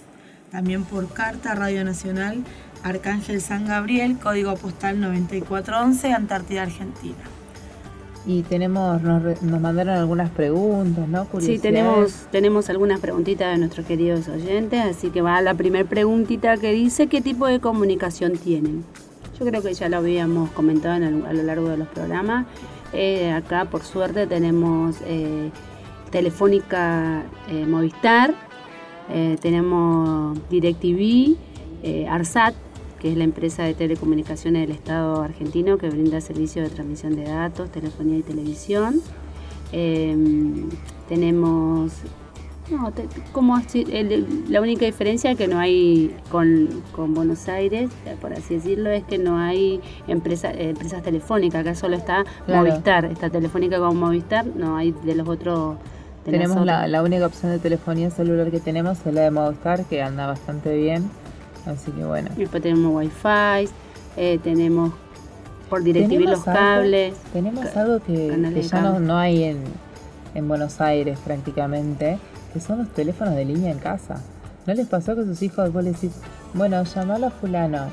también 0.54 0.84
por 0.84 1.12
carta 1.12 1.56
Radio 1.56 1.84
Nacional 1.84 2.44
Arcángel 2.84 3.40
San 3.40 3.66
Gabriel, 3.66 4.18
código 4.22 4.54
postal 4.56 5.00
9411, 5.00 6.12
Antártida, 6.12 6.62
Argentina. 6.62 7.16
Y 8.26 8.42
tenemos, 8.42 9.02
nos, 9.02 9.42
mandaron 9.42 9.96
algunas 9.96 10.30
preguntas, 10.30 11.08
¿no? 11.08 11.26
Sí, 11.40 11.58
tenemos, 11.58 12.26
tenemos 12.30 12.70
algunas 12.70 13.00
preguntitas 13.00 13.52
de 13.52 13.58
nuestros 13.58 13.86
queridos 13.86 14.28
oyentes, 14.28 14.80
así 14.84 15.10
que 15.10 15.22
va 15.22 15.40
la 15.40 15.54
primera 15.54 15.88
preguntita 15.88 16.56
que 16.58 16.72
dice, 16.72 17.06
¿qué 17.06 17.20
tipo 17.20 17.46
de 17.46 17.58
comunicación 17.58 18.36
tienen? 18.36 18.84
Yo 19.38 19.46
creo 19.46 19.62
que 19.62 19.74
ya 19.74 19.88
lo 19.88 19.96
habíamos 19.96 20.50
comentado 20.50 20.94
a 20.94 21.32
lo 21.32 21.42
largo 21.42 21.68
de 21.70 21.78
los 21.78 21.88
programas. 21.88 22.46
Eh, 22.92 23.32
acá, 23.32 23.64
por 23.64 23.82
suerte, 23.82 24.26
tenemos 24.26 24.96
eh, 25.06 25.50
Telefónica 26.10 27.24
eh, 27.48 27.66
Movistar, 27.66 28.34
eh, 29.10 29.36
tenemos 29.40 30.38
DirecTV, 30.48 31.36
eh, 31.82 32.06
ARSAT, 32.08 32.54
que 33.04 33.10
es 33.10 33.18
la 33.18 33.24
empresa 33.24 33.64
de 33.64 33.74
telecomunicaciones 33.74 34.66
del 34.66 34.74
Estado 34.74 35.20
argentino 35.20 35.76
que 35.76 35.90
brinda 35.90 36.22
servicios 36.22 36.66
de 36.66 36.74
transmisión 36.74 37.14
de 37.14 37.24
datos, 37.24 37.70
telefonía 37.70 38.16
y 38.16 38.22
televisión. 38.22 38.98
Em, 39.72 40.70
tenemos 41.06 41.92
como 43.32 43.60
la 44.48 44.60
única 44.62 44.86
diferencia 44.86 45.34
que 45.34 45.46
no 45.48 45.58
hay 45.58 46.16
con, 46.30 46.82
Buenos 47.12 47.46
Aires, 47.46 47.90
por 48.22 48.32
así 48.32 48.54
decirlo, 48.54 48.88
es 48.88 49.04
que 49.04 49.18
no 49.18 49.36
hay 49.36 49.82
empresa, 50.08 50.50
empresas 50.50 51.02
telefónicas, 51.02 51.60
acá 51.60 51.74
solo 51.74 51.96
está 51.96 52.24
Movistar, 52.48 53.04
está 53.04 53.28
telefónica 53.28 53.80
con 53.80 53.98
Movistar, 53.98 54.46
no 54.46 54.78
hay 54.78 54.92
de 54.92 55.14
los 55.14 55.28
otros 55.28 55.76
tenemos 56.24 56.64
la, 56.64 56.88
la, 56.88 57.02
única 57.02 57.26
opción 57.26 57.52
de 57.52 57.58
telefonía 57.58 58.08
celular 58.08 58.50
que 58.50 58.60
tenemos 58.60 59.04
es 59.04 59.12
la 59.12 59.20
de 59.20 59.30
Movistar, 59.30 59.84
que 59.84 60.02
anda 60.02 60.26
bastante 60.26 60.74
bien. 60.74 61.10
Así 61.66 61.90
que 61.92 62.04
bueno. 62.04 62.30
Y 62.36 62.40
después 62.40 62.62
tenemos 62.62 62.94
Wi-Fi, 62.94 63.68
eh, 64.16 64.38
tenemos 64.42 64.92
por 65.68 65.82
DirecTV 65.82 66.20
los 66.28 66.44
cables. 66.44 67.14
Tenemos 67.32 67.76
algo 67.76 68.00
que, 68.00 68.62
ya 68.62 68.80
no, 68.80 69.00
no, 69.00 69.16
hay 69.16 69.44
en, 69.44 69.64
en 70.34 70.48
Buenos 70.48 70.80
Aires 70.80 71.18
prácticamente, 71.24 72.18
que 72.52 72.60
son 72.60 72.78
los 72.78 72.88
teléfonos 72.90 73.34
de 73.34 73.44
línea 73.44 73.70
en 73.72 73.78
casa. 73.78 74.22
¿No 74.66 74.74
les 74.74 74.86
pasó 74.86 75.14
que 75.14 75.24
sus 75.24 75.42
hijos 75.42 75.72
vos 75.72 75.84
les 75.84 76.00
decís, 76.00 76.16
bueno, 76.54 76.82
llamalo 76.84 77.26
a 77.26 77.30
fulano? 77.30 77.86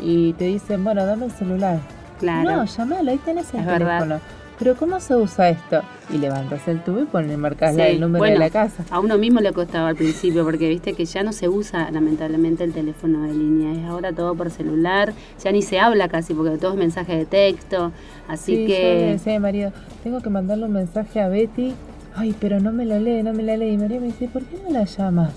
Y 0.00 0.32
te 0.34 0.44
dicen, 0.44 0.84
bueno, 0.84 1.04
dame 1.04 1.26
el 1.26 1.32
celular. 1.32 1.80
Claro. 2.18 2.50
No, 2.50 2.64
llamalo, 2.64 3.10
ahí 3.10 3.18
tenés 3.18 3.52
el 3.54 3.64
teléfono 3.64 4.20
pero 4.58 4.74
¿cómo 4.76 4.98
se 5.00 5.14
usa 5.14 5.50
esto? 5.50 5.82
Y 6.12 6.18
levantas 6.18 6.66
el 6.66 6.82
tubo 6.82 7.00
y 7.00 7.04
pones, 7.04 7.38
marcas 7.38 7.76
el 7.76 8.00
número 8.00 8.24
de 8.24 8.38
la 8.38 8.50
casa. 8.50 8.84
A 8.90 8.98
uno 8.98 9.16
mismo 9.18 9.40
le 9.40 9.52
costaba 9.52 9.88
al 9.88 9.96
principio, 9.96 10.44
porque 10.44 10.68
viste 10.68 10.94
que 10.94 11.04
ya 11.04 11.22
no 11.22 11.32
se 11.32 11.48
usa 11.48 11.90
lamentablemente 11.90 12.64
el 12.64 12.72
teléfono 12.72 13.22
de 13.22 13.34
línea, 13.34 13.72
es 13.72 13.86
ahora 13.88 14.12
todo 14.12 14.34
por 14.34 14.50
celular, 14.50 15.12
ya 15.42 15.52
ni 15.52 15.62
se 15.62 15.78
habla 15.78 16.08
casi, 16.08 16.34
porque 16.34 16.58
todo 16.58 16.72
es 16.72 16.78
mensaje 16.78 17.16
de 17.16 17.26
texto, 17.26 17.92
así 18.26 18.66
que... 18.66 18.82
Yo 18.82 19.06
le 19.06 19.12
decía 19.12 19.32
a 19.34 19.38
mi 19.38 19.42
marido, 19.42 19.72
tengo 20.02 20.20
que 20.20 20.30
mandarle 20.30 20.64
un 20.64 20.72
mensaje 20.72 21.20
a 21.20 21.28
Betty, 21.28 21.74
ay, 22.14 22.34
pero 22.40 22.58
no 22.58 22.72
me 22.72 22.84
lo 22.84 22.98
lee, 22.98 23.22
no 23.22 23.32
me 23.32 23.42
la 23.42 23.56
lee, 23.56 23.70
y 23.70 23.78
María 23.78 24.00
me 24.00 24.06
dice, 24.06 24.28
¿por 24.28 24.42
qué 24.44 24.58
no 24.64 24.70
la 24.70 24.84
llamas? 24.84 25.32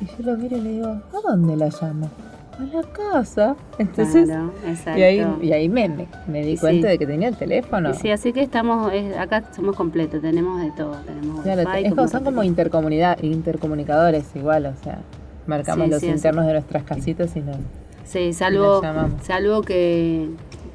Y 0.00 0.06
yo 0.06 0.32
lo 0.32 0.36
miro 0.36 0.56
y 0.56 0.60
le 0.60 0.70
digo, 0.70 0.88
¿a 0.88 1.30
dónde 1.30 1.56
la 1.56 1.68
llamo? 1.68 2.10
A 2.62 2.76
la 2.76 2.82
casa. 2.82 3.56
Entonces, 3.78 4.28
y 4.96 5.02
ahí, 5.02 5.26
y 5.42 5.52
ahí 5.52 5.68
me, 5.68 6.08
me, 6.26 6.44
di 6.44 6.56
cuenta 6.56 6.88
de 6.88 6.98
que 6.98 7.06
tenía 7.06 7.28
el 7.28 7.36
teléfono. 7.36 7.94
Sí, 7.94 8.10
así 8.10 8.32
que 8.32 8.42
estamos, 8.42 8.92
acá 9.18 9.44
somos 9.54 9.76
completos, 9.76 10.20
tenemos 10.22 10.60
de 10.60 10.70
todo. 10.72 10.96
Tenemos 11.06 11.42
claro, 11.42 12.08
son 12.08 12.24
como 12.24 12.42
intercomunidad, 12.42 13.22
intercomunicadores 13.22 14.24
igual, 14.34 14.66
o 14.66 14.74
sea, 14.82 15.00
marcamos 15.46 15.88
los 15.88 16.02
internos 16.02 16.46
de 16.46 16.52
nuestras 16.52 16.84
casitas 16.84 17.34
y 17.36 17.40
no. 17.40 17.52
Sí, 18.04 18.32
salvo, 18.32 18.82
salvo 19.22 19.62
que 19.62 20.28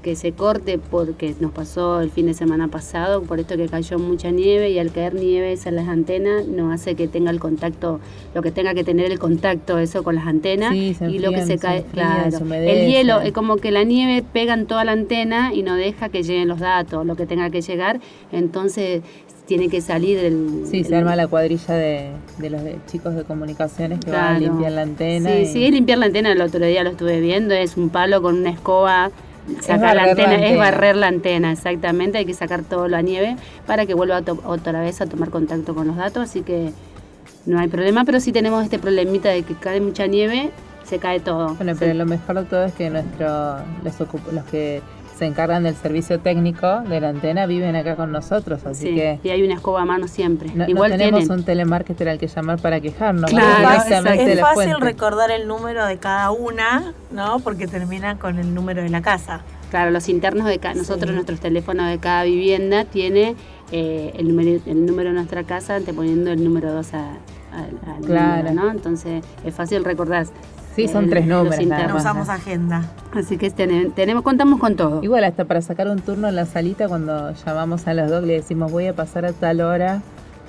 que 0.07 0.15
se 0.15 0.31
corte 0.31 0.77
porque 0.79 1.35
nos 1.41 1.51
pasó 1.51 1.99
el 1.99 2.09
fin 2.09 2.27
de 2.27 2.33
semana 2.33 2.69
pasado, 2.69 3.23
por 3.23 3.41
esto 3.41 3.57
que 3.57 3.67
cayó 3.67 3.99
mucha 3.99 4.31
nieve 4.31 4.69
y 4.69 4.79
al 4.79 4.93
caer 4.93 5.15
nieve 5.15 5.57
en 5.65 5.75
las 5.75 5.89
antenas 5.89 6.47
no 6.47 6.71
hace 6.71 6.95
que 6.95 7.09
tenga 7.09 7.29
el 7.29 7.41
contacto, 7.41 7.99
lo 8.33 8.41
que 8.41 8.51
tenga 8.51 8.73
que 8.73 8.85
tener 8.85 9.11
el 9.11 9.19
contacto 9.19 9.77
eso 9.79 10.03
con 10.03 10.15
las 10.15 10.25
antenas 10.25 10.73
y 10.73 11.19
lo 11.19 11.31
que 11.31 11.45
se, 11.45 11.57
cae, 11.57 11.83
claro, 11.91 12.37
el 12.53 12.87
hielo 12.87 13.19
es 13.19 13.33
como 13.33 13.57
que 13.57 13.69
la 13.69 13.83
nieve 13.83 14.23
pega 14.31 14.53
en 14.53 14.65
toda 14.65 14.85
la 14.85 14.93
antena 14.93 15.53
y 15.53 15.61
no 15.61 15.75
deja 15.75 16.07
que 16.07 16.23
lleguen 16.23 16.47
los 16.47 16.59
datos, 16.59 17.05
lo 17.05 17.17
que 17.17 17.25
tenga 17.25 17.49
que 17.49 17.59
llegar, 17.59 17.99
entonces 18.31 19.01
tiene 19.45 19.67
que 19.67 19.81
salir 19.81 20.19
el... 20.19 20.63
Sí, 20.71 20.85
se 20.85 20.95
arma 20.95 21.17
la 21.17 21.27
cuadrilla 21.27 21.73
de, 21.73 22.13
los 22.49 22.61
chicos 22.85 23.13
de 23.13 23.25
comunicaciones 23.25 23.99
que 23.99 24.11
van 24.11 24.37
a 24.37 24.39
limpiar 24.39 24.71
la 24.71 24.83
antena. 24.83 25.29
Sí, 25.29 25.45
sí, 25.47 25.69
limpiar 25.69 25.97
la 25.97 26.05
antena, 26.05 26.31
el 26.31 26.39
otro 26.39 26.65
día 26.65 26.85
lo 26.85 26.91
estuve 26.91 27.19
viendo, 27.19 27.53
es 27.53 27.75
un 27.75 27.89
palo 27.89 28.21
con 28.21 28.37
una 28.37 28.51
escoba 28.51 29.11
sacar 29.61 29.95
la 29.95 30.03
antena, 30.03 30.35
es 30.47 30.57
barrer 30.57 30.95
la 30.95 31.07
antena, 31.07 31.51
exactamente, 31.51 32.17
hay 32.17 32.25
que 32.25 32.33
sacar 32.33 32.63
toda 32.63 32.87
la 32.87 33.01
nieve 33.01 33.35
para 33.65 33.85
que 33.85 33.93
vuelva 33.93 34.21
otra 34.45 34.81
vez 34.81 35.01
a 35.01 35.05
tomar 35.05 35.29
contacto 35.29 35.73
con 35.75 35.87
los 35.87 35.95
datos, 35.95 36.23
así 36.23 36.41
que 36.41 36.71
no 37.45 37.59
hay 37.59 37.67
problema, 37.67 38.03
pero 38.03 38.19
sí 38.19 38.31
tenemos 38.31 38.63
este 38.63 38.77
problemita 38.77 39.29
de 39.29 39.43
que 39.43 39.55
cae 39.55 39.79
mucha 39.79 40.05
nieve, 40.07 40.51
se 40.83 40.99
cae 40.99 41.19
todo. 41.19 41.55
Bueno, 41.55 41.73
pero 41.77 41.93
lo 41.93 42.05
mejor 42.05 42.35
de 42.35 42.45
todo 42.45 42.65
es 42.65 42.73
que 42.73 42.89
nuestro, 42.89 43.57
los, 43.83 43.95
los 44.33 44.43
que 44.45 44.81
se 45.17 45.25
encargan 45.25 45.63
del 45.63 45.75
servicio 45.75 46.19
técnico 46.19 46.81
de 46.81 47.01
la 47.01 47.09
antena 47.09 47.45
viven 47.45 47.75
acá 47.75 47.95
con 47.95 48.11
nosotros, 48.11 48.65
así 48.65 48.89
Sí, 48.89 48.95
que 48.95 49.19
y 49.23 49.29
hay 49.29 49.41
una 49.43 49.55
escoba 49.55 49.81
a 49.81 49.85
mano 49.85 50.07
siempre. 50.07 50.49
no, 50.53 50.67
no 50.67 50.83
tenemos 50.83 51.19
tienen. 51.21 51.31
un 51.31 51.43
telemarketer 51.43 52.09
al 52.09 52.19
que 52.19 52.27
llamar 52.27 52.59
para 52.61 52.79
quejarnos. 52.79 53.29
Claro, 53.31 53.69
es 54.13 54.39
fácil 54.39 54.55
fuente. 54.55 54.85
recordar 54.85 55.31
el 55.31 55.47
número 55.47 55.85
de 55.85 55.97
cada 55.97 56.31
una, 56.31 56.93
¿no? 57.11 57.39
Porque 57.39 57.67
termina 57.67 58.17
con 58.19 58.37
el 58.39 58.53
número 58.53 58.83
de 58.83 58.89
la 58.89 59.01
casa. 59.01 59.41
Claro, 59.71 59.91
los 59.91 60.07
internos 60.07 60.45
de 60.47 60.59
cada, 60.59 60.75
nosotros, 60.75 61.09
Sí. 61.09 61.13
nuestros 61.15 61.39
teléfonos 61.39 61.89
de 61.89 61.97
cada 61.99 62.23
vivienda 62.23 62.85
tiene 62.85 63.35
eh, 63.71 64.13
el, 64.15 64.29
número, 64.29 64.61
el 64.65 64.85
número 64.85 65.09
de 65.09 65.15
nuestra 65.15 65.43
casa 65.43 65.75
anteponiendo 65.75 66.31
el 66.31 66.41
número 66.41 66.71
2 66.71 66.93
a, 66.93 66.99
a- 66.99 67.95
al 67.95 68.01
Claro. 68.05 68.37
número, 68.49 68.53
¿no? 68.53 68.71
Entonces 68.71 69.25
es 69.43 69.53
fácil 69.53 69.83
recordar. 69.83 70.25
Sí, 70.77 70.87
son 70.87 71.09
tres 71.09 71.25
números 71.27 71.59
nada 71.65 71.87
más. 71.89 72.01
usamos 72.01 72.29
agenda. 72.29 72.89
Así 73.13 73.37
que 73.37 73.49
ten- 73.49 73.91
tenemos, 73.91 74.23
contamos 74.23 74.59
con 74.59 74.75
todo. 74.77 75.03
Igual 75.03 75.23
hasta 75.25 75.43
para 75.43 75.61
sacar 75.61 75.87
un 75.89 75.99
turno 75.99 76.29
en 76.29 76.35
la 76.35 76.45
salita 76.45 76.87
cuando 76.87 77.33
llamamos 77.33 77.85
a 77.87 77.93
los 77.93 78.09
dos 78.09 78.23
le 78.23 78.33
decimos 78.33 78.71
voy 78.71 78.87
a 78.87 78.93
pasar 78.95 79.25
a 79.25 79.33
tal 79.33 79.59
hora 79.61 80.01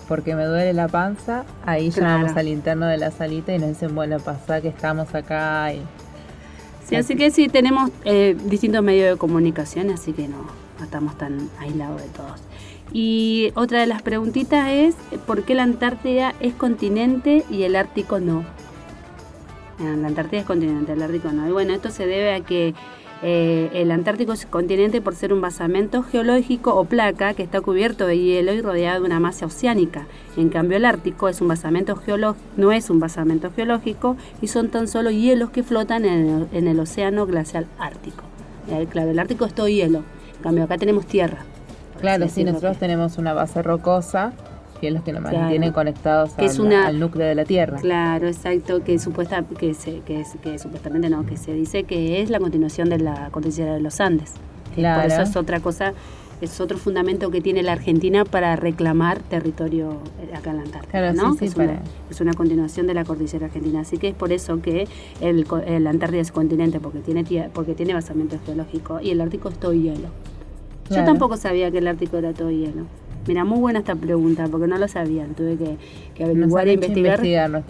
porque 0.06 0.34
me 0.34 0.44
duele 0.44 0.72
la 0.72 0.86
panza, 0.88 1.44
ahí 1.66 1.90
Claro. 1.90 2.12
llamamos 2.18 2.36
al 2.36 2.48
interno 2.48 2.86
de 2.86 2.96
la 2.98 3.10
salita 3.10 3.54
y 3.54 3.58
nos 3.58 3.68
dicen 3.70 3.94
bueno 3.94 4.18
pasá 4.20 4.60
que 4.60 4.68
estamos 4.68 5.14
acá 5.14 5.72
y 5.72 5.82
Sí, 6.86 6.96
así 6.96 7.16
que 7.16 7.30
sí, 7.30 7.48
tenemos 7.48 7.90
eh, 8.06 8.34
distintos 8.46 8.82
medios 8.82 9.10
de 9.12 9.18
comunicación, 9.18 9.90
así 9.90 10.14
que 10.14 10.26
no, 10.28 10.38
no 10.78 10.84
estamos 10.84 11.18
tan 11.18 11.50
aislados 11.60 12.00
de 12.00 12.08
todos. 12.08 12.40
Y 12.94 13.52
otra 13.56 13.80
de 13.80 13.86
las 13.86 14.00
preguntitas 14.00 14.70
es, 14.70 14.94
¿por 15.26 15.42
qué 15.42 15.54
la 15.54 15.64
Antártida 15.64 16.32
es 16.40 16.54
continente 16.54 17.44
y 17.50 17.64
el 17.64 17.76
Ártico 17.76 18.20
no? 18.20 18.42
La 19.78 20.08
Antártida 20.08 20.40
es 20.40 20.46
continente, 20.46 20.92
el 20.92 21.02
Ártico 21.02 21.30
no. 21.32 21.46
Y 21.48 21.52
bueno, 21.52 21.72
esto 21.72 21.90
se 21.90 22.06
debe 22.06 22.34
a 22.34 22.40
que 22.40 22.74
eh, 23.22 23.70
el 23.74 23.90
Antártico 23.90 24.32
es 24.32 24.46
continente 24.46 25.00
por 25.00 25.14
ser 25.14 25.32
un 25.32 25.40
basamento 25.40 26.02
geológico 26.02 26.74
o 26.74 26.84
placa 26.84 27.34
que 27.34 27.42
está 27.42 27.60
cubierto 27.60 28.06
de 28.06 28.18
hielo 28.18 28.52
y 28.52 28.60
rodeado 28.60 29.00
de 29.00 29.06
una 29.06 29.20
masa 29.20 29.46
oceánica. 29.46 30.06
En 30.36 30.48
cambio, 30.48 30.76
el 30.76 30.84
Ártico 30.84 31.28
es 31.28 31.40
un 31.40 31.48
basamento 31.48 32.00
no 32.56 32.72
es 32.72 32.90
un 32.90 33.00
basamento 33.00 33.50
geológico 33.54 34.16
y 34.40 34.48
son 34.48 34.68
tan 34.68 34.88
solo 34.88 35.10
hielos 35.10 35.50
que 35.50 35.62
flotan 35.62 36.04
en 36.04 36.28
el, 36.28 36.46
en 36.52 36.68
el 36.68 36.78
océano 36.80 37.26
glacial 37.26 37.66
ártico. 37.78 38.22
Eh, 38.70 38.86
claro, 38.90 39.10
el 39.10 39.18
Ártico 39.18 39.44
es 39.46 39.54
todo 39.54 39.68
hielo. 39.68 40.02
En 40.36 40.42
cambio, 40.42 40.64
acá 40.64 40.76
tenemos 40.78 41.06
tierra. 41.06 41.38
claro, 42.00 42.28
sí, 42.28 42.44
nosotros 42.44 42.74
que- 42.74 42.80
tenemos 42.80 43.18
una 43.18 43.32
base 43.32 43.62
rocosa 43.62 44.32
que 44.80 44.88
es 44.88 44.94
los 44.94 45.02
que 45.02 45.12
nos 45.12 45.22
Claro. 45.22 45.38
mantienen 45.40 45.72
conectados 45.72 46.32
Que 46.34 46.42
al, 46.42 46.50
es 46.50 46.58
una- 46.58 46.86
al 46.86 46.98
núcleo 47.00 47.26
de 47.26 47.34
la 47.34 47.44
Tierra. 47.44 47.78
Claro, 47.78 48.26
exacto, 48.28 48.82
que 48.84 48.98
supuesta, 48.98 49.42
que 49.58 49.74
se, 49.74 50.00
que, 50.00 50.20
es- 50.20 50.36
que 50.42 50.58
supuestamente 50.58 51.10
no, 51.10 51.24
que 51.26 51.36
se 51.36 51.52
dice 51.52 51.84
que 51.84 52.20
es 52.22 52.30
la 52.30 52.38
continuación 52.40 52.88
de 52.88 52.98
la 52.98 53.30
cordillera 53.30 53.74
de 53.74 53.80
los 53.80 54.00
Andes. 54.00 54.32
Claro. 54.74 55.02
Por 55.02 55.10
eso 55.10 55.22
es 55.22 55.34
otra 55.36 55.60
cosa, 55.60 55.92
es 56.40 56.60
otro 56.60 56.78
fundamento 56.78 57.32
que 57.32 57.40
tiene 57.40 57.64
la 57.64 57.72
Argentina 57.72 58.24
para 58.24 58.54
reclamar 58.54 59.18
territorio 59.22 59.98
eh, 60.22 60.36
acá 60.36 60.50
en 60.50 60.58
la 60.58 60.62
Antártida, 60.62 60.90
Claro, 60.92 61.12
¿no? 61.14 61.32
sí, 61.32 61.38
sí, 61.40 61.44
es, 61.46 61.56
una, 61.56 61.66
para- 61.66 61.82
es 62.10 62.20
una 62.20 62.32
continuación 62.34 62.86
de 62.86 62.94
la 62.94 63.04
cordillera 63.04 63.46
argentina, 63.46 63.80
así 63.80 63.98
que 63.98 64.08
es 64.08 64.14
por 64.14 64.30
eso 64.32 64.62
que 64.62 64.86
el, 65.20 65.46
el 65.66 65.86
Antártida 65.88 66.20
es 66.20 66.30
continente, 66.30 66.78
porque 66.78 67.00
tiene 67.00 67.24
tie- 67.24 67.48
porque 67.52 67.74
tiene 67.74 67.92
basamento 67.94 68.36
geológico 68.46 69.00
y 69.00 69.10
el 69.10 69.20
Ártico 69.20 69.48
es 69.48 69.58
todo 69.58 69.72
hielo. 69.72 70.08
Yo 70.90 71.04
tampoco 71.04 71.36
sabía 71.36 71.70
que 71.70 71.78
el 71.78 71.88
Ártico 71.88 72.16
era 72.16 72.32
todo 72.32 72.50
hielo. 72.50 72.84
Mira, 73.28 73.44
muy 73.44 73.58
buena 73.60 73.78
esta 73.78 73.94
pregunta, 73.94 74.48
porque 74.50 74.66
no 74.66 74.78
lo 74.78 74.88
sabía. 74.88 75.26
Tuve 75.36 75.56
que, 75.56 75.76
que 76.14 76.24
averiguar 76.24 76.66
e 76.66 76.72
hecho 76.72 76.86
investigar. 76.86 77.20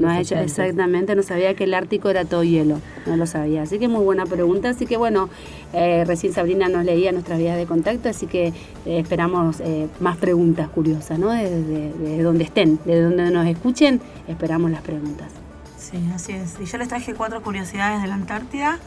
ha 0.08 0.20
hecho- 0.20 0.36
exactamente, 0.36 1.14
no 1.14 1.22
sabía 1.22 1.54
que 1.54 1.64
el 1.64 1.74
Ártico 1.74 2.08
era 2.08 2.24
todo 2.24 2.44
hielo. 2.44 2.80
No 3.06 3.16
lo 3.16 3.26
sabía. 3.26 3.62
Así 3.62 3.78
que 3.78 3.88
muy 3.88 4.02
buena 4.04 4.24
pregunta. 4.24 4.70
Así 4.70 4.86
que 4.86 4.96
bueno, 4.96 5.28
eh, 5.72 6.04
recién 6.06 6.32
Sabrina 6.32 6.68
nos 6.68 6.84
leía 6.84 7.12
nuestras 7.12 7.38
vías 7.38 7.56
de 7.56 7.66
contacto, 7.66 8.08
así 8.08 8.26
que 8.26 8.46
eh, 8.46 8.54
esperamos 9.00 9.60
eh, 9.60 9.88
más 10.00 10.16
preguntas 10.16 10.68
curiosas, 10.68 11.18
¿no? 11.18 11.30
Desde 11.30 11.60
de, 11.62 11.92
de 11.92 12.22
donde 12.22 12.44
estén, 12.44 12.78
de 12.84 13.02
donde 13.02 13.30
nos 13.30 13.46
escuchen, 13.46 14.00
esperamos 14.28 14.70
las 14.70 14.82
preguntas. 14.82 15.28
Sí, 15.76 15.98
así 16.14 16.32
es. 16.32 16.56
Y 16.60 16.66
yo 16.66 16.78
les 16.78 16.88
traje 16.88 17.14
cuatro 17.14 17.42
curiosidades 17.42 18.00
de 18.02 18.08
la 18.08 18.14
Antártida, 18.14 18.78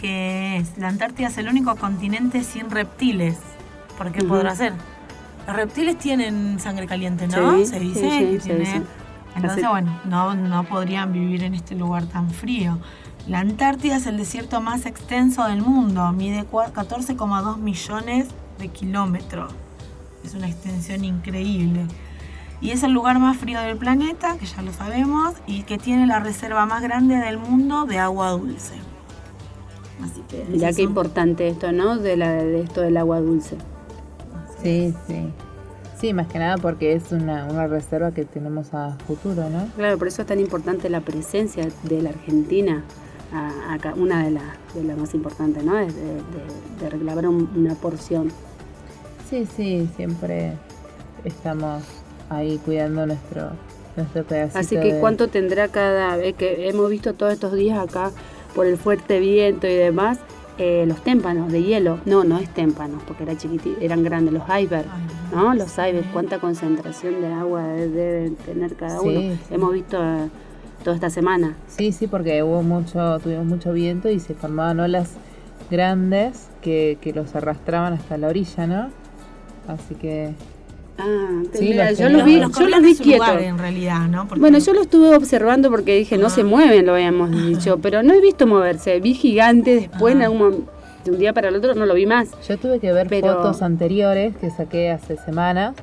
que 0.00 0.56
es, 0.56 0.76
la 0.78 0.88
Antártida 0.88 1.28
es 1.28 1.38
el 1.38 1.48
único 1.48 1.76
continente 1.76 2.42
sin 2.42 2.70
reptiles. 2.70 3.36
¿Por 3.96 4.10
qué 4.10 4.24
podrá 4.24 4.54
ser? 4.56 4.72
Los 5.46 5.56
reptiles 5.56 5.98
tienen 5.98 6.58
sangre 6.60 6.86
caliente, 6.86 7.26
¿no? 7.28 7.56
Sí, 7.58 7.66
se 7.66 7.80
dice 7.80 8.00
sí, 8.00 8.18
que 8.18 8.38
tiene-. 8.42 8.82
Entonces, 9.34 9.64
Así- 9.64 9.66
bueno, 9.70 9.98
no, 10.04 10.34
no 10.34 10.64
podrían 10.64 11.12
vivir 11.12 11.42
en 11.44 11.54
este 11.54 11.74
lugar 11.74 12.06
tan 12.06 12.30
frío. 12.30 12.78
La 13.26 13.38
Antártida 13.40 13.96
es 13.96 14.06
el 14.06 14.16
desierto 14.18 14.60
más 14.60 14.84
extenso 14.84 15.44
del 15.44 15.62
mundo, 15.62 16.10
mide 16.12 16.44
cua- 16.44 16.72
14,2 16.72 17.56
millones 17.58 18.28
de 18.58 18.68
kilómetros. 18.68 19.52
Es 20.24 20.34
una 20.34 20.48
extensión 20.48 21.04
increíble. 21.04 21.86
Y 22.60 22.70
es 22.70 22.82
el 22.84 22.92
lugar 22.92 23.18
más 23.18 23.36
frío 23.38 23.60
del 23.60 23.76
planeta, 23.76 24.36
que 24.38 24.46
ya 24.46 24.62
lo 24.62 24.72
sabemos, 24.72 25.34
y 25.46 25.62
que 25.62 25.78
tiene 25.78 26.06
la 26.06 26.20
reserva 26.20 26.64
más 26.66 26.82
grande 26.82 27.16
del 27.16 27.38
mundo 27.38 27.86
de 27.86 27.98
agua 27.98 28.30
dulce. 28.30 28.74
Así 30.04 30.22
que 30.28 30.44
Mirá 30.48 30.72
qué 30.72 30.82
importante 30.82 31.48
esto, 31.48 31.72
¿no? 31.72 31.96
De, 31.96 32.16
la, 32.16 32.30
de 32.30 32.60
esto 32.60 32.80
del 32.80 32.96
agua 32.96 33.20
dulce. 33.20 33.56
Sí, 34.62 34.94
sí. 35.06 35.28
Sí, 36.00 36.12
más 36.12 36.26
que 36.26 36.38
nada 36.38 36.56
porque 36.58 36.94
es 36.94 37.12
una, 37.12 37.44
una 37.46 37.66
reserva 37.68 38.10
que 38.12 38.24
tenemos 38.24 38.74
a 38.74 38.96
futuro, 39.06 39.48
¿no? 39.50 39.66
Claro, 39.76 39.98
por 39.98 40.08
eso 40.08 40.22
es 40.22 40.28
tan 40.28 40.40
importante 40.40 40.88
la 40.90 41.00
presencia 41.00 41.68
de 41.84 42.02
la 42.02 42.10
Argentina, 42.10 42.82
a- 43.32 43.74
acá, 43.74 43.94
una 43.96 44.24
de 44.24 44.32
las 44.32 44.42
de 44.74 44.82
las 44.84 44.96
más 44.98 45.14
importantes, 45.14 45.62
¿no? 45.62 45.78
Es 45.78 45.94
de, 45.94 46.02
de- 46.02 46.20
de 46.80 46.90
reclamar 46.90 47.26
un- 47.28 47.48
una 47.54 47.74
porción. 47.74 48.32
Sí, 49.30 49.46
sí, 49.56 49.88
siempre 49.96 50.54
estamos 51.24 51.82
ahí 52.30 52.58
cuidando 52.64 53.06
nuestro, 53.06 53.50
nuestro 53.96 54.24
pedacito. 54.24 54.58
Así 54.58 54.76
que 54.76 54.94
de- 54.94 55.00
cuánto 55.00 55.28
tendrá 55.28 55.68
cada 55.68 56.16
vez 56.16 56.34
que 56.34 56.68
hemos 56.68 56.90
visto 56.90 57.14
todos 57.14 57.32
estos 57.32 57.52
días 57.52 57.78
acá 57.78 58.10
por 58.54 58.66
el 58.66 58.76
fuerte 58.76 59.20
viento 59.20 59.66
y 59.66 59.74
demás, 59.74 60.18
eh, 60.58 60.84
los 60.86 61.02
témpanos 61.02 61.50
de 61.50 61.62
hielo. 61.62 61.98
No, 62.04 62.24
no 62.24 62.38
es 62.38 62.48
témpanos, 62.52 63.02
porque 63.06 63.22
era 63.24 63.34
eran 63.80 64.02
grandes, 64.04 64.32
los 64.34 64.42
iceberg, 64.44 64.86
Ay, 64.90 65.02
¿no? 65.34 65.54
Los 65.54 65.70
sí. 65.70 65.80
iceberg, 65.80 66.10
cuánta 66.12 66.38
concentración 66.38 67.20
de 67.20 67.26
agua 67.32 67.62
de- 67.64 67.88
deben 67.88 68.36
tener 68.36 68.74
cada 68.76 68.98
Sí, 69.00 69.08
uno. 69.08 69.20
sí. 69.20 69.38
Hemos 69.50 69.72
visto 69.72 69.96
eh, 70.02 70.28
toda 70.84 70.96
esta 70.96 71.10
semana. 71.10 71.54
Sí, 71.68 71.92
sí, 71.92 72.06
porque 72.06 72.42
hubo 72.42 72.62
mucho, 72.62 73.18
tuvimos 73.20 73.46
mucho 73.46 73.72
viento 73.72 74.08
y 74.10 74.20
se 74.20 74.34
formaban 74.34 74.78
olas 74.80 75.10
grandes 75.70 76.48
que, 76.60 76.98
que 77.00 77.12
los 77.12 77.34
arrastraban 77.34 77.94
hasta 77.94 78.18
la 78.18 78.28
orilla, 78.28 78.66
¿no? 78.66 78.88
Así 79.68 79.94
que 79.94 80.34
Ah, 80.98 81.42
Sí, 81.54 81.64
mira, 81.70 81.90
los 81.90 81.98
yo 81.98 82.08
los 82.08 82.24
vi, 82.24 82.38
Los 82.38 82.52
yo 82.58 82.68
los 82.68 82.82
vi 82.82 82.94
quietos. 82.96 83.26
lugar, 83.28 83.42
en 83.42 83.58
realidad, 83.58 84.06
¿no? 84.08 84.28
Porque- 84.28 84.40
Bueno, 84.40 84.58
yo 84.58 84.72
lo 84.74 84.82
estuve 84.82 85.14
observando 85.16 85.70
porque 85.70 85.96
dije, 85.96 86.18
no 86.18 86.26
Ah. 86.26 86.30
se 86.30 86.44
mueven, 86.44 86.86
lo 86.86 86.94
habíamos 86.94 87.30
dicho, 87.66 87.78
pero 87.78 88.02
no 88.02 88.12
he 88.14 88.20
visto 88.20 88.46
moverse. 88.46 89.00
Vi 89.00 89.14
gigante 89.14 89.74
después, 89.74 90.14
en 90.14 90.22
Ah. 90.22 90.26
algún 90.26 90.66
de 91.04 91.10
un 91.10 91.18
día 91.18 91.32
para 91.32 91.48
el 91.48 91.56
otro, 91.56 91.74
no 91.74 91.84
lo 91.86 91.94
vi 91.94 92.06
más. 92.06 92.28
yo 92.48 92.56
tuve 92.58 92.78
que 92.78 92.92
ver 92.92 93.08
Pero- 93.08 93.34
fotos 93.34 93.62
anteriores 93.62 94.36
que 94.36 94.50
saqué 94.50 94.90
hace 94.90 95.16
semanas 95.16 95.74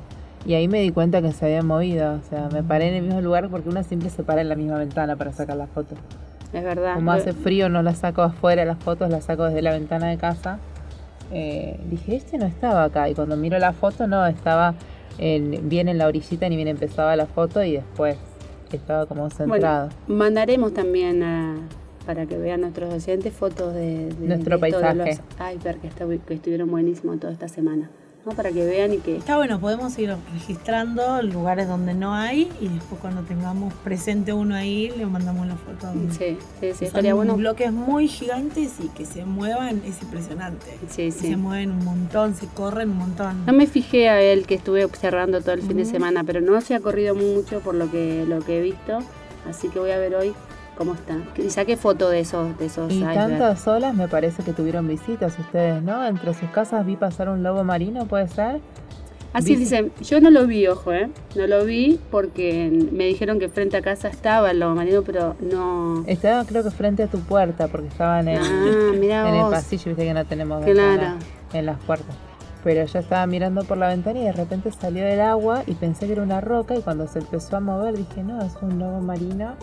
y 0.46 0.54
ahí 0.54 0.66
me 0.68 0.80
di 0.80 0.90
cuenta 0.90 1.20
que 1.20 1.32
se 1.32 1.44
habían 1.44 1.66
movido. 1.66 2.14
O 2.14 2.28
sea, 2.30 2.48
me 2.50 2.62
paré 2.62 2.88
en 2.88 2.94
el 2.94 3.02
mismo 3.02 3.20
lugar 3.20 3.48
porque 3.50 3.68
uno 3.68 3.82
siempre 3.82 4.08
se 4.08 4.22
para 4.22 4.40
en 4.40 4.48
la 4.48 4.54
misma 4.56 4.78
ventana 4.78 5.16
para 5.16 5.32
sacar 5.32 5.56
las 5.56 5.68
fotos. 5.70 5.98
Es 6.54 6.64
verdad. 6.64 6.94
Como 6.94 7.12
hace 7.12 7.32
frío 7.34 7.68
no 7.68 7.82
las 7.82 7.98
saco 7.98 8.22
afuera 8.22 8.64
las 8.64 8.78
fotos, 8.78 9.10
las 9.10 9.24
saco 9.24 9.44
desde 9.44 9.60
la 9.60 9.72
ventana 9.72 10.06
de 10.08 10.16
casa. 10.16 10.58
Eh, 11.32 11.78
dije, 11.90 12.16
este 12.16 12.38
no 12.38 12.46
estaba 12.46 12.84
acá. 12.84 13.08
Y 13.08 13.14
cuando 13.14 13.36
miro 13.36 13.58
la 13.58 13.72
foto, 13.72 14.06
no, 14.06 14.26
estaba 14.26 14.74
en- 15.20 15.68
bien 15.68 15.88
en 15.88 15.98
la 15.98 16.06
orillita, 16.06 16.48
ni 16.48 16.56
bien 16.56 16.68
empezaba 16.68 17.14
la 17.16 17.26
foto 17.26 17.62
y 17.62 17.72
después 17.72 18.16
estaba 18.72 19.06
como 19.06 19.28
centrado. 19.30 19.88
Bueno, 20.06 20.18
mandaremos 20.18 20.72
también 20.74 21.22
a- 21.22 21.56
para 22.06 22.26
que 22.26 22.36
vean 22.38 22.62
nuestros 22.62 22.90
docentes 22.90 23.32
fotos 23.34 23.74
de, 23.74 24.06
de- 24.14 24.26
Nuestro 24.28 24.58
de 24.58 24.68
esto 24.68 24.78
de 24.80 24.84
paisaje. 24.94 25.20
los 25.38 25.54
iceberg 25.56 25.80
que, 25.80 25.86
está- 25.88 26.06
que 26.26 26.34
estuvieron 26.34 26.70
buenísimos 26.70 27.20
toda 27.20 27.32
esta 27.32 27.46
semana. 27.48 27.90
¿No? 28.24 28.32
Para 28.32 28.50
que 28.50 28.64
vean 28.64 28.94
y 28.94 28.98
que... 28.98 29.16
Está 29.16 29.36
bueno, 29.36 29.60
podemos 29.60 29.98
ir 29.98 30.14
registrando 30.32 31.22
lugares 31.22 31.68
donde 31.68 31.94
no 31.94 32.14
hay 32.14 32.50
y 32.60 32.68
después 32.68 33.00
cuando 33.00 33.22
tengamos 33.22 33.72
presente 33.74 34.32
uno 34.32 34.54
ahí 34.54 34.92
le 34.96 35.06
mandamos 35.06 35.46
la 35.46 35.56
foto. 35.56 35.92
Sí, 36.10 36.36
sí, 36.60 36.72
sí, 36.74 36.84
estaría 36.84 37.14
bueno. 37.14 37.36
bloques 37.36 37.72
muy 37.72 38.08
gigantes 38.08 38.74
y 38.80 38.88
que 38.88 39.06
se 39.06 39.24
muevan 39.24 39.82
es 39.86 40.02
impresionante. 40.02 40.78
Sí, 40.88 41.10
sí. 41.10 41.28
Se 41.28 41.36
mueven 41.36 41.70
un 41.70 41.84
montón, 41.84 42.34
se 42.34 42.46
corren 42.46 42.90
un 42.90 42.98
montón. 42.98 43.46
No 43.46 43.52
me 43.52 43.66
fijé 43.66 44.08
a 44.08 44.20
él 44.20 44.46
que 44.46 44.54
estuve 44.54 44.84
observando 44.84 45.40
todo 45.40 45.52
el 45.52 45.62
fin 45.62 45.76
de 45.76 45.84
semana, 45.84 46.24
pero 46.24 46.40
no 46.40 46.60
se 46.60 46.74
ha 46.74 46.80
corrido 46.80 47.14
mucho 47.14 47.60
por 47.60 47.74
lo 47.74 47.90
que 47.90 48.24
lo 48.26 48.40
que 48.40 48.58
he 48.58 48.62
visto, 48.62 48.98
así 49.48 49.68
que 49.68 49.78
voy 49.78 49.90
a 49.90 49.98
ver 49.98 50.14
hoy 50.14 50.34
cómo 50.80 50.94
está. 50.94 51.18
Y 51.36 51.50
saqué 51.50 51.76
foto 51.76 52.08
de 52.08 52.20
esos 52.20 52.56
de 52.58 52.64
esos 52.64 52.90
Y 52.90 52.96
iceberg. 53.00 53.14
tantas 53.14 53.68
olas 53.68 53.94
me 53.94 54.08
parece 54.08 54.42
que 54.42 54.54
tuvieron 54.54 54.88
visitas 54.88 55.38
ustedes, 55.38 55.82
¿no? 55.82 56.06
Entre 56.06 56.32
sus 56.32 56.48
casas 56.48 56.86
vi 56.86 56.96
pasar 56.96 57.28
un 57.28 57.42
lobo 57.42 57.62
marino, 57.64 58.06
¿puede 58.06 58.28
ser? 58.28 58.60
Así 59.34 59.54
¿Viste? 59.56 59.82
dice, 59.82 60.04
yo 60.04 60.20
no 60.22 60.30
lo 60.30 60.46
vi, 60.46 60.66
ojo, 60.68 60.90
¿eh? 60.92 61.10
No 61.36 61.46
lo 61.46 61.66
vi 61.66 62.00
porque 62.10 62.88
me 62.92 63.04
dijeron 63.04 63.38
que 63.38 63.50
frente 63.50 63.76
a 63.76 63.82
casa 63.82 64.08
estaba 64.08 64.50
el 64.52 64.58
lobo 64.58 64.74
marino, 64.74 65.02
pero 65.02 65.36
no... 65.38 66.02
Estaba 66.06 66.44
creo 66.46 66.64
que 66.64 66.70
frente 66.70 67.02
a 67.02 67.08
tu 67.08 67.18
puerta 67.20 67.68
porque 67.68 67.88
estaban 67.88 68.26
en, 68.26 68.38
Ah, 68.42 68.92
mirá 68.98 69.28
en 69.28 69.34
el 69.34 69.50
pasillo, 69.50 69.84
viste 69.90 70.04
que 70.04 70.14
no 70.14 70.24
tenemos 70.24 70.64
Claro. 70.64 71.18
en 71.52 71.66
las 71.66 71.78
puertas. 71.80 72.16
Pero 72.64 72.84
yo 72.86 72.98
estaba 72.98 73.26
mirando 73.26 73.64
por 73.64 73.76
la 73.76 73.88
ventana 73.88 74.18
y 74.18 74.24
de 74.24 74.32
repente 74.32 74.72
salió 74.72 75.04
del 75.04 75.20
agua 75.20 75.62
y 75.66 75.74
pensé 75.74 76.06
que 76.06 76.12
era 76.14 76.22
una 76.22 76.40
roca 76.40 76.74
y 76.74 76.80
cuando 76.80 77.06
se 77.06 77.18
empezó 77.18 77.56
a 77.56 77.60
mover 77.60 77.98
dije, 77.98 78.22
no, 78.22 78.40
es 78.42 78.54
un 78.62 78.78
lobo 78.78 79.00
marino. 79.00 79.54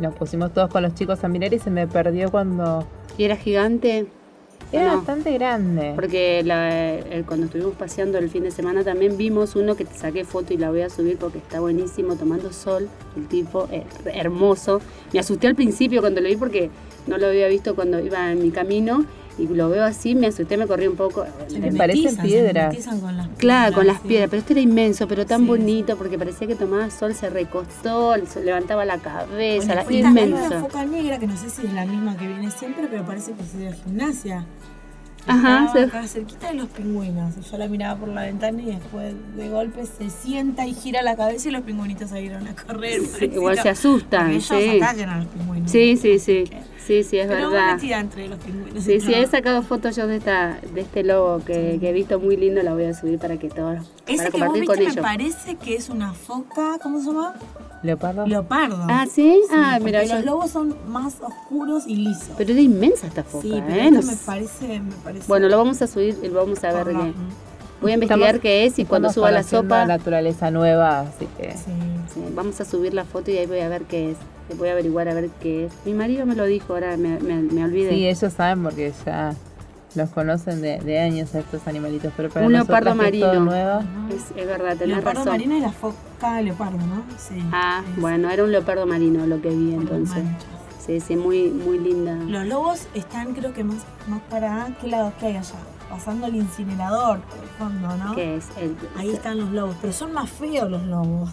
Nos 0.00 0.14
pusimos 0.14 0.52
todos 0.52 0.70
con 0.70 0.82
los 0.82 0.94
chicos 0.94 1.22
a 1.24 1.28
mirar 1.28 1.52
y 1.52 1.58
se 1.58 1.70
me 1.70 1.86
perdió 1.86 2.30
cuando... 2.30 2.86
¿Y 3.18 3.24
era 3.24 3.36
gigante? 3.36 4.06
Era 4.72 4.94
bastante 4.94 5.32
grande. 5.32 5.92
Porque 5.94 6.42
la, 6.44 7.24
cuando 7.26 7.46
estuvimos 7.46 7.74
paseando 7.74 8.18
el 8.18 8.30
fin 8.30 8.44
de 8.44 8.50
semana 8.50 8.84
también 8.84 9.16
vimos 9.16 9.56
uno 9.56 9.74
que 9.74 9.84
te 9.84 9.94
saqué 9.94 10.24
foto 10.24 10.54
y 10.54 10.58
la 10.58 10.70
voy 10.70 10.82
a 10.82 10.90
subir 10.90 11.18
porque 11.18 11.38
está 11.38 11.60
buenísimo, 11.60 12.14
tomando 12.16 12.52
sol, 12.52 12.88
el 13.16 13.26
tipo, 13.26 13.68
eh, 13.72 13.84
hermoso. 14.06 14.80
Me 15.12 15.18
asusté 15.20 15.48
al 15.48 15.56
principio 15.56 16.00
cuando 16.00 16.20
lo 16.20 16.28
vi 16.28 16.36
porque 16.36 16.70
no 17.06 17.18
lo 17.18 17.26
había 17.26 17.48
visto 17.48 17.74
cuando 17.74 17.98
iba 17.98 18.30
en 18.30 18.42
mi 18.42 18.50
camino 18.50 19.04
y 19.40 19.46
lo 19.46 19.68
veo 19.70 19.84
así, 19.84 20.14
me 20.14 20.26
asusté, 20.26 20.56
me 20.56 20.66
corrí 20.66 20.86
un 20.86 20.96
poco. 20.96 21.24
Me 21.58 21.72
parecen 21.72 22.16
piedras. 22.18 22.76
claro, 23.38 23.74
con 23.74 23.86
las 23.86 24.00
piedras, 24.00 24.28
pero 24.30 24.40
este 24.40 24.52
era 24.52 24.60
inmenso, 24.60 25.08
pero 25.08 25.24
tan 25.24 25.46
bonito 25.46 25.96
porque 25.96 26.18
parecía 26.18 26.46
que 26.46 26.56
tomaba 26.56 26.90
sol, 26.90 27.14
se 27.14 27.30
recostó, 27.30 28.14
levantaba 28.44 28.84
la 28.84 28.98
cabeza, 28.98 29.74
la, 29.74 29.82
inmenso. 29.90 30.36
Hay 30.36 30.46
una 30.46 30.60
foca 30.60 30.84
negra 30.84 31.18
que 31.18 31.26
no 31.26 31.36
sé 31.36 31.48
si 31.50 31.66
es 31.66 31.72
la 31.72 31.86
misma 31.86 32.16
que 32.16 32.26
viene 32.26 32.50
siempre, 32.50 32.86
pero 32.88 33.04
parece 33.04 33.32
que 33.32 33.42
es 33.42 33.58
de 33.58 33.72
gimnasia. 33.72 34.44
Ajá, 35.26 35.70
se... 35.72 35.82
acá 35.84 36.06
cerquita 36.06 36.48
de 36.48 36.54
los 36.54 36.68
pingüinos. 36.68 37.34
Yo 37.50 37.58
la 37.58 37.68
miraba 37.68 37.98
por 37.98 38.08
la 38.08 38.22
ventana 38.22 38.62
y 38.62 38.66
después 38.66 39.14
de 39.36 39.48
golpe 39.48 39.84
se 39.86 40.10
sienta 40.10 40.66
y 40.66 40.74
gira 40.74 41.02
la 41.02 41.16
cabeza 41.16 41.48
y 41.48 41.52
los 41.52 41.62
pingüinitos 41.62 42.10
salieron 42.10 42.46
a 42.48 42.54
correr. 42.54 43.00
igual 43.20 43.58
se 43.58 43.68
asustan. 43.68 44.30
Ellos 44.30 44.46
sí. 44.46 44.80
atacan 44.80 45.08
a 45.08 45.16
los 45.18 45.26
pingüinos. 45.26 45.70
Sí, 45.70 45.96
sí, 45.96 46.18
sí. 46.18 46.44
Sí, 46.86 47.04
sí, 47.04 47.18
es 47.18 47.28
Pero 47.28 47.50
verdad. 47.50 47.78
entre 47.82 48.28
los 48.28 48.38
pingüinos. 48.38 48.82
Sí, 48.82 49.00
sí, 49.00 49.12
he 49.14 49.26
sacado 49.26 49.62
fotos 49.62 49.96
yo 49.96 50.06
de 50.06 50.16
esta, 50.16 50.58
de 50.74 50.80
este 50.80 51.04
lobo 51.04 51.44
que, 51.44 51.78
que, 51.80 51.90
he 51.90 51.92
visto 51.92 52.18
muy 52.18 52.36
lindo, 52.36 52.62
la 52.62 52.74
voy 52.74 52.84
a 52.84 52.94
subir 52.94 53.18
para 53.18 53.36
que 53.36 53.48
todos 53.48 53.78
Ese 54.06 54.16
para 54.16 54.30
que 54.30 54.38
compartir 54.38 54.40
vos 54.40 54.52
viste 54.52 54.66
con 54.66 54.78
me 54.78 54.84
ellos. 54.84 55.02
parece 55.02 55.56
que 55.56 55.74
es 55.76 55.88
una 55.88 56.12
foca, 56.14 56.78
¿cómo 56.82 57.00
se 57.00 57.06
llama? 57.06 57.34
Leopardo. 57.82 58.26
Leopardo. 58.26 58.78
Ah, 58.88 59.06
¿sí? 59.10 59.40
ah, 59.52 59.78
mira, 59.82 60.04
los 60.04 60.24
lobos 60.24 60.50
son 60.50 60.76
más 60.88 61.16
oscuros 61.20 61.84
y 61.86 61.96
lisos. 61.96 62.30
Pero 62.36 62.52
era 62.52 62.60
inmensa 62.60 63.06
esta 63.06 63.24
foca, 63.24 63.42
sí, 63.42 63.62
pero 63.66 63.80
¿eh? 63.80 63.88
esto 63.88 64.06
me 64.06 64.16
parece, 64.16 64.80
me 64.80 64.94
parece. 65.04 65.26
Bueno, 65.28 65.48
lo 65.48 65.58
vamos 65.58 65.80
a 65.82 65.86
subir 65.86 66.18
y 66.22 66.28
vamos 66.28 66.62
a 66.64 66.72
ver 66.72 66.94
qué. 66.96 67.14
Voy 67.80 67.92
a 67.92 67.94
investigar 67.94 68.20
Estamos- 68.36 68.42
qué 68.42 68.64
es 68.66 68.78
y 68.78 68.84
cuando 68.84 69.10
suba 69.12 69.30
la 69.30 69.42
sopa, 69.42 69.84
naturaleza 69.86 70.50
nueva, 70.50 71.00
así 71.00 71.26
que... 71.38 71.52
Sí. 71.52 71.72
sí, 72.14 72.22
vamos 72.34 72.60
a 72.60 72.64
subir 72.64 72.92
la 72.94 73.04
foto 73.04 73.30
y 73.30 73.38
ahí 73.38 73.46
voy 73.46 73.60
a 73.60 73.68
ver 73.68 73.82
qué 73.82 74.10
es. 74.12 74.16
Voy 74.58 74.68
a 74.68 74.72
averiguar 74.72 75.08
a 75.08 75.14
ver 75.14 75.28
qué 75.40 75.66
es. 75.66 75.72
Mi 75.84 75.94
marido 75.94 76.26
me 76.26 76.34
lo 76.34 76.44
dijo, 76.44 76.74
ahora 76.74 76.96
me, 76.96 77.18
me, 77.20 77.36
me 77.36 77.64
olvidé. 77.64 77.90
Sí, 77.90 78.06
ellos 78.08 78.32
saben 78.32 78.62
porque 78.64 78.92
ya 79.06 79.32
los 79.94 80.10
conocen 80.10 80.60
de, 80.60 80.78
de 80.80 80.98
años 81.00 81.34
a 81.34 81.38
estos 81.38 81.66
animalitos, 81.66 82.12
pero 82.16 82.28
para 82.30 82.46
Un 82.46 82.52
leopardo 82.52 82.96
que 82.98 83.06
es 83.08 83.20
todo 83.20 83.28
marino. 83.34 83.44
nuevo, 83.44 83.80
es, 84.10 84.24
es 84.36 84.46
verdad, 84.46 84.76
tenés 84.76 84.88
Leopardo 84.96 85.20
razón. 85.20 85.32
marino 85.32 85.54
es 85.56 85.62
la 85.62 85.72
foca 85.72 86.40
leopardo, 86.42 86.78
¿no? 86.78 87.02
Sí. 87.18 87.36
Ah, 87.52 87.82
Es 87.96 88.00
bueno, 88.00 88.28
era 88.30 88.42
un 88.44 88.52
leopardo 88.52 88.86
marino 88.86 89.24
lo 89.26 89.40
que 89.40 89.48
vi 89.50 89.72
entonces. 89.74 90.22
Sí, 90.84 91.00
sí, 91.00 91.14
muy, 91.16 91.50
muy 91.50 91.78
linda. 91.78 92.14
Los 92.26 92.46
lobos 92.46 92.86
están 92.94 93.34
creo 93.34 93.52
que 93.52 93.62
más, 93.64 93.78
más 94.08 94.20
para 94.30 94.68
qué 94.80 94.88
lado 94.88 95.12
que 95.20 95.26
hay 95.26 95.36
allá, 95.36 95.54
pasando 95.90 96.26
el 96.28 96.36
incinerador 96.36 97.18
por 97.20 97.38
el 97.38 97.48
fondo, 97.58 97.96
¿no? 97.96 98.14
¿Qué 98.14 98.36
es? 98.36 98.48
El, 98.60 98.76
Ahí 98.96 99.10
están 99.10 99.38
los 99.38 99.50
lobos, 99.50 99.76
pero 99.80 99.92
son 99.92 100.12
más 100.12 100.30
feos 100.30 100.70
los 100.70 100.82
lobos. 100.86 101.30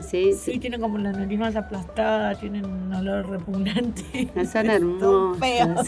Sí, 0.00 0.32
Sí, 0.32 0.52
sí. 0.52 0.58
tienen 0.60 0.80
como 0.80 0.96
la 0.98 1.12
nariz 1.12 1.38
más 1.38 1.56
aplastada, 1.56 2.34
tienen 2.36 2.64
un 2.64 2.94
olor 2.94 3.28
repugnante. 3.28 4.30
Son 4.34 4.46
Son 4.52 4.70
hermosos. 4.70 5.38
feos. 5.38 5.86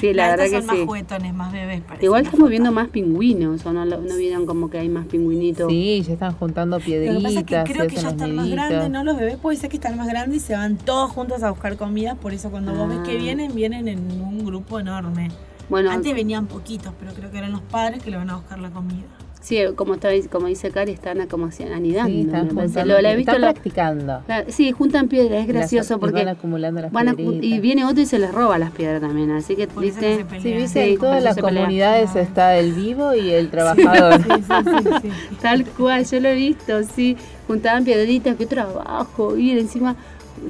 Sí, 0.00 0.12
la 0.14 0.28
Las 0.28 0.30
verdad 0.36 0.44
que 0.44 0.50
son 0.58 0.66
más 0.66 0.76
sí. 0.76 0.84
juguetones, 0.86 1.34
más 1.34 1.52
bebés. 1.52 1.82
Igual 2.00 2.22
las 2.22 2.30
estamos 2.32 2.48
viendo 2.50 2.70
más 2.70 2.88
pingüinos, 2.88 3.66
o 3.66 3.72
no, 3.72 3.84
lo- 3.84 4.00
no 4.00 4.16
vieron 4.16 4.46
como 4.46 4.70
que 4.70 4.78
hay 4.78 4.88
más 4.88 5.06
pingüinitos. 5.06 5.68
sí, 5.70 6.02
ya 6.06 6.12
están 6.14 6.34
juntando 6.34 6.76
Lo 6.76 6.80
que 6.80 6.86
piedritas, 6.86 7.22
pasa 7.22 7.40
es 7.40 7.44
que 7.66 7.72
creo 7.72 7.86
que 7.88 7.96
ya 7.96 8.08
están 8.10 8.34
más 8.36 8.48
grandes, 8.48 8.90
¿no? 8.90 9.04
Los 9.04 9.16
bebés 9.18 9.36
puede 9.36 9.56
ser 9.58 9.68
que 9.68 9.76
están 9.76 9.96
más 9.96 10.06
grandes 10.06 10.36
y 10.42 10.46
se 10.46 10.54
van 10.54 10.76
todos 10.76 11.10
juntos 11.10 11.42
a 11.42 11.50
buscar 11.50 11.76
comida, 11.76 12.14
por 12.14 12.32
eso 12.32 12.50
cuando 12.50 12.74
vos 12.74 12.88
ves 12.88 13.00
que 13.00 13.16
Ah. 13.16 13.20
vienen, 13.20 13.54
vienen 13.54 13.88
en 13.88 14.22
un 14.22 14.44
grupo 14.46 14.78
enorme. 14.78 15.30
Bueno, 15.68 15.90
Antes 15.90 16.14
venían 16.14 16.46
poquitos, 16.46 16.92
pero 16.98 17.12
creo 17.12 17.30
que 17.30 17.38
eran 17.38 17.52
los 17.52 17.60
padres 17.62 18.02
que 18.02 18.10
le 18.10 18.16
van 18.16 18.30
a 18.30 18.36
buscar 18.36 18.58
la 18.58 18.70
comida. 18.70 19.02
sí, 19.40 19.58
como, 19.76 19.94
está, 19.94 20.08
como 20.30 20.48
dice 20.48 20.70
Cari, 20.72 20.90
están 20.92 21.24
como 21.28 21.48
anidando. 21.74 22.10
Sí, 22.10 22.20
están 22.22 22.48
juntando, 22.48 22.84
Lo- 22.94 23.00
la 23.00 23.12
he 23.12 23.16
visto 23.16 23.30
están 23.30 23.40
la- 23.42 23.52
practicando. 23.52 24.22
la- 24.26 24.44
sí, 24.50 24.72
juntan 24.72 25.06
piedras, 25.08 25.40
es 25.42 25.46
gracioso 25.46 25.94
Las- 25.94 26.00
porque 26.00 26.24
van 26.24 26.28
acumulando 26.36 26.80
las 26.82 26.90
van 26.90 27.08
a- 27.10 27.14
y 27.16 27.60
viene 27.60 27.84
otro 27.84 28.00
y 28.02 28.06
se 28.06 28.18
les 28.18 28.32
roba 28.32 28.58
las 28.58 28.72
piedras 28.72 29.00
también, 29.00 29.30
así 29.30 29.54
que 29.54 29.68
Por 29.68 29.84
viste, 29.84 30.00
que 30.00 30.24
se. 30.24 30.40
Sí, 30.40 30.52
viste, 30.52 30.84
Sí, 30.84 30.92
en 30.94 30.98
todas 30.98 31.22
las 31.22 31.36
se 31.36 31.42
pelea. 31.42 31.62
comunidades 31.62 32.16
está 32.16 32.56
el 32.56 32.72
vivo 32.72 33.14
y 33.14 33.30
el 33.30 33.48
trabajador. 33.50 34.20
Sí, 34.22 34.30
sí, 34.30 34.70
sí, 34.82 34.90
sí. 35.02 35.36
tal 35.42 35.64
cual, 35.64 36.04
yo 36.04 36.18
lo 36.20 36.28
he 36.28 36.34
visto, 36.34 36.82
sí, 36.82 37.16
juntaban 37.46 37.84
piedritas, 37.84 38.36
qué 38.36 38.46
trabajo, 38.46 39.36
y 39.36 39.52
encima 39.52 39.94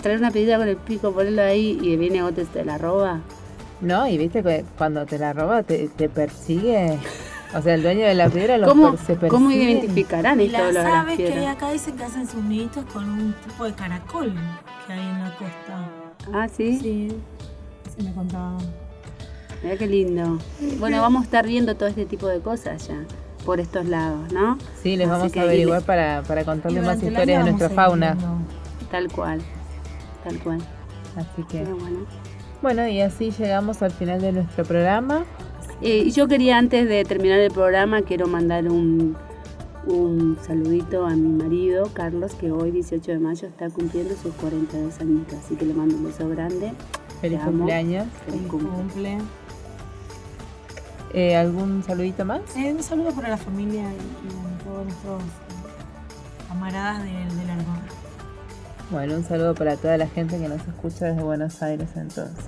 traer 0.02 0.18
una 0.18 0.30
piedrita 0.30 0.56
con 0.58 0.68
el 0.68 0.76
pico, 0.76 1.12
ponerlo 1.12 1.42
ahí 1.42 1.78
y 1.82 1.96
viene 1.96 2.22
otro 2.22 2.42
y 2.42 2.46
te 2.46 2.64
la 2.64 2.78
roba. 2.78 3.20
No, 3.80 4.06
y 4.08 4.16
viste 4.18 4.42
que 4.42 4.64
cuando 4.78 5.04
te 5.06 5.18
la 5.18 5.32
roba 5.32 5.62
te, 5.62 5.88
te 5.88 6.08
persigue. 6.08 6.98
O 7.54 7.62
sea, 7.62 7.74
el 7.74 7.82
dueño 7.82 8.06
de 8.06 8.14
la 8.14 8.28
piedra 8.28 8.58
lo 8.58 8.68
¿Cómo, 8.68 8.90
per- 8.92 8.98
se 9.00 9.06
persigue. 9.14 9.28
¿Cómo 9.30 9.50
identificarán 9.50 10.40
Y 10.40 10.46
esto 10.46 10.58
las 10.58 10.66
de 10.68 10.72
las 10.72 10.86
aves 10.92 11.16
que 11.16 11.32
hay 11.32 11.44
acá 11.46 11.70
dicen 11.70 11.96
que 11.96 12.04
hacen 12.04 12.26
sus 12.28 12.42
niditos 12.42 12.84
con 12.86 13.08
un 13.08 13.34
tipo 13.46 13.64
de 13.64 13.72
caracol 13.74 14.34
que 14.86 14.92
hay 14.92 15.00
en 15.00 15.22
la 15.22 15.30
costa. 15.36 15.90
Ah, 16.32 16.48
sí, 16.48 16.78
Sí, 16.80 17.08
sí 17.96 18.02
me 18.04 18.12
contaban. 18.14 18.58
Mira 19.62 19.76
qué 19.76 19.86
lindo. 19.86 20.38
Bueno, 20.78 21.00
vamos 21.00 21.22
a 21.22 21.24
estar 21.24 21.46
viendo 21.46 21.76
todo 21.76 21.88
este 21.88 22.04
tipo 22.04 22.26
de 22.26 22.40
cosas 22.40 22.88
ya 22.88 22.96
por 23.44 23.60
estos 23.60 23.86
lados, 23.86 24.32
¿no? 24.32 24.58
Sí, 24.82 24.96
les 24.96 25.08
Así 25.08 25.18
vamos 25.18 25.36
a 25.36 25.42
averiguar 25.42 25.80
le- 25.80 25.86
para, 25.86 26.22
para 26.22 26.44
contarles 26.44 26.84
más 26.84 27.02
historias 27.02 27.26
de 27.44 27.50
nuestra 27.50 27.70
fauna. 27.70 28.16
Tal 28.90 29.10
cual, 29.10 29.40
tal 30.24 30.38
cual. 30.40 30.58
Así 31.16 31.42
que, 31.48 31.58
Pero 31.60 31.76
bueno. 31.76 32.00
Bueno, 32.66 32.88
y 32.88 33.00
así 33.00 33.30
llegamos 33.30 33.80
al 33.80 33.92
final 33.92 34.20
de 34.20 34.32
nuestro 34.32 34.64
programa. 34.64 35.24
Eh, 35.82 36.10
yo 36.10 36.26
quería 36.26 36.58
antes 36.58 36.88
de 36.88 37.04
terminar 37.04 37.38
el 37.38 37.52
programa, 37.52 38.02
quiero 38.02 38.26
mandar 38.26 38.68
un, 38.68 39.16
un 39.86 40.36
saludito 40.44 41.06
a 41.06 41.10
mi 41.10 41.28
marido, 41.28 41.88
Carlos, 41.92 42.34
que 42.34 42.50
hoy, 42.50 42.72
18 42.72 43.12
de 43.12 43.18
mayo, 43.20 43.46
está 43.46 43.70
cumpliendo 43.70 44.16
sus 44.16 44.34
42 44.34 45.00
añitos. 45.00 45.34
Así 45.44 45.54
que 45.54 45.64
le 45.64 45.74
mando 45.74 45.94
un 45.94 46.06
beso 46.06 46.28
grande. 46.28 46.72
Feliz 47.20 47.38
cumpleaños. 47.38 48.08
Feliz 48.24 48.40
Feliz 48.40 48.50
cumple. 48.50 48.68
cumple. 48.70 49.18
Eh, 51.14 51.36
¿Algún 51.36 51.84
saludito 51.84 52.24
más? 52.24 52.40
Eh, 52.56 52.72
un 52.74 52.82
saludo 52.82 53.12
para 53.12 53.28
la 53.28 53.36
familia 53.36 53.82
y, 53.82 53.84
y 53.84 54.54
a 54.54 54.64
todos 54.64 54.84
nuestros 54.86 55.22
camaradas 56.48 57.04
del, 57.04 57.28
del 57.38 57.50
Argón. 57.50 58.05
Bueno, 58.90 59.14
un 59.14 59.24
saludo 59.24 59.54
para 59.54 59.76
toda 59.76 59.96
la 59.96 60.06
gente 60.06 60.38
que 60.38 60.48
nos 60.48 60.60
escucha 60.66 61.06
desde 61.06 61.22
Buenos 61.22 61.62
Aires 61.62 61.88
entonces. 61.96 62.46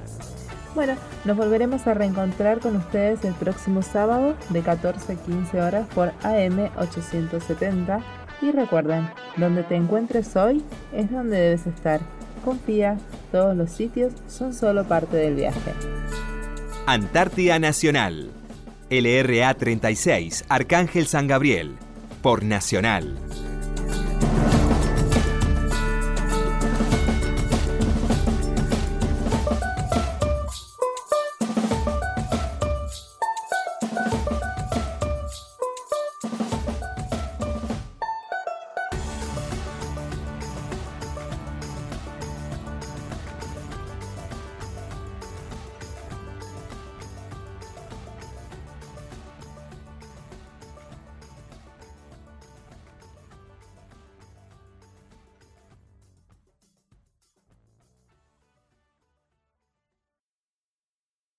Bueno, 0.74 0.94
nos 1.24 1.36
volveremos 1.36 1.86
a 1.86 1.94
reencontrar 1.94 2.60
con 2.60 2.76
ustedes 2.76 3.24
el 3.24 3.34
próximo 3.34 3.82
sábado 3.82 4.36
de 4.50 4.62
14 4.62 5.12
a 5.12 5.16
15 5.16 5.60
horas 5.60 5.86
por 5.94 6.12
AM 6.22 6.70
870. 6.78 8.00
Y 8.40 8.52
recuerden, 8.52 9.08
donde 9.36 9.64
te 9.64 9.74
encuentres 9.74 10.36
hoy 10.36 10.62
es 10.92 11.10
donde 11.10 11.40
debes 11.40 11.66
estar. 11.66 12.00
Confía, 12.44 12.96
todos 13.32 13.56
los 13.56 13.70
sitios 13.70 14.12
son 14.28 14.54
solo 14.54 14.84
parte 14.84 15.16
del 15.16 15.34
viaje. 15.34 15.72
Antártida 16.86 17.58
Nacional. 17.58 18.30
LRA 18.90 19.52
36, 19.54 20.44
Arcángel 20.48 21.08
San 21.08 21.26
Gabriel. 21.26 21.76
Por 22.22 22.44
Nacional. 22.44 23.18